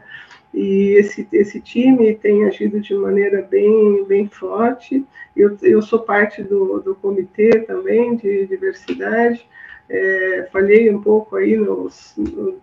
E 0.55 0.95
esse, 0.99 1.28
esse 1.32 1.61
time 1.61 2.14
tem 2.14 2.45
agido 2.45 2.80
de 2.80 2.95
maneira 2.95 3.43
bem, 3.43 4.05
bem 4.05 4.26
forte. 4.26 5.05
Eu, 5.37 5.55
eu 5.61 5.82
sou 5.82 5.99
parte 5.99 6.43
do, 6.43 6.80
do 6.80 6.95
comitê 6.95 7.61
também 7.61 8.16
de 8.16 8.47
diversidade, 8.47 9.47
é, 9.89 10.49
falhei 10.53 10.91
um 10.93 11.01
pouco 11.01 11.37
aí 11.37 11.57
no, 11.57 11.89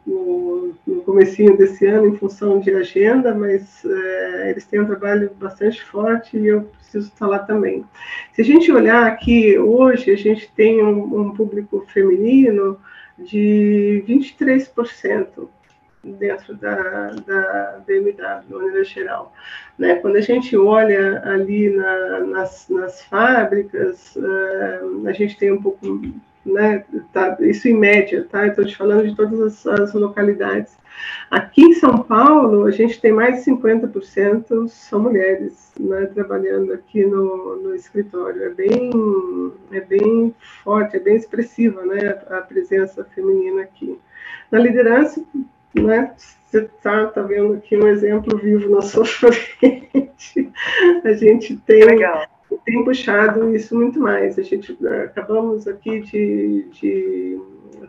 no, 0.05 0.73
no 0.85 1.01
comecinho 1.03 1.57
desse 1.57 1.85
ano 1.85 2.07
em 2.07 2.17
função 2.17 2.59
de 2.59 2.71
agenda, 2.71 3.33
mas 3.33 3.83
é, 3.85 4.51
eles 4.51 4.65
têm 4.65 4.81
um 4.81 4.85
trabalho 4.85 5.31
bastante 5.39 5.81
forte 5.83 6.37
e 6.37 6.47
eu 6.47 6.63
preciso 6.63 7.07
estar 7.07 7.27
lá 7.27 7.39
também. 7.39 7.85
Se 8.33 8.41
a 8.41 8.45
gente 8.45 8.71
olhar 8.71 9.05
aqui, 9.05 9.57
hoje 9.57 10.11
a 10.11 10.17
gente 10.17 10.51
tem 10.55 10.83
um, 10.83 11.21
um 11.21 11.33
público 11.33 11.85
feminino 11.93 12.77
de 13.17 14.03
23% 14.07 15.47
dentro 16.03 16.53
da, 16.55 17.11
da 17.25 17.81
BMW, 17.87 18.41
de 18.45 18.53
maneira 18.53 18.83
geral. 18.83 19.33
Né? 19.77 19.95
Quando 19.95 20.17
a 20.17 20.21
gente 20.21 20.55
olha 20.57 21.21
ali 21.25 21.69
na, 21.69 22.19
nas, 22.19 22.67
nas 22.69 23.01
fábricas, 23.03 24.13
uh, 24.17 25.07
a 25.07 25.13
gente 25.13 25.37
tem 25.37 25.51
um 25.53 25.61
pouco 25.61 25.87
né? 26.45 26.83
Tá, 27.11 27.37
isso 27.39 27.67
em 27.67 27.77
média, 27.77 28.25
tá? 28.29 28.47
Estou 28.47 28.65
te 28.65 28.75
falando 28.75 29.07
de 29.07 29.15
todas 29.15 29.39
as, 29.39 29.67
as, 29.67 29.93
localidades. 29.93 30.77
Aqui 31.31 31.61
em 31.61 31.73
São 31.73 32.03
Paulo, 32.03 32.65
a 32.65 32.71
gente 32.71 32.99
tem 32.99 33.11
mais 33.11 33.43
de 33.43 33.51
50% 33.51 34.67
são 34.67 34.99
mulheres, 34.99 35.71
né? 35.79 36.05
Trabalhando 36.07 36.73
aqui 36.73 37.05
no, 37.05 37.55
no 37.61 37.75
escritório. 37.75 38.43
É 38.43 38.49
bem, 38.49 38.91
é 39.71 39.81
bem 39.81 40.35
forte, 40.63 40.97
é 40.97 40.99
bem 40.99 41.15
expressiva, 41.15 41.85
né? 41.85 42.09
A, 42.29 42.41
presença 42.41 43.03
feminina 43.15 43.61
aqui. 43.61 43.97
Na 44.51 44.59
liderança, 44.59 45.23
né? 45.73 46.13
Você 46.17 46.59
está 46.59 47.07
tá 47.07 47.21
vendo 47.23 47.53
aqui 47.53 47.75
um 47.75 47.87
exemplo 47.87 48.37
vivo 48.37 48.69
na 48.69 48.81
sua 48.81 49.05
frente. 49.05 50.51
A 51.03 51.13
gente 51.13 51.57
tem 51.57 51.83
Legal 51.83 52.27
tem 52.65 52.83
puxado 52.83 53.55
isso 53.55 53.75
muito 53.75 53.99
mais. 53.99 54.37
A 54.37 54.41
gente 54.41 54.77
acabamos 55.03 55.67
aqui 55.67 56.01
de, 56.01 56.67
de 56.71 57.41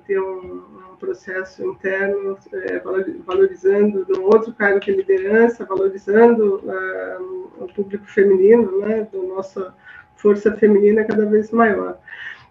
ter 0.07 0.21
um, 0.21 0.63
um, 0.93 0.97
processo 0.99 1.63
interno 1.65 2.39
é, 2.53 2.81
valorizando 3.27 4.07
um 4.19 4.23
outro 4.23 4.53
cargo 4.55 4.81
de 4.81 4.93
liderança, 4.93 5.65
valorizando 5.65 6.63
uh, 6.65 7.65
o 7.65 7.67
público 7.75 8.07
feminino, 8.07 8.81
né, 8.81 9.07
da 9.13 9.19
nossa 9.23 9.75
força 10.17 10.53
feminina 10.57 11.05
cada 11.05 11.27
vez 11.27 11.51
maior. 11.51 11.99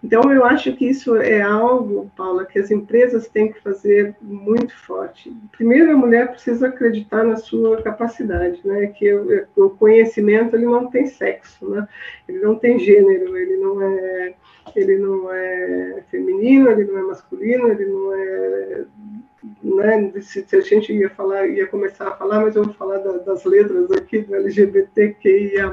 Então, 0.04 0.30
eu 0.30 0.44
acho 0.44 0.76
que 0.76 0.84
isso 0.84 1.16
é 1.16 1.40
algo, 1.40 2.10
Paula, 2.14 2.44
que 2.44 2.58
as 2.58 2.70
empresas 2.70 3.26
têm 3.26 3.50
que 3.50 3.62
fazer 3.62 4.14
muito 4.20 4.76
forte. 4.76 5.34
Primeiro, 5.50 5.92
a 5.92 5.96
mulher 5.96 6.30
precisa 6.30 6.68
acreditar 6.68 7.24
na 7.24 7.36
sua 7.36 7.80
capacidade, 7.80 8.60
né? 8.66 8.88
Que 8.88 9.14
o 9.56 9.70
conhecimento 9.70 10.56
ele 10.56 10.66
não 10.66 10.90
tem 10.90 11.06
sexo, 11.06 11.70
né? 11.70 11.88
Ele 12.28 12.38
não 12.40 12.56
tem 12.56 12.78
gênero, 12.78 13.34
ele 13.34 13.56
não 13.56 13.80
é, 13.80 14.34
ele 14.76 14.98
não 14.98 15.32
é 15.32 16.02
feminino, 16.10 16.70
ele 16.70 16.84
não 16.84 16.98
é 16.98 17.02
masculino, 17.04 17.68
ele 17.68 17.86
não 17.86 18.14
é 18.14 18.84
né, 19.62 20.12
se, 20.20 20.44
se, 20.46 20.56
a 20.56 20.60
gente 20.60 20.92
ia 20.92 21.08
falar, 21.08 21.46
ia 21.46 21.66
começar 21.66 22.08
a 22.08 22.16
falar, 22.16 22.40
mas 22.40 22.56
eu 22.56 22.64
vou 22.64 22.74
falar 22.74 22.98
da, 22.98 23.12
das 23.18 23.44
letras 23.44 23.90
aqui 23.90 24.18
do 24.20 24.34
LGBTQIA+, 24.34 25.72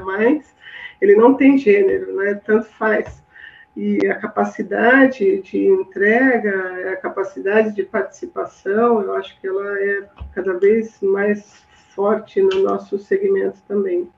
ele 1.02 1.16
não 1.16 1.34
tem 1.34 1.58
gênero, 1.58 2.16
né, 2.16 2.40
tanto 2.46 2.66
faz. 2.68 3.21
E 3.76 4.06
a 4.06 4.16
capacidade 4.16 5.40
de 5.40 5.66
entrega, 5.66 6.92
a 6.92 6.96
capacidade 6.96 7.74
de 7.74 7.82
participação, 7.82 9.00
eu 9.00 9.14
acho 9.14 9.40
que 9.40 9.46
ela 9.46 9.80
é 9.80 10.08
cada 10.34 10.58
vez 10.58 11.00
mais 11.00 11.62
forte 11.94 12.42
no 12.42 12.62
nosso 12.62 12.98
segmento 12.98 13.58
também. 13.66 14.08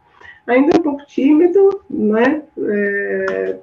Ainda 0.47 0.77
é 0.77 0.81
um 0.81 0.83
pouco 0.83 1.07
tímido, 1.07 1.83
né, 1.89 2.43
é, 2.59 3.59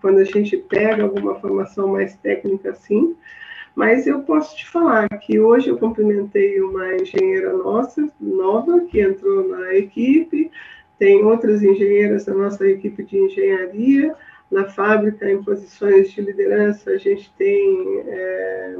quando 0.00 0.18
a 0.18 0.24
gente 0.24 0.56
pega 0.56 1.02
alguma 1.04 1.36
formação 1.36 1.88
mais 1.88 2.16
técnica 2.16 2.70
assim, 2.70 3.16
mas 3.74 4.06
eu 4.06 4.22
posso 4.22 4.56
te 4.56 4.68
falar 4.68 5.08
que 5.08 5.38
hoje 5.38 5.68
eu 5.68 5.78
cumprimentei 5.78 6.60
uma 6.60 6.96
engenheira 6.96 7.52
nossa, 7.52 8.08
nova, 8.20 8.80
que 8.80 9.00
entrou 9.00 9.48
na 9.48 9.72
equipe, 9.74 10.50
tem 10.98 11.24
outras 11.24 11.62
engenheiras 11.62 12.24
da 12.24 12.34
nossa 12.34 12.66
equipe 12.66 13.04
de 13.04 13.16
engenharia. 13.16 14.16
Na 14.50 14.64
fábrica, 14.64 15.30
em 15.30 15.42
posições 15.42 16.10
de 16.10 16.22
liderança, 16.22 16.90
a 16.90 16.96
gente 16.96 17.30
tem 17.36 18.02
é, 18.06 18.76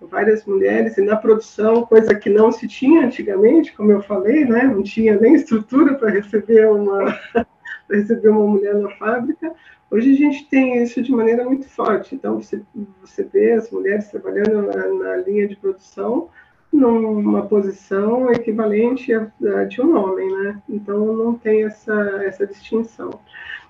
várias 0.00 0.44
mulheres, 0.44 0.98
e 0.98 1.02
na 1.02 1.16
produção, 1.16 1.86
coisa 1.86 2.14
que 2.14 2.28
não 2.28 2.50
se 2.50 2.66
tinha 2.66 3.06
antigamente, 3.06 3.72
como 3.74 3.92
eu 3.92 4.02
falei, 4.02 4.44
né? 4.44 4.64
não 4.64 4.82
tinha 4.82 5.18
nem 5.18 5.34
estrutura 5.34 5.94
para 5.94 6.10
receber 6.10 6.68
uma, 6.68 7.16
receber 7.88 8.28
uma 8.28 8.46
mulher 8.46 8.74
na 8.74 8.90
fábrica. 8.96 9.54
Hoje 9.90 10.12
a 10.12 10.16
gente 10.16 10.48
tem 10.48 10.82
isso 10.82 11.00
de 11.00 11.12
maneira 11.12 11.44
muito 11.44 11.68
forte. 11.68 12.16
Então, 12.16 12.40
você, 12.40 12.60
você 13.00 13.22
vê 13.22 13.52
as 13.52 13.70
mulheres 13.70 14.08
trabalhando 14.08 14.62
na, 14.62 14.86
na 14.88 15.16
linha 15.18 15.46
de 15.46 15.54
produção 15.54 16.28
numa 16.74 17.46
posição 17.46 18.30
equivalente 18.32 19.12
à, 19.14 19.64
de 19.64 19.80
um 19.80 19.96
homem, 19.96 20.30
né? 20.30 20.62
Então, 20.68 21.06
não 21.14 21.34
tem 21.34 21.64
essa, 21.64 21.94
essa 22.24 22.46
distinção. 22.46 23.20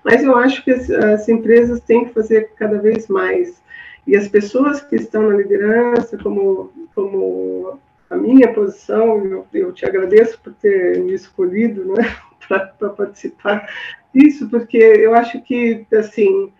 Mas 0.03 0.23
eu 0.23 0.35
acho 0.35 0.63
que 0.63 0.71
as, 0.71 0.89
as 0.89 1.29
empresas 1.29 1.79
têm 1.81 2.05
que 2.05 2.13
fazer 2.13 2.51
cada 2.55 2.79
vez 2.79 3.07
mais. 3.07 3.61
E 4.07 4.15
as 4.15 4.27
pessoas 4.27 4.81
que 4.81 4.95
estão 4.95 5.29
na 5.29 5.37
liderança, 5.37 6.17
como, 6.17 6.71
como 6.93 7.79
a 8.09 8.15
minha 8.15 8.51
posição, 8.53 9.23
eu, 9.25 9.47
eu 9.53 9.71
te 9.71 9.85
agradeço 9.85 10.39
por 10.43 10.53
ter 10.53 10.99
me 10.99 11.13
escolhido 11.13 11.85
né, 11.85 12.15
para 12.47 12.89
participar 12.89 13.67
isso, 14.13 14.49
porque 14.49 14.77
eu 14.77 15.13
acho 15.13 15.41
que, 15.41 15.85
assim, 15.93 16.51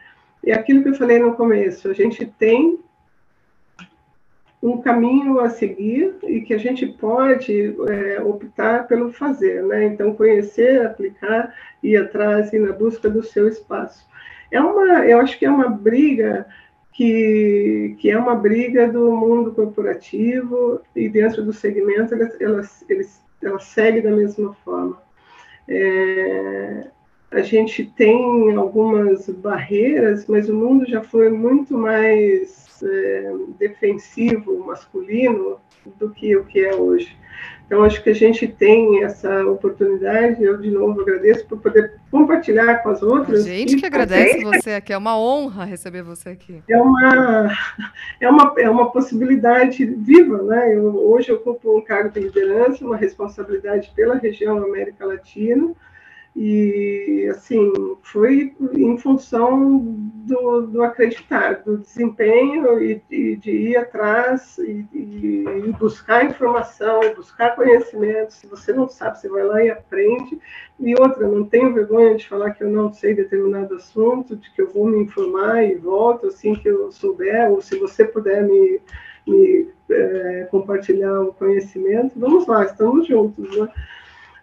é 0.45 0.53
aquilo 0.53 0.83
que 0.83 0.89
eu 0.89 0.95
falei 0.95 1.19
no 1.19 1.35
começo, 1.35 1.89
a 1.89 1.93
gente 1.93 2.25
tem 2.25 2.77
um 4.65 4.81
caminho 4.81 5.39
a 5.39 5.49
seguir 5.49 6.15
e 6.23 6.41
que 6.41 6.51
a 6.51 6.57
gente 6.57 6.87
pode 6.87 7.75
é, 7.87 8.19
optar 8.21 8.87
pelo 8.87 9.13
fazer, 9.13 9.63
né? 9.63 9.85
Então, 9.85 10.15
conhecer, 10.15 10.83
aplicar, 10.83 11.53
ir 11.83 11.97
atrás, 11.97 12.51
ir 12.51 12.59
na 12.59 12.73
busca 12.73 13.07
do 13.07 13.23
seu 13.23 13.47
espaço. 13.47 14.03
É 14.49 14.59
uma, 14.59 15.05
eu 15.05 15.19
acho 15.19 15.37
que 15.37 15.45
é 15.45 15.51
uma 15.51 15.69
briga 15.69 16.47
que, 16.91 17.95
que 17.99 18.09
é 18.09 18.17
uma 18.17 18.33
briga 18.33 18.87
do 18.87 19.11
mundo 19.11 19.53
corporativo 19.53 20.81
e 20.95 21.09
dentro 21.09 21.43
do 21.43 21.53
segmento 21.53 22.15
ela, 22.15 22.31
ela, 22.39 22.61
ela 23.43 23.59
segue 23.59 24.01
da 24.01 24.11
mesma 24.11 24.51
forma. 24.65 24.99
É, 25.67 26.87
a 27.35 27.41
gente 27.41 27.85
tem 27.85 28.55
algumas 28.55 29.29
barreiras, 29.29 30.25
mas 30.25 30.47
o 30.47 30.55
mundo 30.55 30.85
já 30.89 31.03
foi 31.03 31.29
muito 31.29 31.77
mais 31.77 32.81
é, 32.81 33.33
defensivo, 33.59 34.65
masculino, 34.65 35.59
do 35.99 36.09
que 36.09 36.35
o 36.35 36.45
que 36.45 36.63
é 36.63 36.73
hoje. 36.73 37.15
Então, 37.65 37.83
acho 37.83 38.01
que 38.01 38.09
a 38.11 38.15
gente 38.15 38.47
tem 38.47 39.03
essa 39.03 39.43
oportunidade, 39.45 40.41
eu 40.41 40.55
de 40.57 40.69
novo 40.69 41.01
agradeço 41.01 41.45
por 41.47 41.59
poder 41.59 41.99
compartilhar 42.09 42.83
com 42.83 42.89
as 42.89 43.01
outras. 43.01 43.43
A 43.45 43.49
gente 43.49 43.75
que 43.75 43.85
agradece 43.85 44.43
você 44.43 44.71
aqui, 44.71 44.93
é 44.93 44.97
uma 44.97 45.19
honra 45.19 45.65
receber 45.65 46.03
você 46.03 46.29
aqui. 46.29 46.61
É 46.69 46.77
uma, 46.77 47.51
é 48.21 48.29
uma, 48.29 48.53
é 48.57 48.69
uma 48.69 48.91
possibilidade 48.91 49.83
viva, 49.83 50.41
né? 50.43 50.75
Eu, 50.75 50.95
hoje 51.09 51.29
eu 51.29 51.37
ocupo 51.37 51.77
um 51.77 51.81
cargo 51.81 52.11
de 52.11 52.19
liderança, 52.19 52.85
uma 52.85 52.95
responsabilidade 52.95 53.91
pela 53.93 54.15
região 54.15 54.63
América 54.63 55.05
Latina, 55.05 55.73
e, 56.35 57.29
assim, 57.31 57.71
foi 58.03 58.53
em 58.73 58.97
função 58.97 59.79
do, 59.79 60.63
do 60.63 60.83
acreditar, 60.83 61.63
do 61.63 61.77
desempenho 61.77 62.77
e, 62.83 63.01
e 63.09 63.37
de 63.37 63.51
ir 63.51 63.77
atrás 63.77 64.57
e, 64.57 64.85
e, 64.93 65.73
buscar 65.79 66.25
informação, 66.25 66.99
buscar 67.15 67.55
conhecimento. 67.55 68.33
Se 68.33 68.47
você 68.47 68.73
não 68.73 68.89
sabe, 68.89 69.17
você 69.17 69.29
vai 69.29 69.43
lá 69.45 69.63
e 69.63 69.69
aprende. 69.69 70.37
E 70.77 70.93
outra, 70.99 71.25
não 71.25 71.45
tenho 71.45 71.73
vergonha 71.73 72.15
de 72.15 72.27
falar 72.27 72.51
que 72.51 72.65
eu 72.65 72.69
não 72.69 72.91
sei 72.91 73.15
determinado 73.15 73.75
assunto, 73.75 74.35
de 74.35 74.51
que 74.51 74.61
eu 74.61 74.69
vou 74.69 74.87
me 74.87 75.03
informar 75.03 75.63
e 75.63 75.75
volto 75.75 76.27
assim 76.27 76.53
que 76.53 76.67
eu 76.67 76.91
souber, 76.91 77.49
ou 77.49 77.61
se 77.61 77.79
você 77.79 78.03
puder 78.03 78.43
me, 78.43 78.81
me 79.25 79.69
é, 79.89 80.47
compartilhar 80.51 81.21
o 81.21 81.33
conhecimento, 81.33 82.19
vamos 82.19 82.45
lá, 82.45 82.65
estamos 82.65 83.07
juntos, 83.07 83.57
né? 83.57 83.69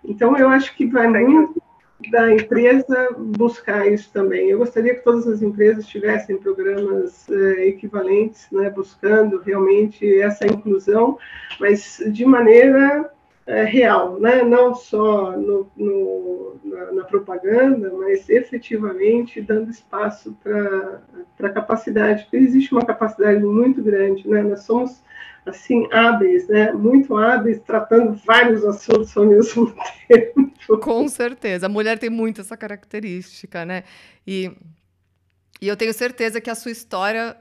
Então, 0.03 0.36
eu 0.38 0.49
acho 0.49 0.74
que 0.74 0.86
vai 0.86 1.07
muito 1.07 1.62
da 2.11 2.32
empresa 2.32 3.09
buscar 3.18 3.86
isso 3.86 4.11
também. 4.12 4.50
Eu 4.50 4.59
gostaria 4.59 4.94
que 4.94 5.05
todas 5.05 5.26
as 5.26 5.42
empresas 5.42 5.86
tivessem 5.86 6.38
programas 6.38 7.28
eh, 7.30 7.68
equivalentes, 7.68 8.46
né, 8.50 8.70
buscando 8.70 9.38
realmente 9.38 10.20
essa 10.20 10.46
inclusão, 10.46 11.18
mas 11.61 12.03
de 12.07 12.24
maneira 12.24 13.11
eh, 13.46 13.64
real, 13.64 14.20
né, 14.20 14.42
não 14.42 14.74
só 14.74 15.36
no, 15.36 15.68
no, 15.76 16.57
na, 16.64 16.92
na, 16.92 17.05
propaganda, 17.05 17.92
mas 17.92 18.28
efetivamente 18.28 19.40
dando 19.40 19.70
espaço 19.70 20.36
para 20.42 21.03
a 21.40 21.50
capacidade, 21.50 22.22
porque 22.24 22.36
existe 22.36 22.72
uma 22.72 22.84
capacidade 22.84 23.42
muito 23.42 23.82
grande, 23.82 24.28
né, 24.28 24.42
nós 24.42 24.62
somos 24.62 25.03
assim, 25.47 25.88
hábeis, 25.93 26.47
né? 26.49 26.72
Muito 26.72 27.16
hábeis, 27.16 27.61
tratando 27.61 28.14
vários 28.24 28.64
assuntos 28.64 29.16
ao 29.16 29.26
mesmo 29.26 29.74
tempo. 30.09 30.78
Com 30.80 31.09
certeza. 31.09 31.66
A 31.66 31.68
mulher 31.68 31.99
tem 31.99 32.11
muito 32.11 32.40
essa 32.40 32.57
característica, 32.57 33.64
né? 33.64 33.84
E, 34.26 34.53
e 35.61 35.68
eu 35.68 35.76
tenho 35.76 35.93
certeza 35.93 36.40
que 36.40 36.51
a 36.51 36.55
sua 36.55 36.70
história 36.70 37.36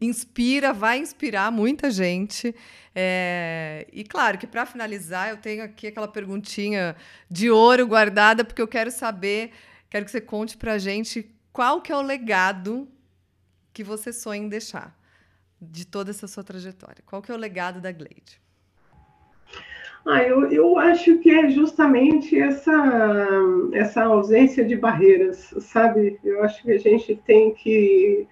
inspira, 0.00 0.72
vai 0.72 0.98
inspirar 0.98 1.52
muita 1.52 1.90
gente. 1.90 2.54
É, 2.94 3.86
e 3.92 4.02
claro 4.02 4.36
que 4.36 4.46
para 4.46 4.66
finalizar, 4.66 5.30
eu 5.30 5.36
tenho 5.36 5.62
aqui 5.62 5.86
aquela 5.86 6.08
perguntinha 6.08 6.96
de 7.30 7.50
ouro 7.50 7.86
guardada, 7.86 8.44
porque 8.44 8.60
eu 8.60 8.68
quero 8.68 8.90
saber, 8.90 9.52
quero 9.88 10.04
que 10.04 10.10
você 10.10 10.20
conte 10.20 10.56
para 10.56 10.72
a 10.72 10.78
gente 10.78 11.30
qual 11.52 11.80
que 11.80 11.92
é 11.92 11.96
o 11.96 12.02
legado 12.02 12.88
que 13.72 13.84
você 13.84 14.12
sonha 14.12 14.42
em 14.42 14.48
deixar 14.48 15.00
de 15.62 15.86
toda 15.86 16.10
essa 16.10 16.26
sua 16.26 16.42
trajetória? 16.42 17.02
Qual 17.06 17.22
que 17.22 17.30
é 17.30 17.34
o 17.34 17.38
legado 17.38 17.80
da 17.80 17.92
Glade? 17.92 18.40
Ah, 20.04 20.20
eu, 20.22 20.50
eu 20.50 20.78
acho 20.78 21.18
que 21.18 21.30
é 21.30 21.48
justamente 21.48 22.36
essa, 22.36 22.72
essa 23.72 24.02
ausência 24.02 24.64
de 24.64 24.74
barreiras, 24.74 25.54
sabe? 25.60 26.18
Eu 26.24 26.42
acho 26.42 26.60
que 26.62 26.72
a 26.72 26.78
gente 26.78 27.14
tem 27.24 27.54
que, 27.54 28.26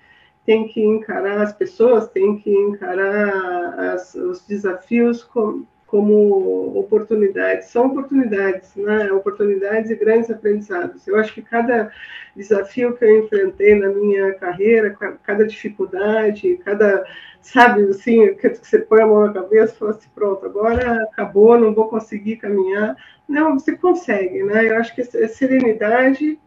tem 0.44 0.66
que 0.66 0.82
encarar 0.82 1.40
as 1.42 1.52
pessoas, 1.52 2.08
tem 2.08 2.38
que 2.38 2.50
encarar 2.50 3.78
as, 3.94 4.16
os 4.16 4.44
desafios 4.46 5.22
com, 5.22 5.64
como 5.90 6.78
oportunidades. 6.78 7.66
São 7.66 7.86
oportunidades, 7.86 8.76
né? 8.76 9.10
Oportunidades 9.12 9.90
e 9.90 9.96
grandes 9.96 10.30
aprendizados. 10.30 11.06
Eu 11.06 11.16
acho 11.16 11.34
que 11.34 11.42
cada 11.42 11.90
desafio 12.36 12.96
que 12.96 13.04
eu 13.04 13.24
enfrentei 13.24 13.74
na 13.74 13.88
minha 13.88 14.32
carreira, 14.34 14.96
cada 15.24 15.44
dificuldade, 15.44 16.60
cada, 16.64 17.04
sabe, 17.42 17.82
assim, 17.90 18.34
que 18.34 18.48
você 18.50 18.78
põe 18.78 19.02
a 19.02 19.06
mão 19.06 19.26
na 19.26 19.32
cabeça 19.32 19.74
e 19.74 19.78
fala 19.78 19.90
assim, 19.90 20.08
pronto, 20.14 20.46
agora 20.46 21.02
acabou, 21.02 21.58
não 21.58 21.74
vou 21.74 21.88
conseguir 21.88 22.36
caminhar. 22.36 22.96
Não, 23.28 23.58
você 23.58 23.76
consegue, 23.76 24.44
né? 24.44 24.70
Eu 24.70 24.76
acho 24.76 24.94
que 24.94 25.00
é 25.00 25.26
serenidade 25.26 26.38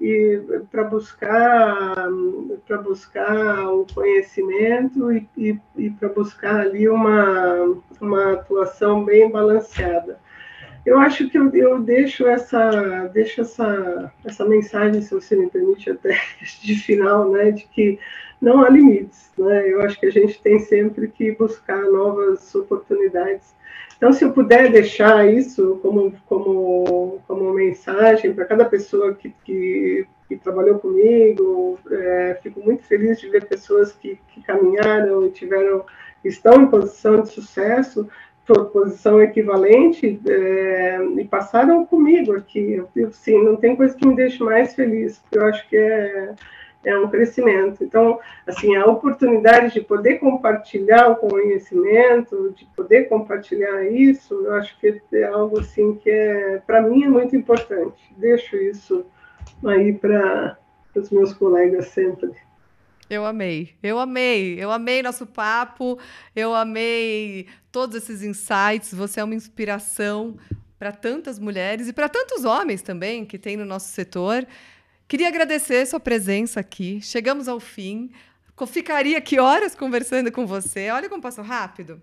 e 0.00 0.40
para 0.70 0.84
buscar 0.84 2.08
para 2.66 2.78
buscar 2.78 3.68
o 3.68 3.86
conhecimento 3.92 5.12
e, 5.12 5.28
e, 5.36 5.60
e 5.76 5.90
para 5.90 6.08
buscar 6.08 6.60
ali 6.60 6.88
uma 6.88 7.76
uma 8.00 8.32
atuação 8.32 9.04
bem 9.04 9.30
balanceada 9.30 10.18
eu 10.86 10.98
acho 10.98 11.28
que 11.28 11.36
eu, 11.36 11.54
eu 11.54 11.80
deixo 11.80 12.26
essa 12.26 13.08
deixo 13.12 13.42
essa 13.42 14.12
essa 14.24 14.44
mensagem, 14.44 15.02
se 15.02 15.14
você 15.14 15.36
me 15.36 15.50
permite 15.50 15.90
até 15.90 16.18
de 16.62 16.74
final, 16.76 17.30
né, 17.30 17.50
de 17.50 17.64
que 17.66 17.98
não 18.40 18.64
há 18.64 18.70
limites, 18.70 19.30
né? 19.36 19.70
Eu 19.70 19.82
acho 19.82 20.00
que 20.00 20.06
a 20.06 20.10
gente 20.10 20.40
tem 20.40 20.58
sempre 20.58 21.08
que 21.08 21.32
buscar 21.32 21.82
novas 21.82 22.54
oportunidades. 22.54 23.54
Então, 24.00 24.14
se 24.14 24.24
eu 24.24 24.32
puder 24.32 24.72
deixar 24.72 25.30
isso 25.30 25.78
como 25.82 26.10
como 26.24 27.20
como 27.28 27.52
mensagem 27.52 28.32
para 28.32 28.46
cada 28.46 28.64
pessoa 28.64 29.14
que, 29.14 29.28
que, 29.44 30.06
que 30.26 30.38
trabalhou 30.38 30.78
comigo, 30.78 31.78
é, 31.90 32.38
fico 32.42 32.64
muito 32.64 32.82
feliz 32.84 33.20
de 33.20 33.28
ver 33.28 33.44
pessoas 33.44 33.92
que, 33.92 34.18
que 34.32 34.42
caminharam 34.42 35.26
e 35.26 35.30
tiveram 35.30 35.84
estão 36.24 36.62
em 36.62 36.66
posição 36.68 37.20
de 37.20 37.28
sucesso 37.28 38.08
posição 38.72 39.22
equivalente 39.22 40.20
é, 40.26 40.98
e 41.18 41.24
passaram 41.24 41.86
comigo 41.86 42.34
aqui. 42.34 42.82
Eu, 42.96 43.10
não 43.44 43.56
tem 43.56 43.76
coisa 43.76 43.94
que 43.94 44.06
me 44.06 44.16
deixe 44.16 44.42
mais 44.42 44.74
feliz, 44.74 45.18
porque 45.18 45.38
eu 45.38 45.46
acho 45.46 45.68
que 45.68 45.76
é, 45.76 46.34
é 46.84 46.96
um 46.98 47.08
crescimento. 47.08 47.84
Então, 47.84 48.18
assim, 48.46 48.74
a 48.76 48.86
oportunidade 48.86 49.74
de 49.74 49.80
poder 49.80 50.18
compartilhar 50.18 51.08
o 51.08 51.16
conhecimento, 51.16 52.54
de 52.56 52.64
poder 52.76 53.08
compartilhar 53.08 53.84
isso, 53.84 54.34
eu 54.34 54.54
acho 54.54 54.78
que 54.78 55.00
é 55.12 55.24
algo 55.24 55.60
assim 55.60 55.94
que 55.96 56.10
é, 56.10 56.62
para 56.66 56.80
mim 56.82 57.04
é 57.04 57.08
muito 57.08 57.36
importante. 57.36 58.00
Deixo 58.16 58.56
isso 58.56 59.04
aí 59.64 59.92
para 59.92 60.58
os 60.94 61.10
meus 61.10 61.32
colegas 61.34 61.88
sempre. 61.88 62.30
Eu 63.08 63.26
amei, 63.26 63.74
eu 63.82 63.98
amei, 63.98 64.62
eu 64.62 64.70
amei 64.70 65.02
nosso 65.02 65.26
papo, 65.26 65.98
eu 66.34 66.54
amei 66.54 67.48
todos 67.72 67.96
esses 67.96 68.22
insights. 68.22 68.94
Você 68.94 69.18
é 69.18 69.24
uma 69.24 69.34
inspiração 69.34 70.36
para 70.78 70.92
tantas 70.92 71.38
mulheres 71.38 71.88
e 71.88 71.92
para 71.92 72.08
tantos 72.08 72.44
homens 72.44 72.82
também 72.82 73.24
que 73.24 73.36
tem 73.36 73.56
no 73.56 73.64
nosso 73.64 73.88
setor. 73.88 74.46
Queria 75.10 75.26
agradecer 75.26 75.84
sua 75.86 75.98
presença 75.98 76.60
aqui. 76.60 77.00
Chegamos 77.02 77.48
ao 77.48 77.58
fim. 77.58 78.12
Ficaria 78.68 79.18
aqui 79.18 79.40
horas 79.40 79.74
conversando 79.74 80.30
com 80.30 80.46
você. 80.46 80.88
Olha 80.90 81.08
como 81.08 81.20
passou 81.20 81.42
rápido. 81.42 82.00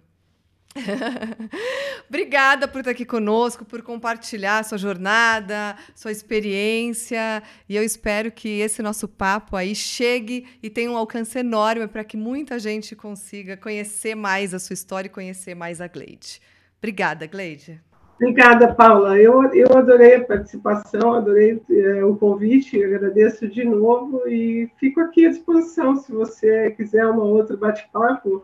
Obrigada 2.10 2.68
por 2.68 2.80
estar 2.80 2.92
aqui 2.92 3.06
conosco, 3.06 3.64
por 3.64 3.82
compartilhar 3.82 4.66
sua 4.66 4.78
jornada, 4.78 5.78
sua 5.96 6.12
experiência. 6.12 7.42
E 7.70 7.78
eu 7.78 7.82
espero 7.82 8.30
que 8.30 8.60
esse 8.60 8.82
nosso 8.82 9.08
papo 9.08 9.56
aí 9.56 9.74
chegue 9.74 10.46
e 10.62 10.70
tenha 10.70 10.92
um 10.92 10.98
alcance 10.98 11.40
enorme 11.40 11.88
para 11.88 12.04
que 12.04 12.18
muita 12.18 12.60
gente 12.60 12.94
consiga 12.94 13.56
conhecer 13.56 14.16
mais 14.16 14.54
a 14.54 14.60
sua 14.60 14.74
história 14.74 15.08
e 15.08 15.10
conhecer 15.10 15.56
mais 15.56 15.80
a 15.80 15.88
Gleide. 15.88 16.42
Obrigada, 16.78 17.26
Gleide. 17.26 17.82
Obrigada, 18.20 18.74
Paula. 18.74 19.20
Eu, 19.20 19.44
eu 19.54 19.78
adorei 19.78 20.16
a 20.16 20.24
participação, 20.26 21.14
adorei 21.14 21.62
é, 21.70 22.04
o 22.04 22.16
convite, 22.16 22.84
agradeço 22.84 23.48
de 23.48 23.64
novo 23.64 24.28
e 24.28 24.72
fico 24.78 25.00
aqui 25.00 25.28
à 25.28 25.30
disposição 25.30 25.96
se 25.96 26.12
você 26.12 26.72
quiser 26.72 27.06
uma 27.06 27.24
outra 27.24 27.56
bate-papo 27.56 28.44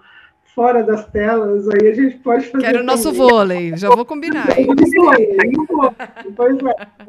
fora 0.56 0.84
das 0.84 1.06
telas, 1.08 1.68
aí 1.70 1.88
a 1.90 1.94
gente 1.94 2.18
pode 2.18 2.46
fazer. 2.48 2.64
Quero 2.64 2.82
o 2.82 2.84
nosso 2.84 3.12
vôlei, 3.12 3.76
já 3.76 3.90
vou 3.90 4.06
combinar. 4.06 4.48
pois 6.36 6.58
é, 6.58 6.74
tá 6.74 7.06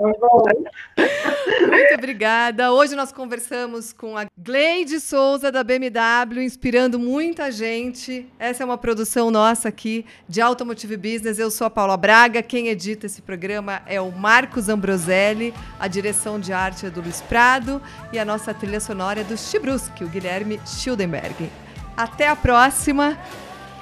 Muito 0.97 1.95
obrigada. 1.95 2.73
Hoje 2.73 2.97
nós 2.97 3.13
conversamos 3.13 3.93
com 3.93 4.17
a 4.17 4.27
Gleide 4.37 4.99
Souza 4.99 5.53
da 5.53 5.63
BMW, 5.63 6.43
inspirando 6.43 6.99
muita 6.99 7.51
gente. 7.51 8.27
Essa 8.39 8.63
é 8.63 8.67
uma 8.67 8.79
produção 8.79 9.31
nossa 9.31 9.69
aqui 9.69 10.07
de 10.29 10.41
Automotive 10.41 10.97
Business. 10.97 11.39
Eu 11.39 11.51
sou 11.51 11.67
a 11.67 11.71
Paula 11.71 11.97
Braga. 11.97 12.43
Quem 12.43 12.69
edita 12.69 13.07
esse 13.07 13.21
programa 13.21 13.83
é 13.87 14.01
o 14.01 14.11
Marcos 14.11 14.69
Ambroselli. 14.69 15.53
A 15.79 15.87
direção 15.87 16.41
de 16.41 16.53
arte 16.53 16.87
é 16.87 16.91
do 16.91 17.03
Luiz 17.03 17.21
Prado 17.21 17.81
e 18.13 18.19
a 18.19 18.25
nossa 18.25 18.55
trilha 18.55 18.81
sonora 18.81 19.21
é 19.21 19.25
do 19.25 19.37
Chibruski, 19.37 20.05
o 20.05 20.09
Guilherme 20.09 20.59
Schildenberg. 20.67 21.64
Até 21.97 22.29
a 22.29 22.37
próxima 22.37 23.17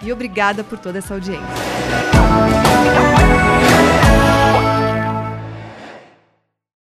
e 0.02 0.12
obrigada 0.12 0.62
por 0.62 0.78
toda 0.78 0.98
essa 0.98 1.14
audiência. 1.14 1.46